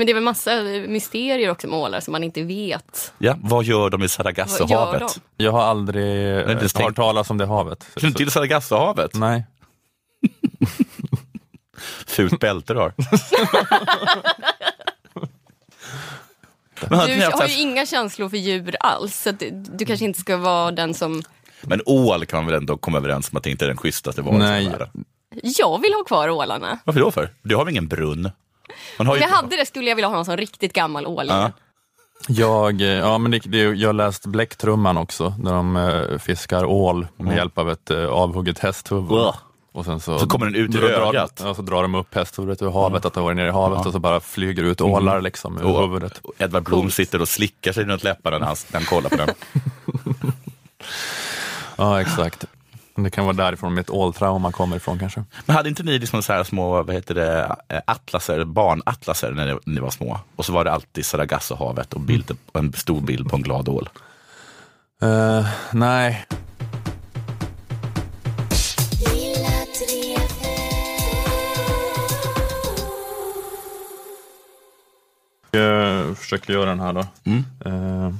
Men 0.00 0.06
det 0.06 0.12
är 0.12 0.14
väl 0.14 0.22
massa 0.22 0.62
mysterier 0.88 1.50
också 1.50 1.68
med 1.68 1.78
ålar 1.78 2.00
som 2.00 2.12
man 2.12 2.24
inte 2.24 2.42
vet. 2.42 3.12
Ja, 3.18 3.36
vad 3.42 3.64
gör 3.64 3.90
de 3.90 4.02
i 4.02 4.08
Sargassohavet? 4.08 5.20
Jag 5.36 5.52
har 5.52 5.62
aldrig 5.62 6.04
Nej, 6.46 6.68
hört 6.74 6.96
talas 6.96 7.30
om 7.30 7.38
det 7.38 7.46
havet. 7.46 7.82
Känner 7.82 8.00
du 8.00 8.06
inte 8.06 8.18
till 8.18 8.30
Sargassohavet? 8.30 9.14
Nej. 9.14 9.46
Fult 12.06 12.40
bälte 12.40 12.74
du 12.74 12.78
har. 12.80 12.92
Du 16.88 16.94
har 16.94 17.48
ju 17.48 17.60
inga 17.60 17.86
känslor 17.86 18.28
för 18.28 18.36
djur 18.36 18.76
alls, 18.80 19.22
så 19.22 19.30
du, 19.30 19.50
du 19.50 19.84
kanske 19.84 20.04
inte 20.04 20.20
ska 20.20 20.36
vara 20.36 20.70
den 20.70 20.94
som... 20.94 21.22
men 21.62 21.80
ål 21.86 22.26
kan 22.26 22.38
man 22.38 22.46
väl 22.46 22.54
ändå 22.54 22.76
komma 22.76 22.98
överens 22.98 23.30
om 23.32 23.36
att 23.36 23.44
det 23.44 23.50
inte 23.50 23.64
är 23.64 23.68
den 23.68 23.76
schysstaste 23.76 24.22
varelsen 24.22 24.48
Nej. 24.48 24.90
Jag 25.42 25.80
vill 25.80 25.92
ha 25.92 26.04
kvar 26.04 26.28
ålarna. 26.28 26.78
Varför 26.84 27.00
då 27.00 27.10
för? 27.10 27.34
Det 27.42 27.54
har 27.54 27.64
vi 27.64 27.70
ingen 27.70 27.88
brunn. 27.88 28.30
Man 28.98 29.06
har 29.06 29.14
Om 29.14 29.18
ju... 29.20 29.26
jag 29.26 29.34
hade 29.34 29.56
det 29.56 29.66
skulle 29.66 29.88
jag 29.88 29.96
vilja 29.96 30.08
ha 30.08 30.18
en 30.18 30.24
sån 30.24 30.36
riktigt 30.36 30.72
gammal 30.72 31.06
ål. 31.06 31.26
Ja. 31.28 31.50
Jag, 32.28 32.80
eh, 32.80 32.86
ja, 32.88 33.18
men 33.18 33.30
det, 33.30 33.38
det, 33.38 33.58
jag 33.58 33.88
har 33.88 33.92
läst 33.92 34.26
Bläcktrumman 34.26 34.96
också, 34.96 35.34
där 35.38 35.52
de 35.52 35.76
eh, 35.76 36.18
fiskar 36.18 36.64
ål 36.64 37.06
med 37.16 37.36
hjälp 37.36 37.58
av 37.58 37.70
ett 37.70 37.90
eh, 37.90 38.06
avhugget 38.06 38.58
hästhuvud. 38.58 39.12
Ugh. 39.12 39.34
Och 39.72 39.84
sen 39.84 40.00
så, 40.00 40.18
Så 40.18 40.26
kommer 40.26 40.46
den 40.46 40.54
ut 40.54 40.74
ur 40.74 40.80
drar- 40.80 41.08
ögat. 41.08 41.40
Ja, 41.44 41.54
så 41.54 41.62
drar 41.62 41.82
de 41.82 41.94
upp 41.94 42.14
hästhuvudet 42.14 42.62
ur 42.62 42.70
havet, 42.70 43.04
att 43.04 43.14
det 43.14 43.20
varit 43.20 43.36
nere 43.36 43.48
i 43.48 43.50
havet 43.50 43.86
och 43.86 43.92
så 43.92 43.98
bara 43.98 44.20
flyger 44.20 44.62
ut 44.62 44.80
ålar 44.80 45.20
liksom 45.20 45.58
ur 45.58 45.64
Och- 45.66 45.80
huvudet. 45.82 46.18
och 46.22 46.32
Edvard 46.38 46.62
Blom 46.64 46.90
sitter 46.90 47.20
och 47.22 47.28
slickar 47.28 47.72
sig 47.72 47.84
runt 47.84 48.04
läpparna 48.04 48.38
när 48.38 48.46
han, 48.46 48.56
när 48.72 48.80
han 48.80 48.86
kollar 48.86 49.10
på 49.10 49.16
den. 49.16 49.28
Ja, 51.76 52.00
exakt. 52.00 52.44
Det 52.96 53.10
kan 53.10 53.24
vara 53.24 53.36
därifrån 53.36 53.74
mitt 53.74 53.90
åltrauma 53.90 54.52
kommer 54.52 54.76
ifrån 54.76 54.98
kanske. 54.98 55.24
Men 55.46 55.56
hade 55.56 55.68
inte 55.68 55.82
ni 55.82 55.98
liksom 55.98 56.22
så 56.22 56.32
här 56.32 56.44
små 56.44 56.82
vad 56.82 56.94
heter 56.94 57.14
det, 57.14 57.56
eh, 57.68 57.80
atlaser, 57.84 58.44
barnatlaser 58.44 59.30
när 59.30 59.58
ni, 59.66 59.80
var 59.80 59.90
små? 59.90 60.20
Och 60.36 60.44
så 60.44 60.52
var 60.52 60.64
det 60.64 60.72
alltid 60.72 61.06
Sargassohavet 61.06 61.92
och 61.92 62.00
bild, 62.00 62.36
en 62.52 62.72
stor 62.72 63.00
bild 63.00 63.30
på 63.30 63.36
en 63.36 63.42
glad 63.42 63.68
ål. 63.68 63.88
Eh, 65.02 65.46
nej. 65.72 66.26
Jag 75.50 76.18
försöker 76.18 76.52
göra 76.52 76.70
den 76.70 76.80
här 76.80 76.92
då. 76.92 77.06
Mm. 77.24 77.44
Eh, 77.64 78.14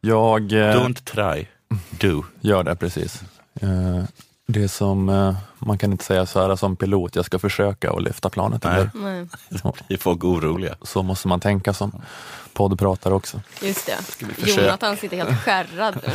jag 0.00 0.52
eh, 0.52 0.76
Don't 0.76 1.04
try, 1.04 1.48
do. 1.90 2.24
gör 2.40 2.62
det 2.64 2.76
precis. 2.76 3.22
Eh, 3.60 4.04
det 4.46 4.62
är 4.62 4.68
som, 4.68 5.08
eh, 5.08 5.36
man 5.58 5.78
kan 5.78 5.92
inte 5.92 6.04
säga 6.04 6.26
så 6.26 6.48
här 6.48 6.56
som 6.56 6.76
pilot, 6.76 7.16
jag 7.16 7.24
ska 7.24 7.38
försöka 7.38 7.90
att 7.90 8.02
lyfta 8.02 8.30
planet. 8.30 8.64
Nej. 8.64 8.88
Nej, 8.94 9.26
Vi 9.88 9.96
folk 9.96 10.24
oroliga. 10.24 10.76
så 10.82 11.02
måste 11.02 11.28
man 11.28 11.40
tänka 11.40 11.72
som 11.72 12.02
poddpratare 12.52 13.14
också. 13.14 13.40
just 13.62 13.86
det. 13.86 13.96
Jonathan 14.46 14.96
sitter 14.96 15.16
helt 15.16 15.40
skärrad 15.42 15.98
nu. 16.02 16.12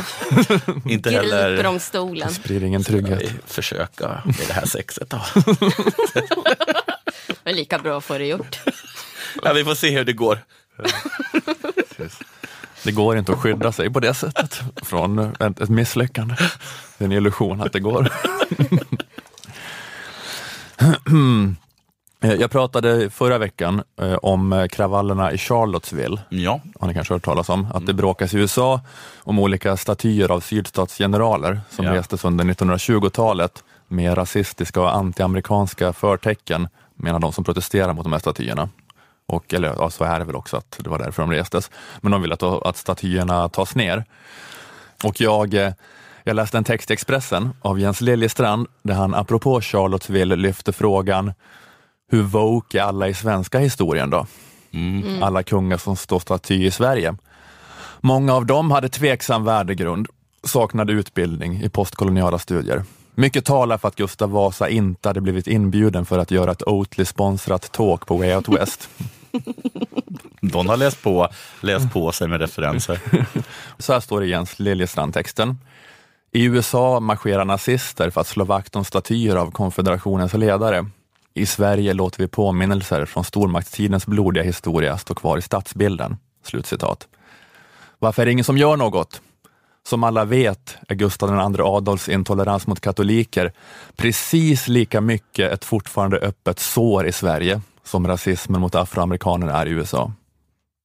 Inte 0.92 1.10
Griper 1.10 1.32
heller 1.32 1.66
om 1.66 1.80
stolen. 1.80 2.30
Sprider 2.30 2.66
ingen 2.66 2.84
trygghet. 2.84 3.22
vi 3.22 3.30
försöka 3.46 4.22
med 4.24 4.44
det 4.48 4.52
här 4.52 4.66
sexet. 4.66 5.10
Då. 5.10 5.20
Det 7.44 7.50
är 7.50 7.54
lika 7.54 7.78
bra 7.78 7.98
att 7.98 8.04
få 8.04 8.18
det 8.18 8.26
gjort. 8.26 8.60
Ja, 9.42 9.52
vi 9.52 9.64
får 9.64 9.74
se 9.74 9.90
hur 9.90 10.04
det 10.04 10.12
går. 10.12 10.38
Det 12.84 12.92
går 12.92 13.18
inte 13.18 13.32
att 13.32 13.38
skydda 13.38 13.72
sig 13.72 13.90
på 13.90 14.00
det 14.00 14.14
sättet 14.14 14.60
från 14.82 15.18
ett, 15.18 15.68
misslyckande. 15.68 16.34
Det 16.98 17.04
är 17.04 17.06
en 17.06 17.12
illusion 17.12 17.60
att 17.60 17.72
det 17.72 17.80
går. 17.80 18.08
Eh, 22.24 22.32
Jag 22.32 22.50
pratade 22.50 23.10
förra 23.10 23.38
veckan 23.38 23.82
eh, 24.00 24.14
om 24.14 24.52
eh, 24.52 24.66
kravallerna 24.66 25.32
i 25.32 25.38
Charlottesville. 25.38 26.20
Ja, 26.28 26.60
Har 26.80 26.88
ni 26.88 26.94
kanske 26.94 27.14
hört 27.14 27.24
talas 27.24 27.48
om? 27.48 27.66
Att 27.74 27.86
det 27.86 27.94
bråkas 27.94 28.34
i 28.34 28.38
USA 28.38 28.80
om 29.18 29.38
olika 29.38 29.76
statyer 29.76 30.30
av 30.30 30.40
sydstatsgeneraler 30.40 31.60
som 31.70 31.84
Ja. 31.84 31.94
restes 31.94 32.24
under 32.24 32.44
1920-talet 32.44 33.64
med 33.88 34.18
rasistiska 34.18 34.80
och 34.80 34.94
antiamerikanska 34.96 35.92
förtecken, 35.92 36.68
menar 36.96 37.18
de 37.18 37.32
som 37.32 37.44
protesterar 37.44 37.92
mot 37.92 38.04
de 38.04 38.12
här 38.12 38.20
statyerna. 38.20 38.68
Och, 39.32 39.54
eller 39.54 39.74
ja, 39.78 39.90
så 39.90 40.04
är 40.04 40.18
det 40.18 40.24
väl 40.24 40.36
också 40.36 40.56
att 40.56 40.78
det 40.78 40.90
var 40.90 40.98
därför 40.98 41.22
de 41.22 41.30
restes. 41.30 41.70
Men 42.00 42.12
de 42.12 42.22
vill 42.22 42.32
att, 42.32 42.42
att 42.42 42.76
statyerna 42.76 43.48
tas 43.48 43.74
ner. 43.74 44.04
Och 45.04 45.20
jag, 45.20 45.54
eh, 45.54 45.72
jag 46.24 46.36
läste 46.36 46.58
en 46.58 46.64
text 46.64 46.90
i 46.90 46.94
Expressen 46.94 47.50
av 47.62 47.80
Jens 47.80 48.00
Liljestrand 48.00 48.66
där 48.82 48.94
han 48.94 49.14
apropå 49.14 49.60
Charlottesville 49.60 50.36
lyfte 50.36 50.72
frågan 50.72 51.32
hur 52.10 52.22
woke 52.22 52.80
är 52.80 52.82
alla 52.82 53.08
i 53.08 53.14
svenska 53.14 53.58
historien 53.58 54.10
då? 54.10 54.26
Alla 55.22 55.42
kungar 55.42 55.76
som 55.76 55.96
står 55.96 56.18
staty 56.18 56.64
i 56.66 56.70
Sverige. 56.70 57.14
Många 58.00 58.34
av 58.34 58.46
dem 58.46 58.70
hade 58.70 58.88
tveksam 58.88 59.44
värdegrund, 59.44 60.08
saknade 60.44 60.92
utbildning 60.92 61.62
i 61.62 61.68
postkoloniala 61.68 62.38
studier. 62.38 62.84
Mycket 63.14 63.44
talar 63.44 63.78
för 63.78 63.88
att 63.88 63.96
Gustav 63.96 64.30
Vasa 64.30 64.68
inte 64.68 65.08
hade 65.08 65.20
blivit 65.20 65.46
inbjuden 65.46 66.06
för 66.06 66.18
att 66.18 66.30
göra 66.30 66.50
ett 66.50 66.62
Oatly-sponsrat 66.62 67.72
talk 67.72 68.06
på 68.06 68.16
Way 68.16 68.34
Out 68.34 68.48
West. 68.48 68.88
Don 70.40 70.68
har 70.68 70.76
läst 70.76 71.02
på, 71.02 71.28
läst 71.60 71.92
på 71.92 72.12
sig 72.12 72.28
med 72.28 72.40
referenser. 72.40 73.00
Så 73.78 73.92
här 73.92 74.00
står 74.00 74.20
det 74.20 74.26
i 74.26 74.30
Jens 74.30 74.58
Liljestrand-texten. 74.58 75.58
I 76.32 76.44
USA 76.44 77.00
marscherar 77.00 77.44
nazister 77.44 78.10
för 78.10 78.20
att 78.20 78.26
slå 78.26 78.44
vakt 78.44 78.76
om 78.76 78.84
statyer 78.84 79.36
av 79.36 79.50
konfederationens 79.50 80.34
ledare. 80.34 80.86
I 81.34 81.46
Sverige 81.46 81.92
låter 81.92 82.18
vi 82.18 82.28
påminnelser 82.28 83.04
från 83.04 83.24
stormaktstidens 83.24 84.06
blodiga 84.06 84.44
historia 84.44 84.98
stå 84.98 85.14
kvar 85.14 85.38
i 85.38 85.42
stadsbilden. 85.42 86.16
Slutcitat. 86.44 87.08
Varför 87.98 88.22
är 88.22 88.26
det 88.26 88.32
ingen 88.32 88.44
som 88.44 88.58
gör 88.58 88.76
något? 88.76 89.20
Som 89.86 90.04
alla 90.04 90.24
vet 90.24 90.76
är 90.88 90.94
Gustav 90.94 91.54
II 91.54 91.60
Adolfs 91.60 92.08
intolerans 92.08 92.66
mot 92.66 92.80
katoliker 92.80 93.52
precis 93.96 94.68
lika 94.68 95.00
mycket 95.00 95.52
ett 95.52 95.64
fortfarande 95.64 96.18
öppet 96.18 96.58
sår 96.58 97.06
i 97.06 97.12
Sverige 97.12 97.60
som 97.84 98.06
rasismen 98.08 98.60
mot 98.60 98.74
afroamerikaner 98.74 99.46
är 99.48 99.66
i 99.66 99.70
USA. 99.70 100.12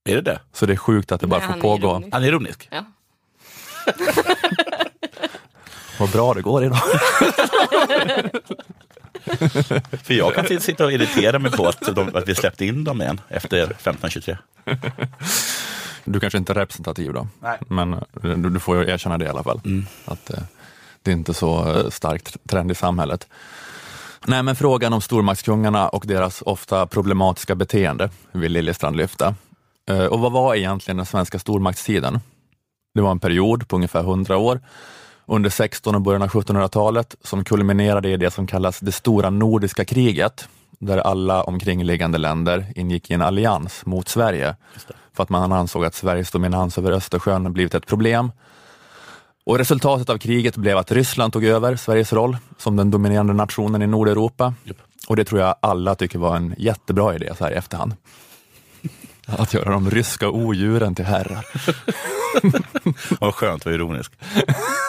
Är 0.09 0.15
det 0.15 0.21
det? 0.21 0.39
Så 0.53 0.65
det 0.65 0.73
är 0.73 0.77
sjukt 0.77 1.11
att 1.11 1.21
det 1.21 1.27
bara 1.27 1.39
Nej, 1.39 1.53
får 1.53 1.61
pågå. 1.61 1.87
ironisk. 1.87 2.13
Han 2.13 2.23
är 2.23 2.27
ironisk. 2.27 2.69
Ja. 2.71 2.85
Vad 5.99 6.11
bra 6.11 6.33
det 6.33 6.41
går 6.41 6.63
idag. 6.63 6.81
För 10.03 10.13
jag 10.13 10.35
kan 10.35 10.59
sitta 10.59 10.85
och 10.85 10.91
irritera 10.91 11.39
mig 11.39 11.51
på 11.51 11.67
att, 11.67 11.95
de, 11.95 12.15
att 12.15 12.27
vi 12.27 12.35
släppte 12.35 12.65
in 12.65 12.83
dem 12.83 13.01
igen 13.01 13.21
efter 13.29 13.57
1523. 13.57 14.37
Du 16.03 16.19
kanske 16.19 16.37
inte 16.37 16.53
är 16.53 16.55
representativ 16.55 17.13
då, 17.13 17.27
Nej. 17.39 17.57
men 17.67 18.03
du, 18.21 18.35
du 18.49 18.59
får 18.59 18.77
ju 18.83 18.89
erkänna 18.91 19.17
det 19.17 19.25
i 19.25 19.27
alla 19.27 19.43
fall. 19.43 19.61
Att 20.05 20.29
eh, 20.29 20.39
det 21.01 21.11
är 21.11 21.15
inte 21.15 21.33
så 21.33 21.71
eh, 21.71 21.89
starkt 21.89 22.37
trend 22.49 22.71
i 22.71 22.75
samhället. 22.75 23.27
Nej, 24.25 24.43
men 24.43 24.55
frågan 24.55 24.93
om 24.93 25.01
stormaktskungarna 25.01 25.89
och 25.89 26.03
deras 26.07 26.41
ofta 26.45 26.87
problematiska 26.87 27.55
beteende 27.55 28.09
vill 28.31 28.51
Liljestrand 28.51 28.95
lyfta. 28.95 29.35
Eh, 29.89 30.05
och 30.05 30.19
vad 30.19 30.31
var 30.31 30.55
egentligen 30.55 30.97
den 30.97 31.05
svenska 31.05 31.39
stormaktstiden? 31.39 32.19
Det 32.93 33.01
var 33.01 33.11
en 33.11 33.19
period 33.19 33.67
på 33.67 33.75
ungefär 33.75 33.99
100 33.99 34.37
år 34.37 34.59
under 35.25 35.49
16 35.49 35.95
och 35.95 36.01
början 36.01 36.21
av 36.21 36.29
1700-talet 36.29 37.15
som 37.23 37.43
kulminerade 37.43 38.09
i 38.09 38.17
det 38.17 38.31
som 38.31 38.47
kallas 38.47 38.79
det 38.79 38.91
stora 38.91 39.29
nordiska 39.29 39.85
kriget, 39.85 40.47
där 40.79 40.97
alla 40.97 41.43
omkringliggande 41.43 42.17
länder 42.17 42.65
ingick 42.75 43.11
i 43.11 43.13
en 43.13 43.21
allians 43.21 43.85
mot 43.85 44.07
Sverige, 44.07 44.55
för 45.13 45.23
att 45.23 45.29
man 45.29 45.51
ansåg 45.51 45.85
att 45.85 45.95
Sveriges 45.95 46.31
dominans 46.31 46.77
över 46.77 46.91
Östersjön 46.91 47.53
blivit 47.53 47.75
ett 47.75 47.85
problem. 47.85 48.31
Och 49.47 49.57
resultatet 49.57 50.09
av 50.09 50.17
kriget 50.17 50.55
blev 50.57 50.77
att 50.77 50.91
Ryssland 50.91 51.33
tog 51.33 51.45
över 51.45 51.75
Sveriges 51.75 52.13
roll 52.13 52.37
som 52.57 52.75
den 52.75 52.91
dominerande 52.91 53.33
nationen 53.33 53.81
i 53.81 53.87
Nordeuropa. 53.87 54.53
Och 55.07 55.15
det 55.15 55.25
tror 55.25 55.41
jag 55.41 55.55
alla 55.59 55.95
tycker 55.95 56.19
var 56.19 56.35
en 56.35 56.55
jättebra 56.57 57.15
idé 57.15 57.33
så 57.37 57.43
här 57.43 57.51
i 57.51 57.55
efterhand. 57.55 57.93
Att 59.25 59.53
göra 59.53 59.69
de 59.69 59.91
ryska 59.91 60.29
odjuren 60.29 60.95
till 60.95 61.05
herrar. 61.05 61.45
Vad 63.19 63.35
skönt 63.35 63.65
vara 63.65 63.75
ironisk. 63.75 64.11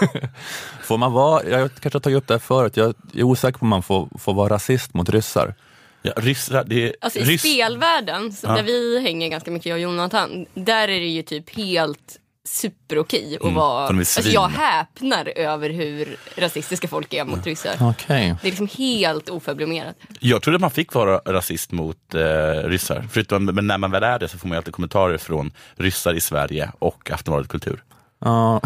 Får 0.82 0.98
man 0.98 1.12
vara, 1.12 1.44
jag 1.44 1.70
kanske 1.80 1.96
har 1.96 2.00
tagit 2.00 2.16
upp 2.16 2.26
det 2.26 2.34
här 2.34 2.38
förut, 2.38 2.76
jag 2.76 2.94
är 3.14 3.22
osäker 3.22 3.58
på 3.58 3.62
om 3.64 3.68
man 3.68 3.82
får, 3.82 4.08
får 4.18 4.34
vara 4.34 4.54
rasist 4.54 4.94
mot 4.94 5.08
ryssar. 5.08 5.54
Ja, 6.02 6.12
ryssar, 6.16 6.64
det 6.64 6.82
är, 6.88 6.94
Alltså 7.00 7.18
i 7.18 7.22
ryss- 7.24 7.38
spelvärlden, 7.40 8.32
så 8.32 8.46
Ja. 8.46 8.52
där 8.56 8.62
vi 8.62 9.02
hänger 9.02 9.28
ganska 9.28 9.50
mycket 9.50 9.66
jag 9.66 9.76
och 9.76 9.80
Jonathan, 9.80 10.46
där 10.54 10.88
är 10.88 11.00
det 11.00 11.06
ju 11.06 11.22
typ 11.22 11.56
helt 11.56 12.18
superokej 12.48 13.36
att 13.36 13.42
Mm, 13.42 13.54
är 13.56 13.90
Alltså 13.98 14.20
jag 14.20 14.48
häpnar 14.48 15.28
över 15.38 15.70
hur 15.70 16.16
rasistiska 16.36 16.88
folk 16.88 17.14
är 17.14 17.24
mot 17.24 17.46
ryssar. 17.46 17.76
Okej. 17.80 18.36
Det 18.42 18.48
är 18.48 18.50
liksom 18.50 18.68
helt 18.78 19.28
oförblommerat. 19.28 19.96
Jag 20.20 20.42
trodde 20.42 20.58
man 20.58 20.70
fick 20.70 20.94
vara 20.94 21.18
rasist 21.18 21.72
mot 21.72 22.14
eh, 22.14 22.20
ryssar. 22.68 23.08
Förutom, 23.12 23.44
men 23.44 23.66
när 23.66 23.78
man 23.78 23.90
väl 23.90 24.02
är 24.02 24.18
det 24.18 24.28
så 24.28 24.38
får 24.38 24.48
man 24.48 24.54
ju 24.54 24.58
alltid 24.58 24.74
kommentarer 24.74 25.18
från 25.18 25.52
ryssar 25.76 26.14
i 26.14 26.20
Sverige 26.20 26.72
och 26.78 27.10
Aftonbladet 27.10 27.48
Kultur. 27.48 27.82
Ja. 28.24 28.60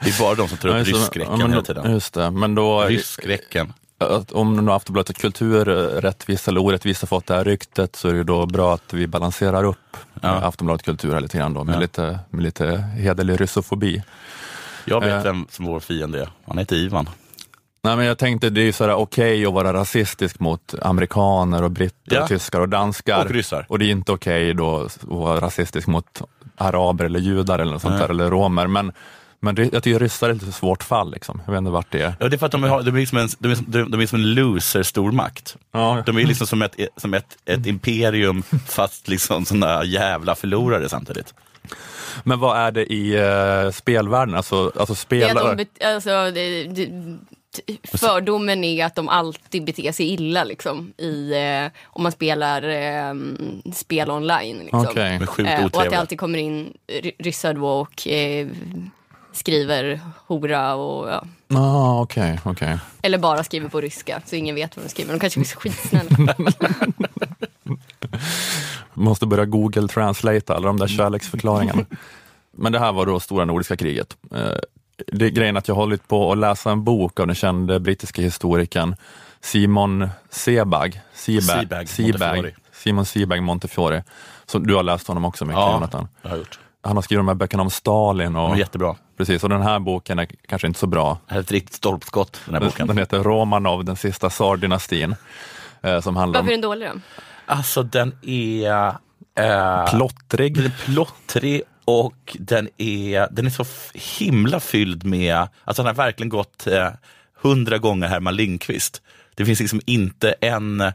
Det 0.00 0.08
är 0.08 0.20
bara 0.20 0.34
de 0.34 0.48
som 0.48 0.58
tar 0.58 0.68
upp 0.68 0.86
Ja, 1.14 1.36
men 1.36 1.50
hela 1.50 1.62
tiden. 1.62 1.92
Just 1.92 2.14
det, 2.14 2.30
men 2.30 2.54
då... 2.54 2.82
Rysskräcken. 2.82 3.72
Att 4.10 4.32
Om 4.32 4.64
nu 4.66 4.72
Aftonbladet 4.72 5.18
Kultur, 5.18 5.68
eh, 5.68 6.00
rättvist 6.00 6.48
eller 6.48 6.60
orättvist, 6.62 7.02
har 7.02 7.06
fått 7.06 7.26
det 7.26 7.34
här 7.34 7.44
ryktet 7.44 7.96
så 7.96 8.08
är 8.08 8.12
det 8.14 8.24
då 8.24 8.46
bra 8.46 8.74
att 8.74 8.92
vi 8.92 9.06
balanserar 9.06 9.64
upp 9.64 9.96
ja. 10.20 10.28
Aftonbladet 10.28 10.82
Kultur 10.84 11.12
här 11.12 11.20
lite 11.20 11.38
grann 11.38 11.54
då, 11.54 11.64
med, 11.64 11.74
Ja. 11.74 11.78
lite, 11.80 12.18
med 12.30 12.42
lite 12.42 12.76
hederlig 12.76 13.40
russofobi. 13.40 14.02
Jag 14.84 15.00
vet 15.00 15.12
Eh. 15.12 15.22
vem 15.22 15.46
som 15.50 15.64
vår 15.64 15.80
fiende 15.80 16.20
är. 16.22 16.28
Han 16.46 16.58
heter 16.58 16.76
Ivan. 16.76 17.08
Nej, 17.84 17.96
men 17.96 18.06
jag 18.06 18.18
tänkte 18.18 18.50
det 18.50 18.60
är 18.60 18.64
ju 18.64 18.72
sådär 18.72 18.94
okej 18.94 19.46
att 19.46 19.52
vara 19.52 19.72
rasistisk 19.72 20.40
mot 20.40 20.74
amerikaner 20.82 21.62
och 21.62 21.70
britter, 21.70 22.16
Ja. 22.16 22.22
och 22.22 22.28
tyskar 22.28 22.60
och 22.60 22.68
danskar. 22.68 23.24
Och 23.24 23.30
ryssar. 23.30 23.66
Och 23.68 23.78
det 23.78 23.84
är 23.84 23.90
inte 23.90 24.12
okej 24.12 24.54
då 24.54 24.80
att 24.84 24.98
vara 25.04 25.40
rasistisk 25.40 25.86
mot 25.86 26.22
araber 26.56 27.04
eller 27.04 27.20
judar 27.20 27.58
eller 27.58 27.72
något 27.72 27.82
sånt 27.82 27.98
där, 27.98 28.08
eller 28.08 28.30
romer. 28.30 28.66
Men, 28.66 28.92
men 29.44 29.56
jag 29.72 29.82
tycker 29.82 29.98
ryssar 29.98 30.28
är 30.28 30.32
ett 30.34 30.40
lite 30.42 30.52
svårt 30.52 30.82
fall. 30.82 31.10
Liksom. 31.12 31.42
Jag 31.46 31.52
vet 31.52 31.58
inte 31.58 31.70
vart 31.70 31.86
det 31.92 32.02
är. 32.02 32.14
Ja, 32.20 32.28
det 32.28 32.36
är 32.36 32.38
för 32.38 32.46
att 32.46 32.52
de, 32.52 32.62
har, 32.62 32.82
de, 32.82 32.96
är, 32.96 33.06
som 33.06 33.18
en, 33.18 33.28
de, 33.38 33.50
är, 33.50 33.54
som- 33.54 33.90
de, 33.90 34.00
är 34.00 34.06
som 34.06 34.20
en 34.20 34.34
loser-stormakt. 34.34 35.56
Ja. 35.72 36.02
De 36.06 36.18
är 36.18 36.26
liksom 36.26 36.46
som 36.46 36.62
ett, 36.62 36.76
som 36.96 37.14
ett, 37.14 37.36
ett 37.44 37.66
imperium 37.66 38.42
fast 38.66 39.08
liksom 39.08 39.44
såna 39.44 39.84
jävla 39.84 40.34
förlorare 40.34 40.88
samtidigt. 40.88 41.34
Men 42.24 42.38
vad 42.40 42.56
är 42.58 42.70
det 42.72 42.92
i 42.92 43.18
uh, 43.66 43.70
spelvärlden? 43.70 44.34
Alltså, 44.34 44.72
alltså 44.76 44.86
Det 45.08 45.22
är 45.24 45.28
spelare... 45.28 45.50
att 45.50 45.58
de, 45.78 45.86
alltså, 45.86 46.30
det, 46.30 46.64
det, 46.64 46.88
fördomen 47.98 48.64
är 48.64 48.86
att 48.86 48.94
de 48.94 49.08
alltid 49.08 49.64
beter 49.64 49.92
sig 49.92 50.06
illa 50.12 50.44
liksom, 50.44 50.92
i, 50.98 51.32
eh, 51.34 51.70
om 51.84 52.02
man 52.02 52.12
spelar 52.12 52.62
eh, 52.68 53.14
spel 53.74 54.10
online. 54.10 54.58
Liksom. 54.58 54.86
Sjukt 55.26 55.48
Eh, 55.50 55.64
och 55.64 55.82
att 55.82 55.90
det 55.90 55.98
alltid 55.98 56.18
kommer 56.18 56.38
in 56.38 56.72
ry- 56.88 57.12
ryssar 57.18 57.54
då 57.54 57.66
och 57.66 58.06
eh, 58.08 58.48
skriver 59.32 60.00
hora 60.26 60.74
och 60.74 61.08
ja. 61.10 61.24
Ah, 61.54 62.00
okej, 62.00 62.40
okej. 62.44 62.78
Eller 63.02 63.18
bara 63.18 63.44
skriver 63.44 63.68
på 63.68 63.80
ryska 63.80 64.22
så 64.26 64.36
ingen 64.36 64.54
vet 64.54 64.76
vad 64.76 64.84
de 64.86 64.88
skriver. 64.90 65.12
De 65.12 65.20
kanske 65.20 65.40
är 65.40 65.44
skitsnälla. 65.44 66.34
Måste 68.94 69.26
börja 69.26 69.44
Google 69.44 69.88
translate 69.88 70.54
alla 70.54 70.66
de 70.66 70.76
där 70.78 70.86
kärleksförklaringarna. 70.86 71.84
Men 72.56 72.72
det 72.72 72.78
här 72.78 72.92
var 72.92 73.06
då 73.06 73.20
stora 73.20 73.44
nordiska 73.44 73.76
kriget. 73.76 74.16
Eh, 74.34 74.50
Det 75.12 75.26
är 75.26 75.30
grejen 75.30 75.56
att 75.56 75.68
jag 75.68 75.74
har 75.74 75.82
hållit 75.82 76.08
på 76.08 76.32
att 76.32 76.38
läsa 76.38 76.70
en 76.70 76.84
bok 76.84 77.20
av 77.20 77.26
den 77.26 77.36
kände 77.36 77.80
brittiska 77.80 78.22
historikern 78.22 78.96
Simon 79.40 80.08
Sebag. 80.30 81.00
Sebag, 81.14 81.68
Montefiore. 81.98 82.50
Simon 82.72 83.06
Sebag 83.06 83.42
Montefiore. 83.42 84.04
Så 84.46 84.58
du 84.58 84.74
har 84.74 84.82
läst 84.82 85.08
honom 85.08 85.24
också 85.24 85.44
mycket, 85.44 85.58
Ja, 85.60 85.72
Jonathan. 85.72 86.08
jag 86.22 86.30
har 86.30 86.36
gjort. 86.36 86.58
Han 86.82 86.96
har 86.96 87.02
skrivit 87.02 87.18
de 87.20 87.28
här 87.28 87.34
böckerna 87.34 87.62
om 87.62 87.70
Stalin. 87.70 88.36
Och, 88.36 88.58
jättebra. 88.58 88.96
Precis, 89.16 89.42
och 89.42 89.48
den 89.48 89.62
här 89.62 89.78
boken 89.78 90.18
är 90.18 90.28
kanske 90.46 90.66
inte 90.66 90.80
så 90.80 90.86
bra. 90.86 91.18
Det 91.26 91.32
här 91.32 91.38
är 91.38 91.42
ett 91.42 91.52
riktigt 91.52 91.74
stolpskott, 91.74 92.40
den 92.44 92.54
här 92.54 92.60
Den, 92.60 92.68
boken. 92.68 92.86
den 92.86 92.98
heter 92.98 93.22
Romanov, 93.22 93.84
den 93.84 93.96
sista 93.96 94.30
tsardynastin. 94.30 95.14
Eh, 95.82 96.00
som 96.00 96.16
handlar 96.16 96.40
Varför 96.40 96.52
är 96.52 96.56
den 96.56 96.60
dålig 96.60 96.88
då? 96.88 97.00
Alltså 97.46 97.82
den 97.82 98.14
är... 98.22 98.94
Eh, 99.34 99.90
plottrig. 99.90 100.54
Den 100.54 100.64
är 100.64 100.84
plottrig 100.84 101.62
och 101.84 102.36
den 102.38 102.68
är, 102.76 103.28
den 103.30 103.46
är 103.46 103.50
så 103.50 103.64
himla 104.18 104.60
fylld 104.60 105.04
med, 105.04 105.48
alltså 105.64 105.82
han 105.82 105.86
har 105.86 105.94
verkligen 105.94 106.28
gått 106.28 106.66
eh, 106.66 106.88
hundra 107.42 107.78
gånger 107.78 108.08
Herman 108.08 108.36
Lindqvist. 108.36 109.02
Det 109.34 109.44
finns 109.44 109.60
liksom 109.60 109.80
inte 109.86 110.34
en 110.40 110.92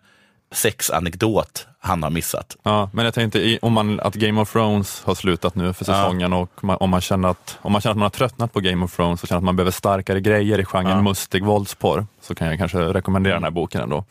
sexanekdot 0.52 1.68
han 1.80 2.04
har 2.04 2.10
missat. 2.10 2.58
Ja, 2.64 2.90
men 2.94 3.06
jag 3.06 3.14
tänkte 3.14 3.60
om 3.62 3.74
man, 3.74 4.00
att 4.00 4.16
Game 4.16 4.42
of 4.42 4.52
Thrones 4.52 5.02
har 5.06 5.16
slutat 5.16 5.56
nu 5.56 5.74
för 5.74 5.86
säsongen 5.86 6.34
och 6.34 6.64
man, 6.64 6.78
om, 6.80 6.90
man 6.90 7.02
känner 7.02 7.30
att, 7.30 7.58
om 7.62 7.72
man 7.72 7.82
känner 7.82 7.92
att 7.92 7.98
man 7.98 8.04
har 8.06 8.10
tröttnat 8.10 8.54
på 8.54 8.60
Game 8.60 8.86
of 8.86 8.96
Thrones 8.96 9.24
och 9.24 9.30
känner 9.30 9.38
att 9.38 9.44
man 9.44 9.56
behöver 9.56 9.72
starkare 9.72 10.20
grejer 10.22 10.60
i 10.60 10.66
genren 10.66 10.90
Ja. 10.98 11.02
mustig 11.02 11.44
våldsporr 11.46 12.06
så 12.22 12.36
kan 12.36 12.48
jag 12.48 12.58
kanske 12.58 12.78
rekommendera 12.80 13.34
den 13.34 13.44
här 13.44 13.52
boken 13.52 13.82
ändå. 13.82 14.06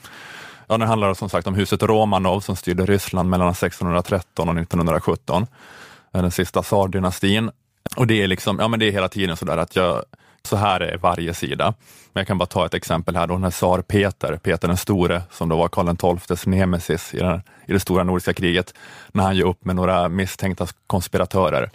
Ja, 0.66 0.78
den 0.78 0.88
handlar 0.88 1.14
som 1.14 1.28
sagt 1.28 1.46
om 1.46 1.54
huset 1.54 1.82
Romanov 1.82 2.40
som 2.40 2.56
styrde 2.56 2.86
Ryssland 2.86 3.30
mellan 3.30 3.48
1613 3.48 4.48
och 4.48 4.56
1917. 4.58 5.46
Eh, 6.14 6.22
Den 6.22 6.30
sista 6.30 6.62
tsardynastin. 6.62 7.50
Och 7.96 8.06
det 8.06 8.22
är 8.22 8.26
liksom, 8.26 8.58
ja 8.58 8.68
men 8.68 8.80
det 8.80 8.86
är 8.88 8.92
hela 8.92 9.08
tiden 9.08 9.36
sådär 9.36 9.56
att 9.56 9.76
jag, 9.76 10.02
så 10.46 10.56
här 10.56 10.80
är 10.80 10.98
varje 10.98 11.34
sida. 11.34 11.74
Men 12.12 12.20
jag 12.20 12.26
kan 12.26 12.38
bara 12.38 12.46
ta 12.46 12.66
ett 12.66 12.74
exempel 12.74 13.16
här 13.16 13.26
då, 13.26 13.34
den 13.34 13.44
här 13.44 13.50
tsar 13.50 13.82
Peter, 13.82 14.36
Peter 14.36 14.68
den 14.68 14.76
store, 14.76 15.22
som 15.30 15.48
då 15.48 15.56
var 15.56 15.68
Karl 15.68 16.18
XIIs 16.18 16.46
nemesis 16.46 17.14
i, 17.14 17.18
den, 17.18 17.42
i 17.66 17.72
det 17.72 17.80
stora 17.80 18.04
nordiska 18.04 18.32
kriget, 18.32 18.74
när 19.12 19.24
han 19.24 19.36
ger 19.36 19.44
upp 19.44 19.64
med 19.64 19.76
några 19.76 20.08
misstänkta 20.08 20.66
konspiratörer. 20.86 21.70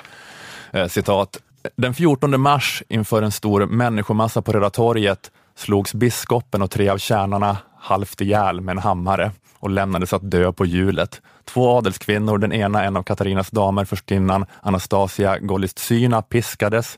Eh, 0.72 0.88
citat. 0.88 1.38
Den 1.76 1.94
14 1.94 2.42
mars 2.42 2.84
inför 2.88 3.22
en 3.22 3.32
stor 3.32 3.66
människomassa 3.66 4.42
på 4.42 4.52
Röda 4.52 4.70
torget 4.70 5.32
slogs 5.56 5.94
biskopen 5.94 6.62
och 6.62 6.72
tre 6.72 6.90
av 6.90 6.98
tjänarna 6.98 7.58
halvt 7.80 8.22
ihjäl 8.22 8.62
med 8.62 8.74
en 8.74 8.82
hammare 8.82 9.32
och 9.60 9.70
lämnades 9.70 10.14
att 10.14 10.32
dö 10.32 10.52
på 10.52 10.66
hjulet. 10.66 11.22
Två 11.46 11.78
adelskvinnor, 11.78 12.38
den 12.38 12.54
ena 12.54 12.84
en 12.84 12.98
av 12.98 13.04
Katarinas 13.04 13.50
damer, 13.50 13.86
förstinnan 13.86 14.46
Anastasia 14.62 15.40
Golitsyna, 15.40 16.22
piskades 16.22 16.98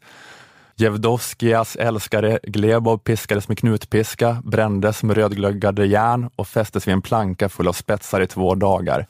Jevdoskias 0.75 1.75
älskare 1.75 2.39
Glebov 2.43 2.97
piskades 2.97 3.47
med 3.47 3.57
knutpiska, 3.57 4.41
brändes 4.43 5.03
med 5.03 5.17
rödglöggade 5.17 5.85
järn 5.85 6.29
och 6.35 6.47
fästes 6.47 6.87
vid 6.87 6.93
en 6.93 7.01
planka 7.01 7.49
full 7.49 7.67
av 7.67 7.73
spetsar 7.73 8.21
i 8.21 8.27
två 8.27 8.55
dagar. 8.55 9.07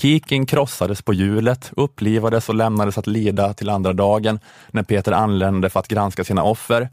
Kikin 0.00 0.46
krossades 0.46 1.02
på 1.02 1.14
hjulet, 1.14 1.70
upplivades 1.76 2.48
och 2.48 2.54
lämnades 2.54 2.98
att 2.98 3.06
lida 3.06 3.54
till 3.54 3.68
andra 3.68 3.92
dagen 3.92 4.40
när 4.70 4.82
Peter 4.82 5.12
anlände 5.12 5.70
för 5.70 5.80
att 5.80 5.88
granska 5.88 6.24
sina 6.24 6.42
offer. 6.42 6.88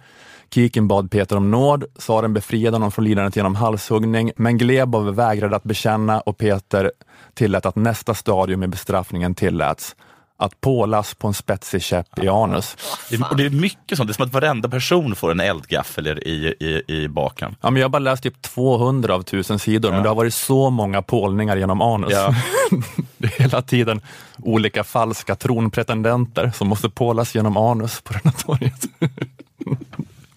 Kikin 0.53 0.87
bad 0.87 1.11
Peter 1.11 1.37
om 1.37 1.51
nåd, 1.51 1.85
tsaren 1.99 2.33
befriade 2.33 2.75
honom 2.75 2.91
från 2.91 3.05
lidandet 3.05 3.35
genom 3.35 3.55
halshuggning, 3.55 4.31
men 4.35 4.57
Glebov 4.57 5.15
vägrade 5.15 5.55
att 5.55 5.63
bekänna 5.63 6.21
och 6.21 6.37
Peter 6.37 6.91
tillät 7.33 7.65
att 7.65 7.75
nästa 7.75 8.13
stadium 8.13 8.63
i 8.63 8.67
bestraffningen 8.67 9.35
tilläts 9.35 9.95
att 10.41 10.61
pålas 10.61 11.13
på 11.13 11.27
en 11.27 11.33
spetsig 11.33 11.81
käpp 11.81 12.19
i 12.23 12.27
anus. 12.27 12.77
Det, 13.09 13.17
och 13.29 13.37
det 13.37 13.45
är 13.45 13.49
mycket 13.49 13.97
sånt, 13.97 14.07
det 14.07 14.11
är 14.11 14.13
som 14.13 14.25
att 14.25 14.33
varenda 14.33 14.69
person 14.69 15.15
får 15.15 15.31
en 15.31 15.39
eldgaffel 15.39 16.07
i, 16.07 16.55
i, 16.59 16.83
i 16.95 17.07
baken. 17.07 17.55
Ja, 17.61 17.69
men 17.69 17.81
jag 17.81 17.85
har 17.85 17.89
bara 17.89 17.99
läst 17.99 18.23
typ 18.23 18.41
200 18.41 19.15
av 19.15 19.23
tusen 19.23 19.59
sidor, 19.59 19.91
men 19.91 20.03
det 20.03 20.09
har 20.09 20.15
varit 20.15 20.33
så 20.33 20.69
många 20.69 21.01
pålningar 21.01 21.57
genom 21.57 21.81
anus. 21.81 22.11
Ja. 22.11 22.35
det 23.17 23.27
är 23.27 23.41
hela 23.43 23.61
tiden 23.61 24.01
olika 24.37 24.83
falska 24.83 25.35
tronpretendenter 25.35 26.51
som 26.55 26.67
måste 26.67 26.89
pålas 26.89 27.35
genom 27.35 27.57
anus 27.57 28.01
på 28.01 28.13
renatoriet. 28.13 28.85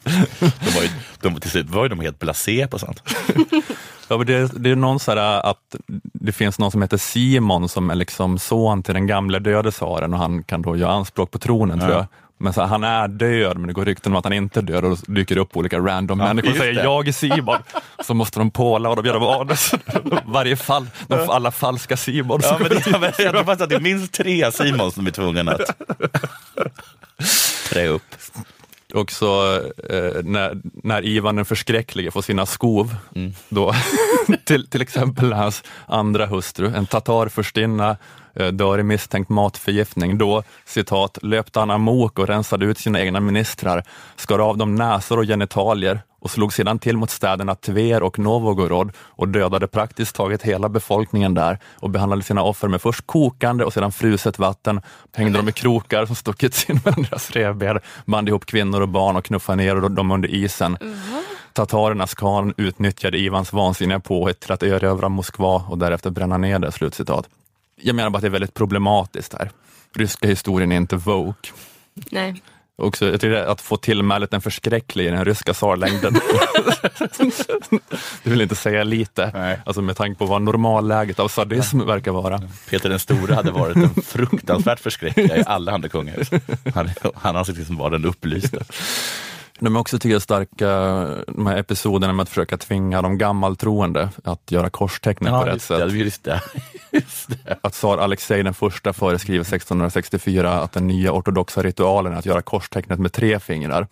De 0.05 0.71
var 0.75 0.83
ju, 0.83 0.89
de, 1.21 1.41
till 1.41 1.51
slut 1.51 1.71
var 1.71 1.83
ju 1.83 1.89
de 1.89 2.01
helt 2.01 2.19
blasé 2.19 2.67
på 2.67 2.79
sånt. 2.79 3.03
Ja, 4.09 4.17
men 4.19 4.27
det, 4.27 4.51
det 4.63 4.71
är 4.71 4.77
någon 4.77 5.01
så 5.01 5.11
här 5.11 5.47
att 5.51 5.77
det 6.13 6.33
finns 6.33 6.59
någon 6.59 6.71
som 6.71 6.83
heter 6.83 6.97
Simon 6.97 7.69
som 7.69 7.91
är 7.91 7.95
liksom 7.95 8.39
son 8.39 8.83
till 8.83 8.95
den 8.95 9.07
gamle 9.07 9.39
döde 9.39 9.71
tsaren 9.73 10.13
och 10.15 10.19
han 10.19 10.43
kan 10.43 10.63
då 10.63 10.77
göra 10.77 10.93
anspråk 10.93 11.31
på 11.31 11.39
tronen 11.39 11.79
Ja. 11.79 11.85
tror 11.87 11.97
jag. 11.97 12.07
Men 12.39 12.53
så 12.53 12.61
här, 12.61 12.69
han 12.69 12.85
är 12.85 13.09
död, 13.09 13.59
men 13.59 13.67
det 13.67 13.73
går 13.73 13.85
rykten 13.85 14.13
om 14.13 14.17
att 14.17 14.25
han 14.25 14.33
inte 14.33 14.61
är 14.61 14.63
död 14.63 14.85
och 14.85 14.91
då 14.91 14.97
dyker 15.13 15.35
det 15.35 15.41
upp 15.41 15.57
olika 15.57 15.79
random 15.79 16.21
Ja, 16.21 16.27
människor 16.27 16.51
och 16.51 16.57
säger 16.57 16.75
det. 16.75 16.83
jag 16.83 17.09
är 17.09 17.13
Simon. 17.13 17.57
Så 18.07 18.15
måste 18.15 18.39
de 18.41 18.51
påla 18.51 18.89
och 18.91 18.97
de 18.97 19.07
gör 19.07 19.41
anus. 19.41 19.75
Varje 20.27 20.57
fall, 20.57 20.87
de, 21.07 21.31
alla 21.31 21.51
falska 21.51 21.97
Simon. 21.97 22.41
Ja, 22.43 22.57
men 22.61 22.69
det, 22.69 22.87
jag, 22.87 23.03
jag 23.05 23.15
tror 23.17 23.33
faktiskt 23.45 23.61
att 23.61 23.69
det 23.69 23.75
är 23.77 23.81
minst 23.81 24.13
tre 24.13 24.53
Simon 24.53 24.93
som 24.93 25.07
är 25.07 25.11
tvungna 25.11 25.53
att 25.53 25.61
trä 27.71 27.89
upp. 27.89 28.03
Också 28.95 29.27
eh, 29.91 30.23
när, 30.25 30.61
när 30.83 31.05
Ivan 31.05 31.37
den 31.37 31.45
förskräcklige 31.45 32.11
får 32.11 32.23
sina 32.23 32.47
skov, 32.47 32.97
då, 33.49 33.75
till, 34.45 34.67
till 34.67 34.83
exempel 34.83 35.29
när 35.29 35.37
hans 35.37 35.63
andra 35.87 36.27
hustru, 36.27 36.73
en 36.77 36.87
tatarfurstinna, 36.87 37.97
eh, 38.35 38.47
dör 38.47 38.79
i 38.79 38.83
misstänkt 38.83 39.29
matförgiftning. 39.29 40.19
Då, 40.19 40.43
citat, 40.65 41.19
löpte 41.23 41.61
han 41.61 41.71
amok 41.71 42.19
och 42.19 42.29
rensade 42.29 42.67
ut 42.67 42.79
sina 42.79 43.01
egna 43.01 43.21
ministrar, 43.21 43.85
skar 44.17 44.39
av 44.39 44.57
dem 44.57 44.75
näsor 44.75 45.19
och 45.19 45.25
genitalier 45.25 46.01
och 46.25 46.31
slog 46.31 46.53
sedan 46.53 46.79
till 46.79 46.97
mot 46.97 47.11
städerna 47.11 47.55
Tver 47.55 48.03
och 48.03 48.19
Novgorod 48.19 48.93
och 48.99 49.29
dödade 49.29 49.67
praktiskt 49.67 50.17
taget 50.17 50.43
hela 50.43 50.69
befolkningen 50.69 51.35
där 51.35 51.59
och 51.77 51.91
behandlade 51.91 52.23
sina 52.23 52.43
offer 52.43 52.69
med 52.69 52.83
först 52.83 53.07
kokande 53.07 53.65
och 53.65 53.73
sedan 53.73 53.93
fruset 53.93 54.39
vatten, 54.39 54.81
hängde 55.13 55.39
dem 55.39 55.49
i 55.49 55.53
krokar 55.53 56.07
som 56.07 56.17
stuckits 56.17 56.71
in 56.71 56.81
mellan 56.85 57.03
deras 57.03 57.31
revben, 57.31 57.81
band 58.05 58.29
ihop 58.29 58.47
kvinnor 58.47 58.81
och 58.81 58.89
barn 58.89 59.17
och 59.17 59.25
knuffade 59.25 59.57
ner 59.57 59.89
dem 59.89 60.11
under 60.11 60.29
isen. 60.29 60.77
Tatarernas 61.53 62.15
khan 62.15 62.55
utnyttjade 62.57 63.19
Ivans 63.19 63.53
vansinniga 63.53 64.01
påhitt 64.01 64.41
till 64.41 64.53
att 64.53 64.63
erövra 64.63 65.09
Moskva 65.09 65.65
och 65.69 65.79
därefter 65.79 66.11
bränna 66.11 66.39
ner 66.39 66.59
det. 66.59 66.73
Slutcitat. 66.73 67.29
Jag 67.81 67.97
menar 67.97 68.11
bara 68.11 68.17
att 68.17 68.23
det 68.23 68.29
är 68.29 68.31
väldigt 68.31 68.55
problematiskt 68.55 69.33
här. 69.33 69.51
Ryska 69.95 70.29
historien 70.29 70.73
är 70.73 70.77
inte 70.77 70.97
woke. 70.97 71.51
Nej. 72.11 72.43
Också, 72.77 73.07
jag 73.11 73.21
tycker 73.21 73.37
att 73.37 73.61
få 73.61 73.77
tillmälet 73.77 74.31
den 74.31 74.41
förskräcklige 74.41 75.09
i 75.09 75.13
den 75.13 75.25
ryska 75.25 75.53
tsarlängden. 75.55 76.15
det 78.23 78.31
vill 78.31 78.41
inte 78.41 78.55
säga 78.55 78.85
lite, 78.85 79.59
alltså 79.67 79.83
med 79.83 79.97
tanke 79.97 80.19
på 80.19 80.27
vad 80.27 80.43
normalläget 80.43 81.21
av 81.21 81.29
sadism 81.29 81.81
verkar 81.87 82.13
vara. 82.13 82.43
Peter 82.71 82.89
den 82.89 82.99
store 82.99 83.35
hade 83.35 83.51
varit 83.51 83.77
en 83.77 83.95
fruktansvärt 84.03 84.81
förskräcklig 84.81 85.31
i 85.31 85.43
alla 85.47 85.73
andra 85.73 85.89
kungahus. 85.89 86.31
Han, 86.75 86.91
han 87.15 87.37
anses 87.37 87.57
liksom 87.57 87.77
vara 87.77 87.91
den 87.91 88.05
upplyste. 88.05 88.65
De 89.59 89.77
är 89.77 89.81
också 89.81 89.99
tycker 89.99 90.13
jag 90.15 90.23
starka, 90.23 90.69
de 91.27 91.47
här 91.47 91.57
episoderna 91.57 92.13
med 92.13 92.23
att 92.23 92.29
försöka 92.29 92.57
tvinga 92.57 93.03
de 93.03 93.19
gammaltroende 93.19 94.09
att 94.25 94.51
göra 94.51 94.71
korstecknet 94.71 95.33
Ja, 95.33 95.41
på 95.41 95.47
rätt 95.47 95.55
just 95.55 95.67
sätt. 95.67 95.79
det, 96.25 96.41
just 96.99 97.29
det. 97.29 97.59
Att 97.61 97.73
tsar 97.73 97.99
Alexej 97.99 98.43
den 98.43 98.55
första 98.55 98.93
föreskriver 98.93 99.41
1664 99.45 100.53
att 100.61 100.73
den 100.73 100.87
nya 100.87 101.13
ortodoxa 101.13 101.63
ritualen 101.63 102.13
är 102.13 102.17
att 102.17 102.27
göra 102.27 102.43
korstecknet 102.43 102.99
med 102.99 103.13
tre 103.13 103.41
fingrar. 103.41 103.87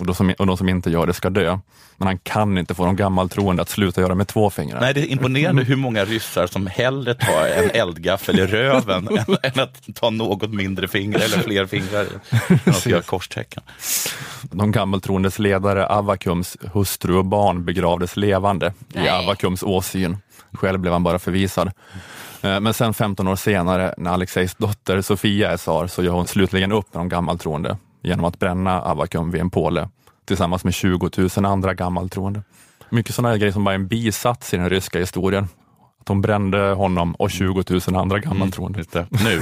Och 0.00 0.06
de, 0.06 0.14
som, 0.14 0.34
och 0.38 0.46
de 0.46 0.56
som 0.56 0.68
inte 0.68 0.90
gör 0.90 1.06
det 1.06 1.14
ska 1.14 1.30
dö. 1.30 1.58
Men 1.96 2.06
han 2.06 2.18
kan 2.18 2.58
inte 2.58 2.74
få 2.74 2.84
de 2.84 2.96
gammaltroende 2.96 3.62
att 3.62 3.68
sluta 3.68 4.00
göra 4.00 4.14
med 4.14 4.28
två 4.28 4.50
fingrar. 4.50 4.80
Nej, 4.80 4.94
det 4.94 5.00
är 5.00 5.06
imponerande 5.06 5.64
hur 5.64 5.76
många 5.76 6.04
ryssar 6.04 6.46
som 6.46 6.66
hellre 6.66 7.14
tar 7.14 7.46
en 7.46 7.70
eldgaffel 7.70 8.38
i 8.38 8.46
röven 8.46 9.08
än, 9.28 9.36
än 9.42 9.60
att 9.60 9.94
ta 9.94 10.10
något 10.10 10.50
mindre 10.50 10.88
fingrar 10.88 11.20
eller 11.20 11.38
fler 11.38 11.66
fingrar 11.66 12.06
göra 12.86 13.02
korstecken. 13.02 13.62
De 14.42 14.72
gammaltroendes 14.72 15.38
ledare 15.38 15.86
Avakums 15.86 16.56
hustru 16.72 17.14
och 17.14 17.24
barn 17.24 17.64
begravdes 17.64 18.16
levande 18.16 18.72
i 18.94 19.08
Avakums 19.08 19.62
åsyn. 19.62 20.16
Själv 20.52 20.80
blev 20.80 20.92
han 20.92 21.02
bara 21.02 21.18
förvisad. 21.18 21.70
Eh, 22.42 22.60
Men 22.60 22.74
sen 22.74 22.94
15 22.94 23.28
år 23.28 23.36
senare, 23.36 23.94
när 23.98 24.10
Alexejs 24.10 24.54
dotter 24.54 25.00
Sofia 25.00 25.50
är 25.50 25.56
tsar, 25.56 25.86
så 25.86 26.02
gör 26.02 26.12
hon 26.12 26.26
slutligen 26.26 26.72
upp 26.72 26.94
med 26.94 27.00
de 27.00 27.08
gammaltroende 27.08 27.76
genom 28.02 28.24
att 28.24 28.38
bränna 28.38 28.82
Avakum 28.82 29.30
vid 29.30 29.40
en 29.40 29.50
påle 29.50 29.88
tillsammans 30.24 30.64
med 30.64 30.74
20 30.74 31.10
000 31.16 31.44
andra 31.44 31.74
gammaltroende. 31.74 32.42
Mycket 32.90 33.14
sådana 33.14 33.36
grejer 33.36 33.52
som 33.52 33.64
bara 33.64 33.70
är 33.70 33.78
en 33.78 33.88
bisats 33.88 34.54
i 34.54 34.56
den 34.56 34.70
ryska 34.70 34.98
historien. 34.98 35.48
Att 36.00 36.06
de 36.06 36.20
brände 36.20 36.58
honom 36.58 37.14
och 37.14 37.30
20 37.30 37.64
000 37.88 37.96
andra 37.96 38.18
gammaltroende. 38.18 38.84
Nu, 39.10 39.40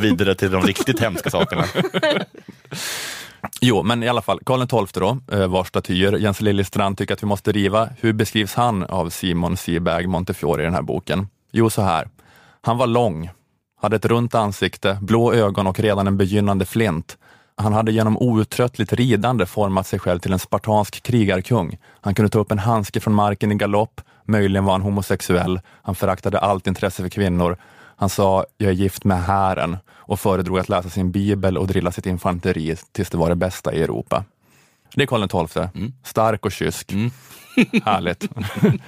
vidare 0.00 0.34
till 0.34 0.50
de 0.50 0.62
riktigt 0.62 1.00
hemska 1.00 1.30
sakerna. 1.30 1.64
Jo, 3.60 3.82
men 3.82 4.02
i 4.02 4.08
alla 4.08 4.22
fall, 4.22 4.40
Karl 4.44 4.66
XII 4.66 5.00
då, 5.00 5.18
eh, 5.32 5.46
vars 5.46 5.68
statyer 5.68 6.12
Jens 6.12 6.40
Liljestrand 6.40 6.98
tycker 6.98 7.14
att 7.14 7.22
vi 7.22 7.26
måste 7.26 7.52
riva. 7.52 7.88
Hur 8.00 8.12
beskrivs 8.12 8.54
han 8.54 8.82
av 8.84 9.10
Simon 9.10 9.56
Seberg 9.56 10.06
Montefiore 10.06 10.62
i 10.62 10.64
den 10.64 10.74
här 10.74 10.82
boken? 10.82 11.28
Jo, 11.52 11.70
så 11.70 11.82
här. 11.82 12.08
Han 12.60 12.78
var 12.78 12.86
lång, 12.86 13.30
hade 13.80 13.96
ett 13.96 14.04
runt 14.04 14.34
ansikte, 14.34 14.98
blå 15.00 15.32
ögon 15.32 15.66
och 15.66 15.80
redan 15.80 16.06
en 16.06 16.16
begynnande 16.16 16.64
flint. 16.64 17.18
Han 17.62 17.72
hade 17.72 17.92
genom 17.92 18.18
outtröttligt 18.18 18.92
ridande 18.92 19.46
format 19.46 19.86
sig 19.86 19.98
själv 19.98 20.18
till 20.18 20.32
en 20.32 20.38
spartansk 20.38 21.02
krigarkung. 21.02 21.78
Han 22.00 22.14
kunde 22.14 22.28
ta 22.28 22.38
upp 22.38 22.52
en 22.52 22.58
handske 22.58 23.00
från 23.00 23.14
marken 23.14 23.52
i 23.52 23.54
galopp, 23.54 24.00
möjligen 24.24 24.64
var 24.64 24.72
han 24.72 24.82
homosexuell. 24.82 25.60
Han 25.82 25.94
föraktade 25.94 26.38
allt 26.38 26.66
intresse 26.66 27.02
för 27.02 27.08
kvinnor. 27.08 27.56
Han 27.96 28.08
sa, 28.08 28.44
jag 28.58 28.68
är 28.68 28.74
gift 28.74 29.04
med 29.04 29.22
hären 29.22 29.76
och 29.90 30.20
föredrog 30.20 30.58
att 30.58 30.68
läsa 30.68 30.90
sin 30.90 31.12
bibel 31.12 31.58
och 31.58 31.66
drilla 31.66 31.92
sitt 31.92 32.06
infanteri 32.06 32.76
tills 32.92 33.10
det 33.10 33.16
var 33.16 33.28
det 33.28 33.36
bästa 33.36 33.74
i 33.74 33.82
Europa. 33.82 34.24
Det 34.94 35.02
är 35.02 35.06
Karl 35.06 35.46
XII. 35.48 35.92
Stark 36.04 36.46
och 36.46 36.52
kysk. 36.52 36.92
Härligt. 37.84 38.28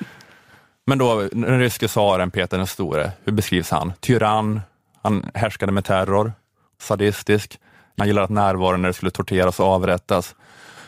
Men 0.86 0.98
då, 0.98 1.28
den 1.32 1.58
ryske 1.58 1.88
tsaren 1.88 2.30
Peter 2.30 2.58
den 2.58 2.66
store, 2.66 3.12
hur 3.24 3.32
beskrivs 3.32 3.70
han? 3.70 3.92
Tyrann, 4.00 4.60
han 5.02 5.30
härskade 5.34 5.72
med 5.72 5.84
terror, 5.84 6.32
sadistisk, 6.78 7.58
han 7.98 8.06
gillade 8.06 8.24
att 8.24 8.30
närvara 8.30 8.76
när 8.76 8.88
det 8.88 8.92
skulle 8.94 9.10
torteras 9.10 9.60
och 9.60 9.66
avrättas. 9.66 10.34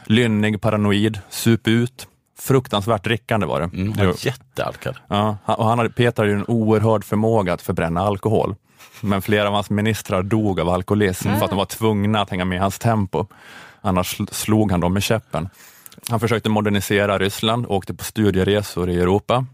Lynnig, 0.05 0.61
paranoid, 0.61 1.21
sup 1.31 1.69
ut, 1.69 2.09
fruktansvärt 2.39 3.05
drickande 3.05 3.47
var 3.47 3.61
det. 3.61 3.71
Mm, 3.77 3.93
han 3.93 4.07
var 4.07 4.27
jättealkad. 4.27 4.97
Ja, 5.09 5.37
och 5.45 5.65
han 5.65 5.79
hade, 5.79 5.91
Peter 5.91 6.23
hade 6.23 6.33
ju 6.33 6.39
en 6.39 6.45
oerhörd 6.49 7.05
förmåga 7.05 7.53
att 7.53 7.63
förbränna 7.63 8.01
alkohol. 8.01 8.55
Men 9.01 9.23
flera 9.23 9.49
av 9.49 9.55
hans 9.55 9.71
ministrar 9.71 10.23
dog 10.23 10.61
av 10.61 10.69
alkoholism 10.69 11.29
för 11.37 11.45
att 11.45 11.51
de 11.51 11.57
var 11.57 11.65
tvungna 11.65 12.21
att 12.21 12.31
hänga 12.31 12.45
med 12.45 12.57
i 12.57 12.59
hans 12.59 12.79
tempo. 12.79 13.27
Annars 13.81 14.21
sl- 14.21 14.33
slog 14.33 14.71
han 14.71 14.81
dem 14.81 14.93
med 14.93 15.03
käppen. 15.03 15.49
Han 16.11 16.21
försökte 16.21 16.49
modernisera 16.49 17.19
Ryssland 17.19 17.67
och 17.67 17.77
åkte 17.77 17.95
på 17.95 18.05
studieresor 18.05 18.91
i 18.91 19.01
Europa. 19.01 19.47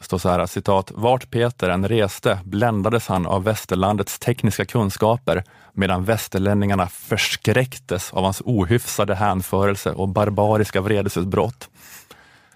Står 0.00 0.18
så 0.18 0.28
här, 0.28 0.46
citat, 0.46 0.92
vart 0.94 1.30
Peter 1.30 1.68
än 1.68 1.88
reste 1.88 2.38
bländades 2.44 3.06
han 3.06 3.26
av 3.26 3.44
västerlandets 3.44 4.18
tekniska 4.18 4.64
kunskaper 4.64 5.44
medan 5.72 6.04
västerlänningarna 6.04 6.86
förskräcktes 6.88 8.12
av 8.12 8.24
hans 8.24 8.42
ohyfsade 8.44 9.14
hänförelse 9.14 9.90
och 9.92 10.08
barbariska 10.08 10.80
vredesutbrott. 10.80 11.68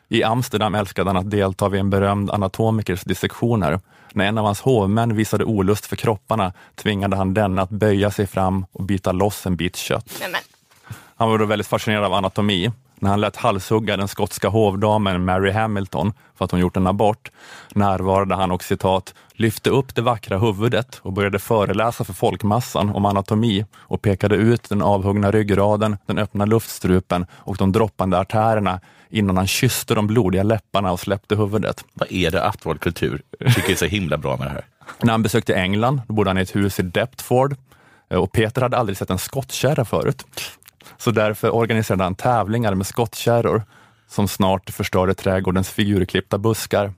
I 0.09 0.22
Amsterdam 0.22 0.74
älskade 0.74 1.11
han 1.11 1.16
att 1.16 1.30
delta 1.30 1.68
vid 1.68 1.80
en 1.80 1.91
berömd 1.91 2.30
anatomikers 2.30 3.03
dissektioner. 3.03 3.80
När 4.12 4.26
en 4.26 4.38
av 4.38 4.45
hans 4.45 4.61
hovmän 4.61 5.16
visade 5.16 5.45
olust 5.45 5.86
för 5.86 5.97
kropparna 5.97 6.53
tvingade 6.74 7.16
han 7.16 7.34
denne 7.34 7.62
att 7.62 7.70
böja 7.70 8.11
sig 8.11 8.26
fram 8.26 8.66
och 8.72 8.84
bita 8.84 9.12
loss 9.12 9.47
en 9.47 9.57
bit 9.57 9.76
kött. 9.76 10.22
Han 11.16 11.30
var 11.30 11.38
då 11.38 11.45
väldigt 11.45 11.66
fascinerad 11.66 12.05
av 12.05 12.14
anatomi. 12.14 12.72
När 13.01 13.11
han 13.11 13.20
lät 13.20 13.36
halshugga 13.36 13.96
den 13.96 14.09
skotska 14.09 14.48
hovdamen 14.48 15.24
Mary 15.24 15.51
Hamilton 15.51 16.12
för 16.34 16.44
att 16.44 16.51
hon 16.51 16.61
gjort 16.61 16.76
en 16.76 16.86
abort 16.86 17.30
närvarade 17.74 18.34
han 18.34 18.51
och 18.51 18.64
citat 18.64 19.14
lyfte 19.32 19.70
upp 19.70 19.94
det 19.94 20.03
vackra 20.03 20.38
huvudet 20.38 21.01
och 21.03 21.12
började 21.12 21.38
föreläsa 21.38 22.05
för 22.05 22.12
folkmassan 22.12 22.90
om 22.90 23.07
anatomi 23.07 23.64
och 23.76 24.03
pekade 24.03 24.36
ut 24.36 24.68
den 24.68 24.82
avhuggna 24.82 25.30
ryggraden, 25.30 25.96
den 26.07 26.18
öppna 26.18 26.44
luftstrupen 26.44 27.26
och 27.32 27.57
de 27.57 27.72
droppande 27.72 28.18
artärerna 28.18 28.80
innan 29.11 29.36
han 29.36 29.46
kysste 29.46 29.94
de 29.94 30.07
blodiga 30.07 30.42
läpparna 30.42 30.92
och 30.92 31.01
släppte 31.01 31.36
huvudet. 31.36 31.84
Vad 31.94 32.12
är 32.12 32.30
det 32.30 32.44
att 32.44 32.66
vår 32.66 32.74
kultur 32.74 33.22
tycker 33.55 33.70
är 33.72 33.76
så 33.76 33.84
himla 33.84 34.18
bra 34.18 34.36
med 34.36 34.46
det 34.46 34.51
här? 34.51 34.64
När 35.03 35.12
han 35.12 35.22
besökte 35.22 35.55
England 35.55 36.01
då 36.09 36.14
bodde 36.14 36.30
han 36.30 36.38
i 36.38 36.40
ett 36.40 36.57
hus 36.57 36.80
i 36.80 36.82
Deptford 36.82 37.57
eh, 38.11 38.18
och 38.18 38.32
Peter 38.32 38.62
hade 38.62 38.76
aldrig 38.76 38.96
sett 38.96 39.11
en 39.11 39.18
skottkärra 39.18 39.84
förut. 39.84 40.24
Så 40.97 41.11
därför 41.11 41.55
organiserade 41.55 42.05
han 42.05 42.14
tävlingar 42.14 42.74
med 42.74 42.87
skottkärror 42.87 43.62
som 44.09 44.28
snart 44.28 44.70
förstörde 44.70 45.14
trädgårdens 45.14 45.70
figurklippta 45.70 46.39
buskar. 46.39 46.93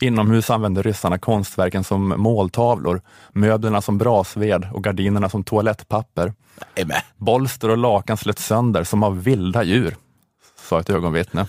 Inomhus 0.00 0.50
använde 0.50 0.82
ryssarna 0.82 1.18
konstverken 1.18 1.84
som 1.84 2.08
måltavlor, 2.08 3.00
möblerna 3.32 3.82
som 3.82 3.98
brasved 3.98 4.68
och 4.72 4.84
gardinerna 4.84 5.28
som 5.28 5.44
toalettpapper. 5.44 6.34
Amen. 6.82 7.00
Bolster 7.16 7.70
och 7.70 7.78
lakan 7.78 8.16
slet 8.16 8.38
sönder 8.38 8.84
som 8.84 9.02
av 9.02 9.22
vilda 9.22 9.62
djur, 9.62 9.96
sa 10.68 10.80
ett 10.80 10.90
ögonvittne. 10.90 11.46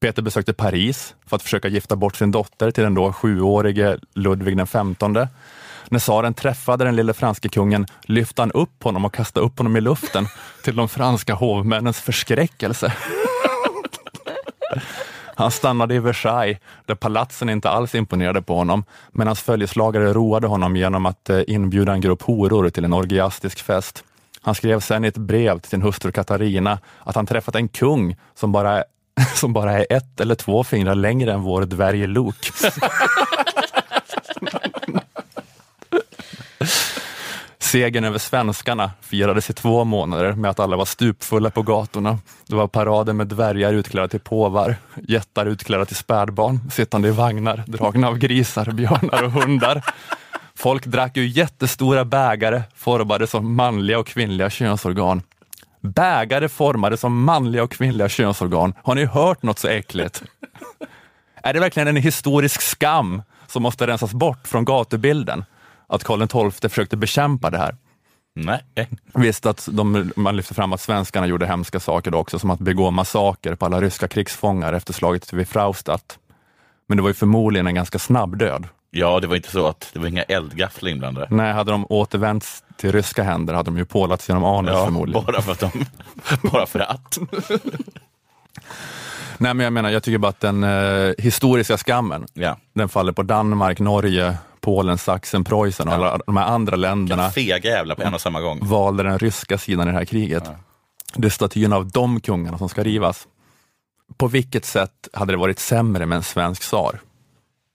Peter 0.00 0.22
besökte 0.22 0.52
Paris 0.52 1.14
för 1.26 1.36
att 1.36 1.42
försöka 1.42 1.68
gifta 1.68 1.96
bort 1.96 2.16
sin 2.16 2.30
dotter 2.30 2.70
till 2.70 2.84
den 2.84 2.94
då 2.94 3.12
sjuårige 3.12 3.98
Ludvig 4.14 4.56
den 4.56 4.66
XV. 4.66 5.26
När 5.88 5.98
tsaren 5.98 6.34
träffade 6.34 6.84
den 6.84 6.96
lille 6.96 7.12
franske 7.12 7.48
kungen 7.48 7.86
lyfte 8.02 8.42
han 8.42 8.52
upp 8.52 8.82
honom 8.82 9.04
och 9.04 9.14
kastade 9.14 9.46
upp 9.46 9.58
honom 9.58 9.76
i 9.76 9.80
luften 9.80 10.26
till 10.64 10.76
de 10.76 10.88
franska 10.88 11.34
hovmännens 11.34 12.00
förskräckelse. 12.00 12.92
Han 15.36 15.50
stannade 15.50 15.94
i 15.94 15.98
Versailles, 15.98 16.58
där 16.86 16.94
palatsen 16.94 17.48
inte 17.48 17.70
alls 17.70 17.94
imponerade 17.94 18.42
på 18.42 18.56
honom, 18.56 18.84
men 19.12 19.26
hans 19.26 19.40
följeslagare 19.40 20.12
roade 20.12 20.46
honom 20.46 20.76
genom 20.76 21.06
att 21.06 21.30
eh, 21.30 21.40
inbjuda 21.46 21.92
en 21.92 22.00
grupp 22.00 22.22
horor 22.22 22.70
till 22.70 22.84
en 22.84 22.92
orgiastisk 22.92 23.62
fest. 23.62 24.04
Han 24.40 24.54
skrev 24.54 24.80
sen 24.80 25.04
i 25.04 25.08
ett 25.08 25.16
brev 25.16 25.58
till 25.58 25.70
sin 25.70 25.82
hustru 25.82 26.12
Katarina 26.12 26.78
att 26.98 27.14
han 27.14 27.26
träffat 27.26 27.54
en 27.54 27.68
kung 27.68 28.16
som 28.34 28.52
bara, 28.52 28.84
som 29.34 29.52
bara 29.52 29.72
är 29.72 29.86
ett 29.90 30.20
eller 30.20 30.34
två 30.34 30.64
fingrar 30.64 30.94
längre 30.94 31.32
än 31.32 31.42
vår 31.42 31.62
dvärg 31.62 32.06
Luke. 32.06 32.50
Segern 37.58 38.04
över 38.04 38.18
svenskarna 38.18 38.90
firades 39.00 39.50
i 39.50 39.52
två 39.52 39.84
månader 39.84 40.32
med 40.32 40.50
att 40.50 40.60
alla 40.60 40.76
var 40.76 40.84
stupfulla 40.84 41.50
på 41.50 41.62
gatorna. 41.62 42.18
Det 42.46 42.56
var 42.56 42.68
parader 42.68 43.12
med 43.12 43.26
dvärgar 43.26 43.72
utklädda 43.72 44.08
till 44.08 44.20
påvar, 44.20 44.76
jättar 45.08 45.46
utklädda 45.46 45.84
till 45.84 45.96
spädbarn, 45.96 46.70
sittande 46.70 47.08
i 47.08 47.10
vagnar 47.10 47.64
dragna 47.66 48.08
av 48.08 48.18
grisar, 48.18 48.70
björnar 48.72 49.22
och 49.22 49.32
hundar. 49.32 49.82
Folk 50.54 50.86
drack 50.86 51.16
ur 51.16 51.24
jättestora 51.24 52.04
bägare 52.04 52.62
formade 52.74 53.26
som 53.26 53.54
manliga 53.54 53.98
och 53.98 54.06
kvinnliga 54.06 54.50
könsorgan. 54.50 55.22
Bägare 55.80 56.48
formade 56.48 56.96
som 56.96 57.24
manliga 57.24 57.62
och 57.62 57.70
kvinnliga 57.70 58.08
könsorgan. 58.08 58.74
Har 58.82 58.94
ni 58.94 59.04
hört 59.04 59.42
något 59.42 59.58
så 59.58 59.68
äckligt? 59.68 60.22
Är 61.42 61.52
det 61.52 61.60
verkligen 61.60 61.88
en 61.88 61.96
historisk 61.96 62.60
skam 62.60 63.22
som 63.46 63.62
måste 63.62 63.86
rensas 63.86 64.12
bort 64.12 64.48
från 64.48 64.64
gatubilden? 64.64 65.44
Att 65.94 66.04
Karl 66.04 66.50
XII 66.50 66.68
försökte 66.68 66.96
bekämpa 66.96 67.50
det 67.50 67.58
här? 67.58 67.76
Nej. 68.34 68.60
Visst 69.14 69.46
att 69.46 69.68
de, 69.72 70.12
man 70.16 70.36
lyfter 70.36 70.54
fram 70.54 70.72
att 70.72 70.80
svenskarna 70.80 71.26
gjorde 71.26 71.46
hemska 71.46 71.80
saker 71.80 72.10
då 72.10 72.18
också, 72.18 72.38
som 72.38 72.50
att 72.50 72.58
begå 72.60 72.90
massaker 72.90 73.54
på 73.54 73.66
alla 73.66 73.80
ryska 73.80 74.08
krigsfångar 74.08 74.72
efter 74.72 74.92
slaget 74.92 75.32
vid 75.32 75.48
Fraustadt. 75.48 76.18
Men 76.88 76.96
det 76.96 77.02
var 77.02 77.10
ju 77.10 77.14
förmodligen 77.14 77.66
en 77.66 77.74
ganska 77.74 77.98
snabb 77.98 78.38
död. 78.38 78.64
Ja, 78.90 79.20
det 79.20 79.26
var 79.26 79.36
inte 79.36 79.50
så 79.50 79.66
att 79.66 79.90
det 79.92 79.98
var 79.98 80.06
inga 80.06 80.22
eldgafflar 80.22 80.90
inblandade. 80.90 81.26
Nej, 81.30 81.52
hade 81.52 81.72
de 81.72 81.86
återvänts 81.88 82.64
till 82.76 82.92
ryska 82.92 83.22
händer 83.22 83.54
hade 83.54 83.66
de 83.70 83.78
ju 83.78 83.84
pålats 83.84 84.28
genom 84.28 84.44
anus 84.44 84.70
Ja, 84.74 84.84
förmodligen. 84.84 85.24
bara 85.24 85.42
för 85.42 85.52
att 85.52 85.60
de, 85.60 85.70
bara 86.50 86.66
för 86.66 86.78
att. 86.80 87.18
Nej, 89.38 89.54
men 89.54 89.64
jag 89.64 89.72
menar, 89.72 89.90
jag 89.90 90.02
tycker 90.02 90.18
bara 90.18 90.28
att 90.28 90.40
den 90.40 90.64
eh, 90.64 91.12
historiska 91.18 91.76
skammen, 91.78 92.26
Ja. 92.32 92.56
den 92.72 92.88
faller 92.88 93.12
på 93.12 93.22
Danmark, 93.22 93.78
Norge, 93.80 94.36
Polen, 94.64 94.98
Sachsen, 94.98 95.44
Preussen 95.44 95.88
och 95.88 95.94
alla 95.94 96.18
de 96.26 96.36
här 96.36 96.46
andra 96.46 96.76
länderna 96.76 97.30
Fega 97.30 97.58
jävlar 97.70 97.94
på 97.94 98.02
en 98.02 98.14
och 98.14 98.20
samma 98.20 98.40
gång. 98.40 98.58
valde 98.62 99.02
den 99.02 99.18
ryska 99.18 99.58
sidan 99.58 99.88
i 99.88 99.90
det 99.92 99.98
här 99.98 100.04
kriget. 100.04 100.50
Det 101.14 101.26
är 101.26 101.30
statyn 101.30 101.72
av 101.72 101.90
de 101.90 102.20
kungarna 102.20 102.58
som 102.58 102.68
ska 102.68 102.82
rivas. 102.82 103.26
På 104.16 104.26
vilket 104.26 104.64
sätt 104.64 105.08
hade 105.12 105.32
det 105.32 105.36
varit 105.36 105.58
sämre 105.58 106.06
med 106.06 106.16
en 106.16 106.22
svensk 106.22 106.62
tsar? 106.62 107.00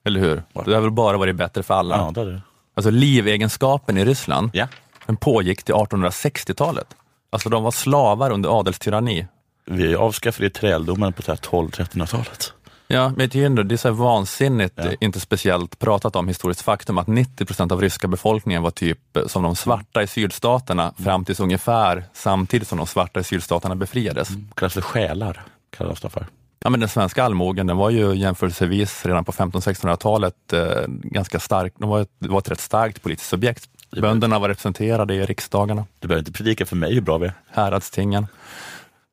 Eller 0.05 0.19
hur? 0.19 0.43
Det 0.65 0.73
har 0.73 0.81
väl 0.81 0.91
bara 0.91 1.17
varit 1.17 1.35
bättre 1.35 1.63
för 1.63 1.73
alla. 1.73 1.97
Ja, 1.97 2.11
det 2.15 2.21
är 2.21 2.25
det. 2.25 2.41
Alltså 2.75 2.89
livegenskapen 2.91 3.97
i 3.97 4.05
Ryssland, 4.05 4.49
Ja. 4.53 4.67
den 5.05 5.17
pågick 5.17 5.63
till 5.63 5.75
1860-talet. 5.75 6.87
Alltså 7.29 7.49
de 7.49 7.63
var 7.63 7.71
slavar 7.71 8.31
under 8.31 8.59
adelstyranni. 8.59 9.27
Vi 9.65 9.95
avskaffade 9.95 10.49
träldomen 10.49 11.13
på 11.13 11.21
så 11.21 11.31
här 11.31 11.37
12-1300-talet. 11.37 12.53
Ja, 12.91 13.13
men 13.17 13.29
det 13.29 13.41
är, 13.41 13.45
ändå, 13.45 13.63
det 13.63 13.75
är 13.75 13.77
så 13.77 13.91
vansinnigt, 13.91 14.73
Ja. 14.77 14.83
eh, 14.85 14.93
inte 14.99 15.19
speciellt 15.19 15.79
pratat 15.79 16.15
om 16.15 16.27
historiskt 16.27 16.61
faktum, 16.61 16.97
att 16.97 17.07
90 17.07 17.45
procent 17.45 17.71
av 17.71 17.81
ryska 17.81 18.07
befolkningen 18.07 18.63
var 18.63 18.71
typ 18.71 19.17
eh, 19.17 19.25
som 19.27 19.43
de 19.43 19.55
svarta 19.55 20.03
i 20.03 20.07
sydstaterna 20.07 20.93
fram 21.03 21.25
tills 21.25 21.39
ungefär 21.39 22.03
samtidigt 22.13 22.67
som 22.67 22.77
de 22.77 22.87
svarta 22.87 23.19
i 23.19 23.23
sydstaterna 23.23 23.75
befriades. 23.75 24.29
Kallas 24.55 24.73
för 24.73 24.81
själar. 24.81 25.43
Kallas 25.77 26.01
det 26.01 26.09
för. 26.09 26.27
Ja, 26.63 26.69
men 26.69 26.79
den 26.79 26.89
svenska 26.89 27.23
allmogen 27.23 27.67
den 27.67 27.77
var 27.77 27.89
ju 27.89 28.13
jämförelsevis 28.15 29.05
redan 29.05 29.25
på 29.25 29.31
1500-1600-talet 29.31 30.53
eh, 30.53 30.59
ganska 30.87 31.39
stark. 31.39 31.73
De 31.77 31.89
var 31.89 32.01
ett, 32.01 32.09
var 32.17 32.39
ett 32.39 32.51
rätt 32.51 32.59
starkt 32.59 33.01
politiskt 33.01 33.29
subjekt. 33.29 33.69
Bönderna 34.01 34.39
var 34.39 34.47
representerade 34.49 35.13
i 35.15 35.25
riksdagarna, 35.25 35.85
Du 35.99 36.07
behöver 36.07 36.21
inte 36.21 36.31
predika 36.31 36.65
för 36.65 36.75
mig 36.75 36.93
hur 36.93 37.01
bra 37.01 37.17
vi 37.17 37.25
är. 37.27 37.33
häradstingen, 37.51 38.27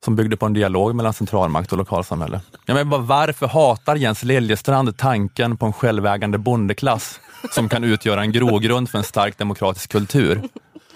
som 0.05 0.16
byggde 0.16 0.36
på 0.36 0.47
en 0.47 0.53
dialog 0.53 0.94
mellan 0.94 1.12
centralmakt 1.12 1.72
och 1.72 1.78
lokalsamhälle. 1.78 2.40
Ja, 2.66 2.74
men 2.74 2.90
bara, 2.90 3.01
varför 3.01 3.47
hatar 3.47 3.97
Jens 3.97 4.22
Liljestrand 4.22 4.97
tanken 4.97 5.57
på 5.57 5.66
en 5.66 5.72
självägande 5.72 6.38
bondeklass 6.38 7.20
som 7.51 7.68
kan 7.68 7.84
utgöra 7.84 8.20
en 8.20 8.32
grogrund 8.32 8.90
för 8.90 8.99
en 8.99 9.05
stark 9.05 9.38
demokratisk 9.38 9.92
kultur? 9.92 10.42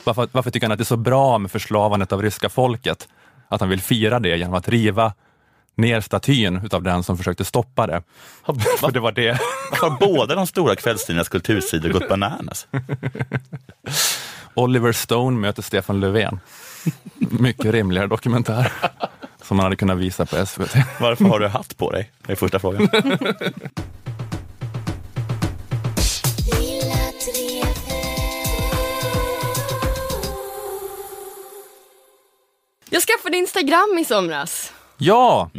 Varför, 0.05 0.29
varför 0.33 0.51
tycker 0.51 0.67
han 0.67 0.73
att 0.73 0.79
det 0.79 0.83
är 0.83 0.85
så 0.85 0.97
bra 0.97 1.39
med 1.39 1.51
förslavandet 1.51 2.13
av 2.13 2.23
ryska 2.23 2.49
folket? 2.49 3.09
Att 3.49 3.61
han 3.61 3.71
vill 3.71 3.81
fira 3.81 4.21
det 4.21 4.37
genom 4.37 4.55
att 4.55 4.69
riva 4.69 5.13
ner 5.77 6.01
statyn 6.01 6.57
utav 6.65 6.83
den 6.83 7.03
som 7.03 7.17
försökte 7.17 7.45
stoppa 7.45 7.87
det. 7.87 8.03
För 8.79 8.91
det 8.91 9.01
var 9.01 9.13
det. 9.13 9.39
Har 9.81 9.99
båda 10.01 10.35
de 10.35 10.47
stora 10.47 10.77
kvällstidningarnas 10.77 11.29
kultursidor 11.29 11.91
gått 11.91 12.09
bananas? 12.09 12.67
Oliver 14.55 14.93
Stone 14.93 15.41
möter 15.41 15.63
Stefan 15.63 16.01
Löfven. 16.01 16.41
Mycket 17.19 17.73
rimligare 17.73 18.07
dokumentär 18.07 18.73
som 19.43 19.57
man 19.57 19.65
hade 19.65 19.77
kunnat 19.77 19.99
visa 19.99 20.27
på 20.27 20.47
SVT. 20.47 20.75
Varför 21.01 21.25
har 21.25 21.39
du 21.39 21.49
hatt 21.49 21.77
på 21.77 21.91
dig? 21.91 22.11
Det 22.27 22.33
är 22.33 22.37
första 22.37 22.59
frågan. 22.59 22.89
Jag 32.91 33.03
skaffade 33.03 33.37
Instagram 33.37 33.99
i 34.01 34.05
somras. 34.05 34.73
Ja, 34.99 35.51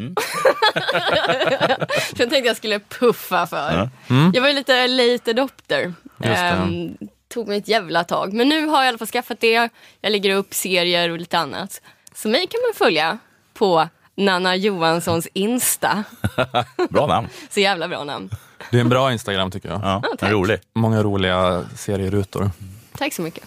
Så 2.16 2.22
jag 2.22 2.30
tänkte 2.30 2.38
jag 2.48 2.58
skulle 2.58 2.80
puffa 2.80 3.48
för. 3.48 3.90
Mm. 4.10 4.32
Jag 4.34 4.42
var 4.42 4.48
ju 4.48 4.56
lite 4.56 4.88
late 4.88 5.32
adopter. 5.32 5.82
Just 5.84 5.96
det. 6.18 6.32
Ehm, 6.32 6.98
tog 7.32 7.48
mig 7.48 7.58
ett 7.58 7.68
jävla 7.68 8.04
tag. 8.04 8.34
Men 8.34 8.50
nu 8.50 8.66
har 8.68 8.78
jag 8.78 8.86
i 8.86 8.88
alla 8.90 8.98
fall 8.98 9.08
skaffat 9.08 9.40
det. 9.40 9.70
Jag 10.02 10.12
lägger 10.12 10.36
upp 10.36 10.54
serier 10.54 11.10
och 11.10 11.18
lite 11.18 11.38
annat. 11.38 11.82
Så 12.16 12.30
mig 12.30 12.48
kan 12.48 12.60
man 12.62 12.74
följa 12.88 13.18
på 13.54 13.88
Nanna 14.16 14.56
Johanssons 14.56 15.28
Insta. 15.34 16.04
Bra 16.90 17.08
namn. 17.08 17.28
Så 17.50 17.60
jävla 17.60 17.88
bra 17.88 18.04
namn. 18.04 18.30
det 18.72 18.78
är 18.78 18.82
en 18.82 18.90
bra 18.90 19.12
Instagram 19.12 19.52
tycker 19.52 19.70
jag. 19.70 19.82
Ja, 19.84 20.04
tack. 20.18 20.32
rolig. 20.32 20.60
Många 20.76 21.04
roliga 21.04 21.66
serierutor. 21.76 22.52
Tack 22.98 23.14
så 23.14 23.22
mycket. 23.22 23.44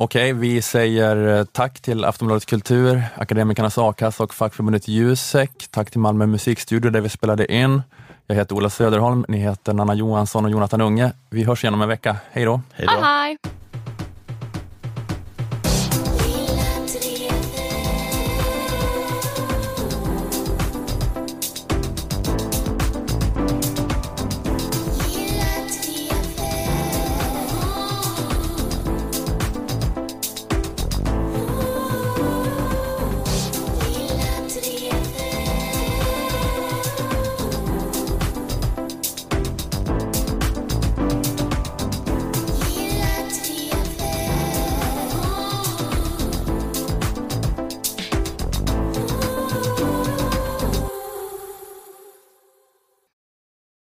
Okej, 0.00 0.32
vi 0.32 0.62
säger 0.62 1.38
eh, 1.38 1.44
tack 1.44 1.80
till 1.80 2.04
Aftonbladet 2.04 2.46
Kultur, 2.46 3.02
Akademikernas 3.16 3.78
A-kassa 3.78 4.24
och 4.24 4.34
fackförbundet 4.34 4.88
Jusek. 4.88 5.68
Tack 5.70 5.90
till 5.90 6.00
Malmö 6.00 6.26
musikstudio 6.26 6.90
där 6.90 7.00
vi 7.00 7.08
spelade 7.08 7.52
in. 7.52 7.82
Jag 8.30 8.36
heter 8.36 8.56
Ola 8.56 8.70
Söderholm, 8.70 9.24
ni 9.28 9.38
heter 9.38 9.72
Nanna 9.72 9.94
Johansson 9.94 10.44
och 10.44 10.50
Jonathan 10.50 10.80
Unge. 10.80 11.12
Vi 11.30 11.44
hörs 11.44 11.64
igen 11.64 11.74
om 11.74 11.82
en 11.82 11.88
vecka. 11.88 12.16
Hej 12.30 12.44
då! 12.44 12.60
Hej 12.72 12.86
då. 12.86 13.04
Hej! 13.06 13.57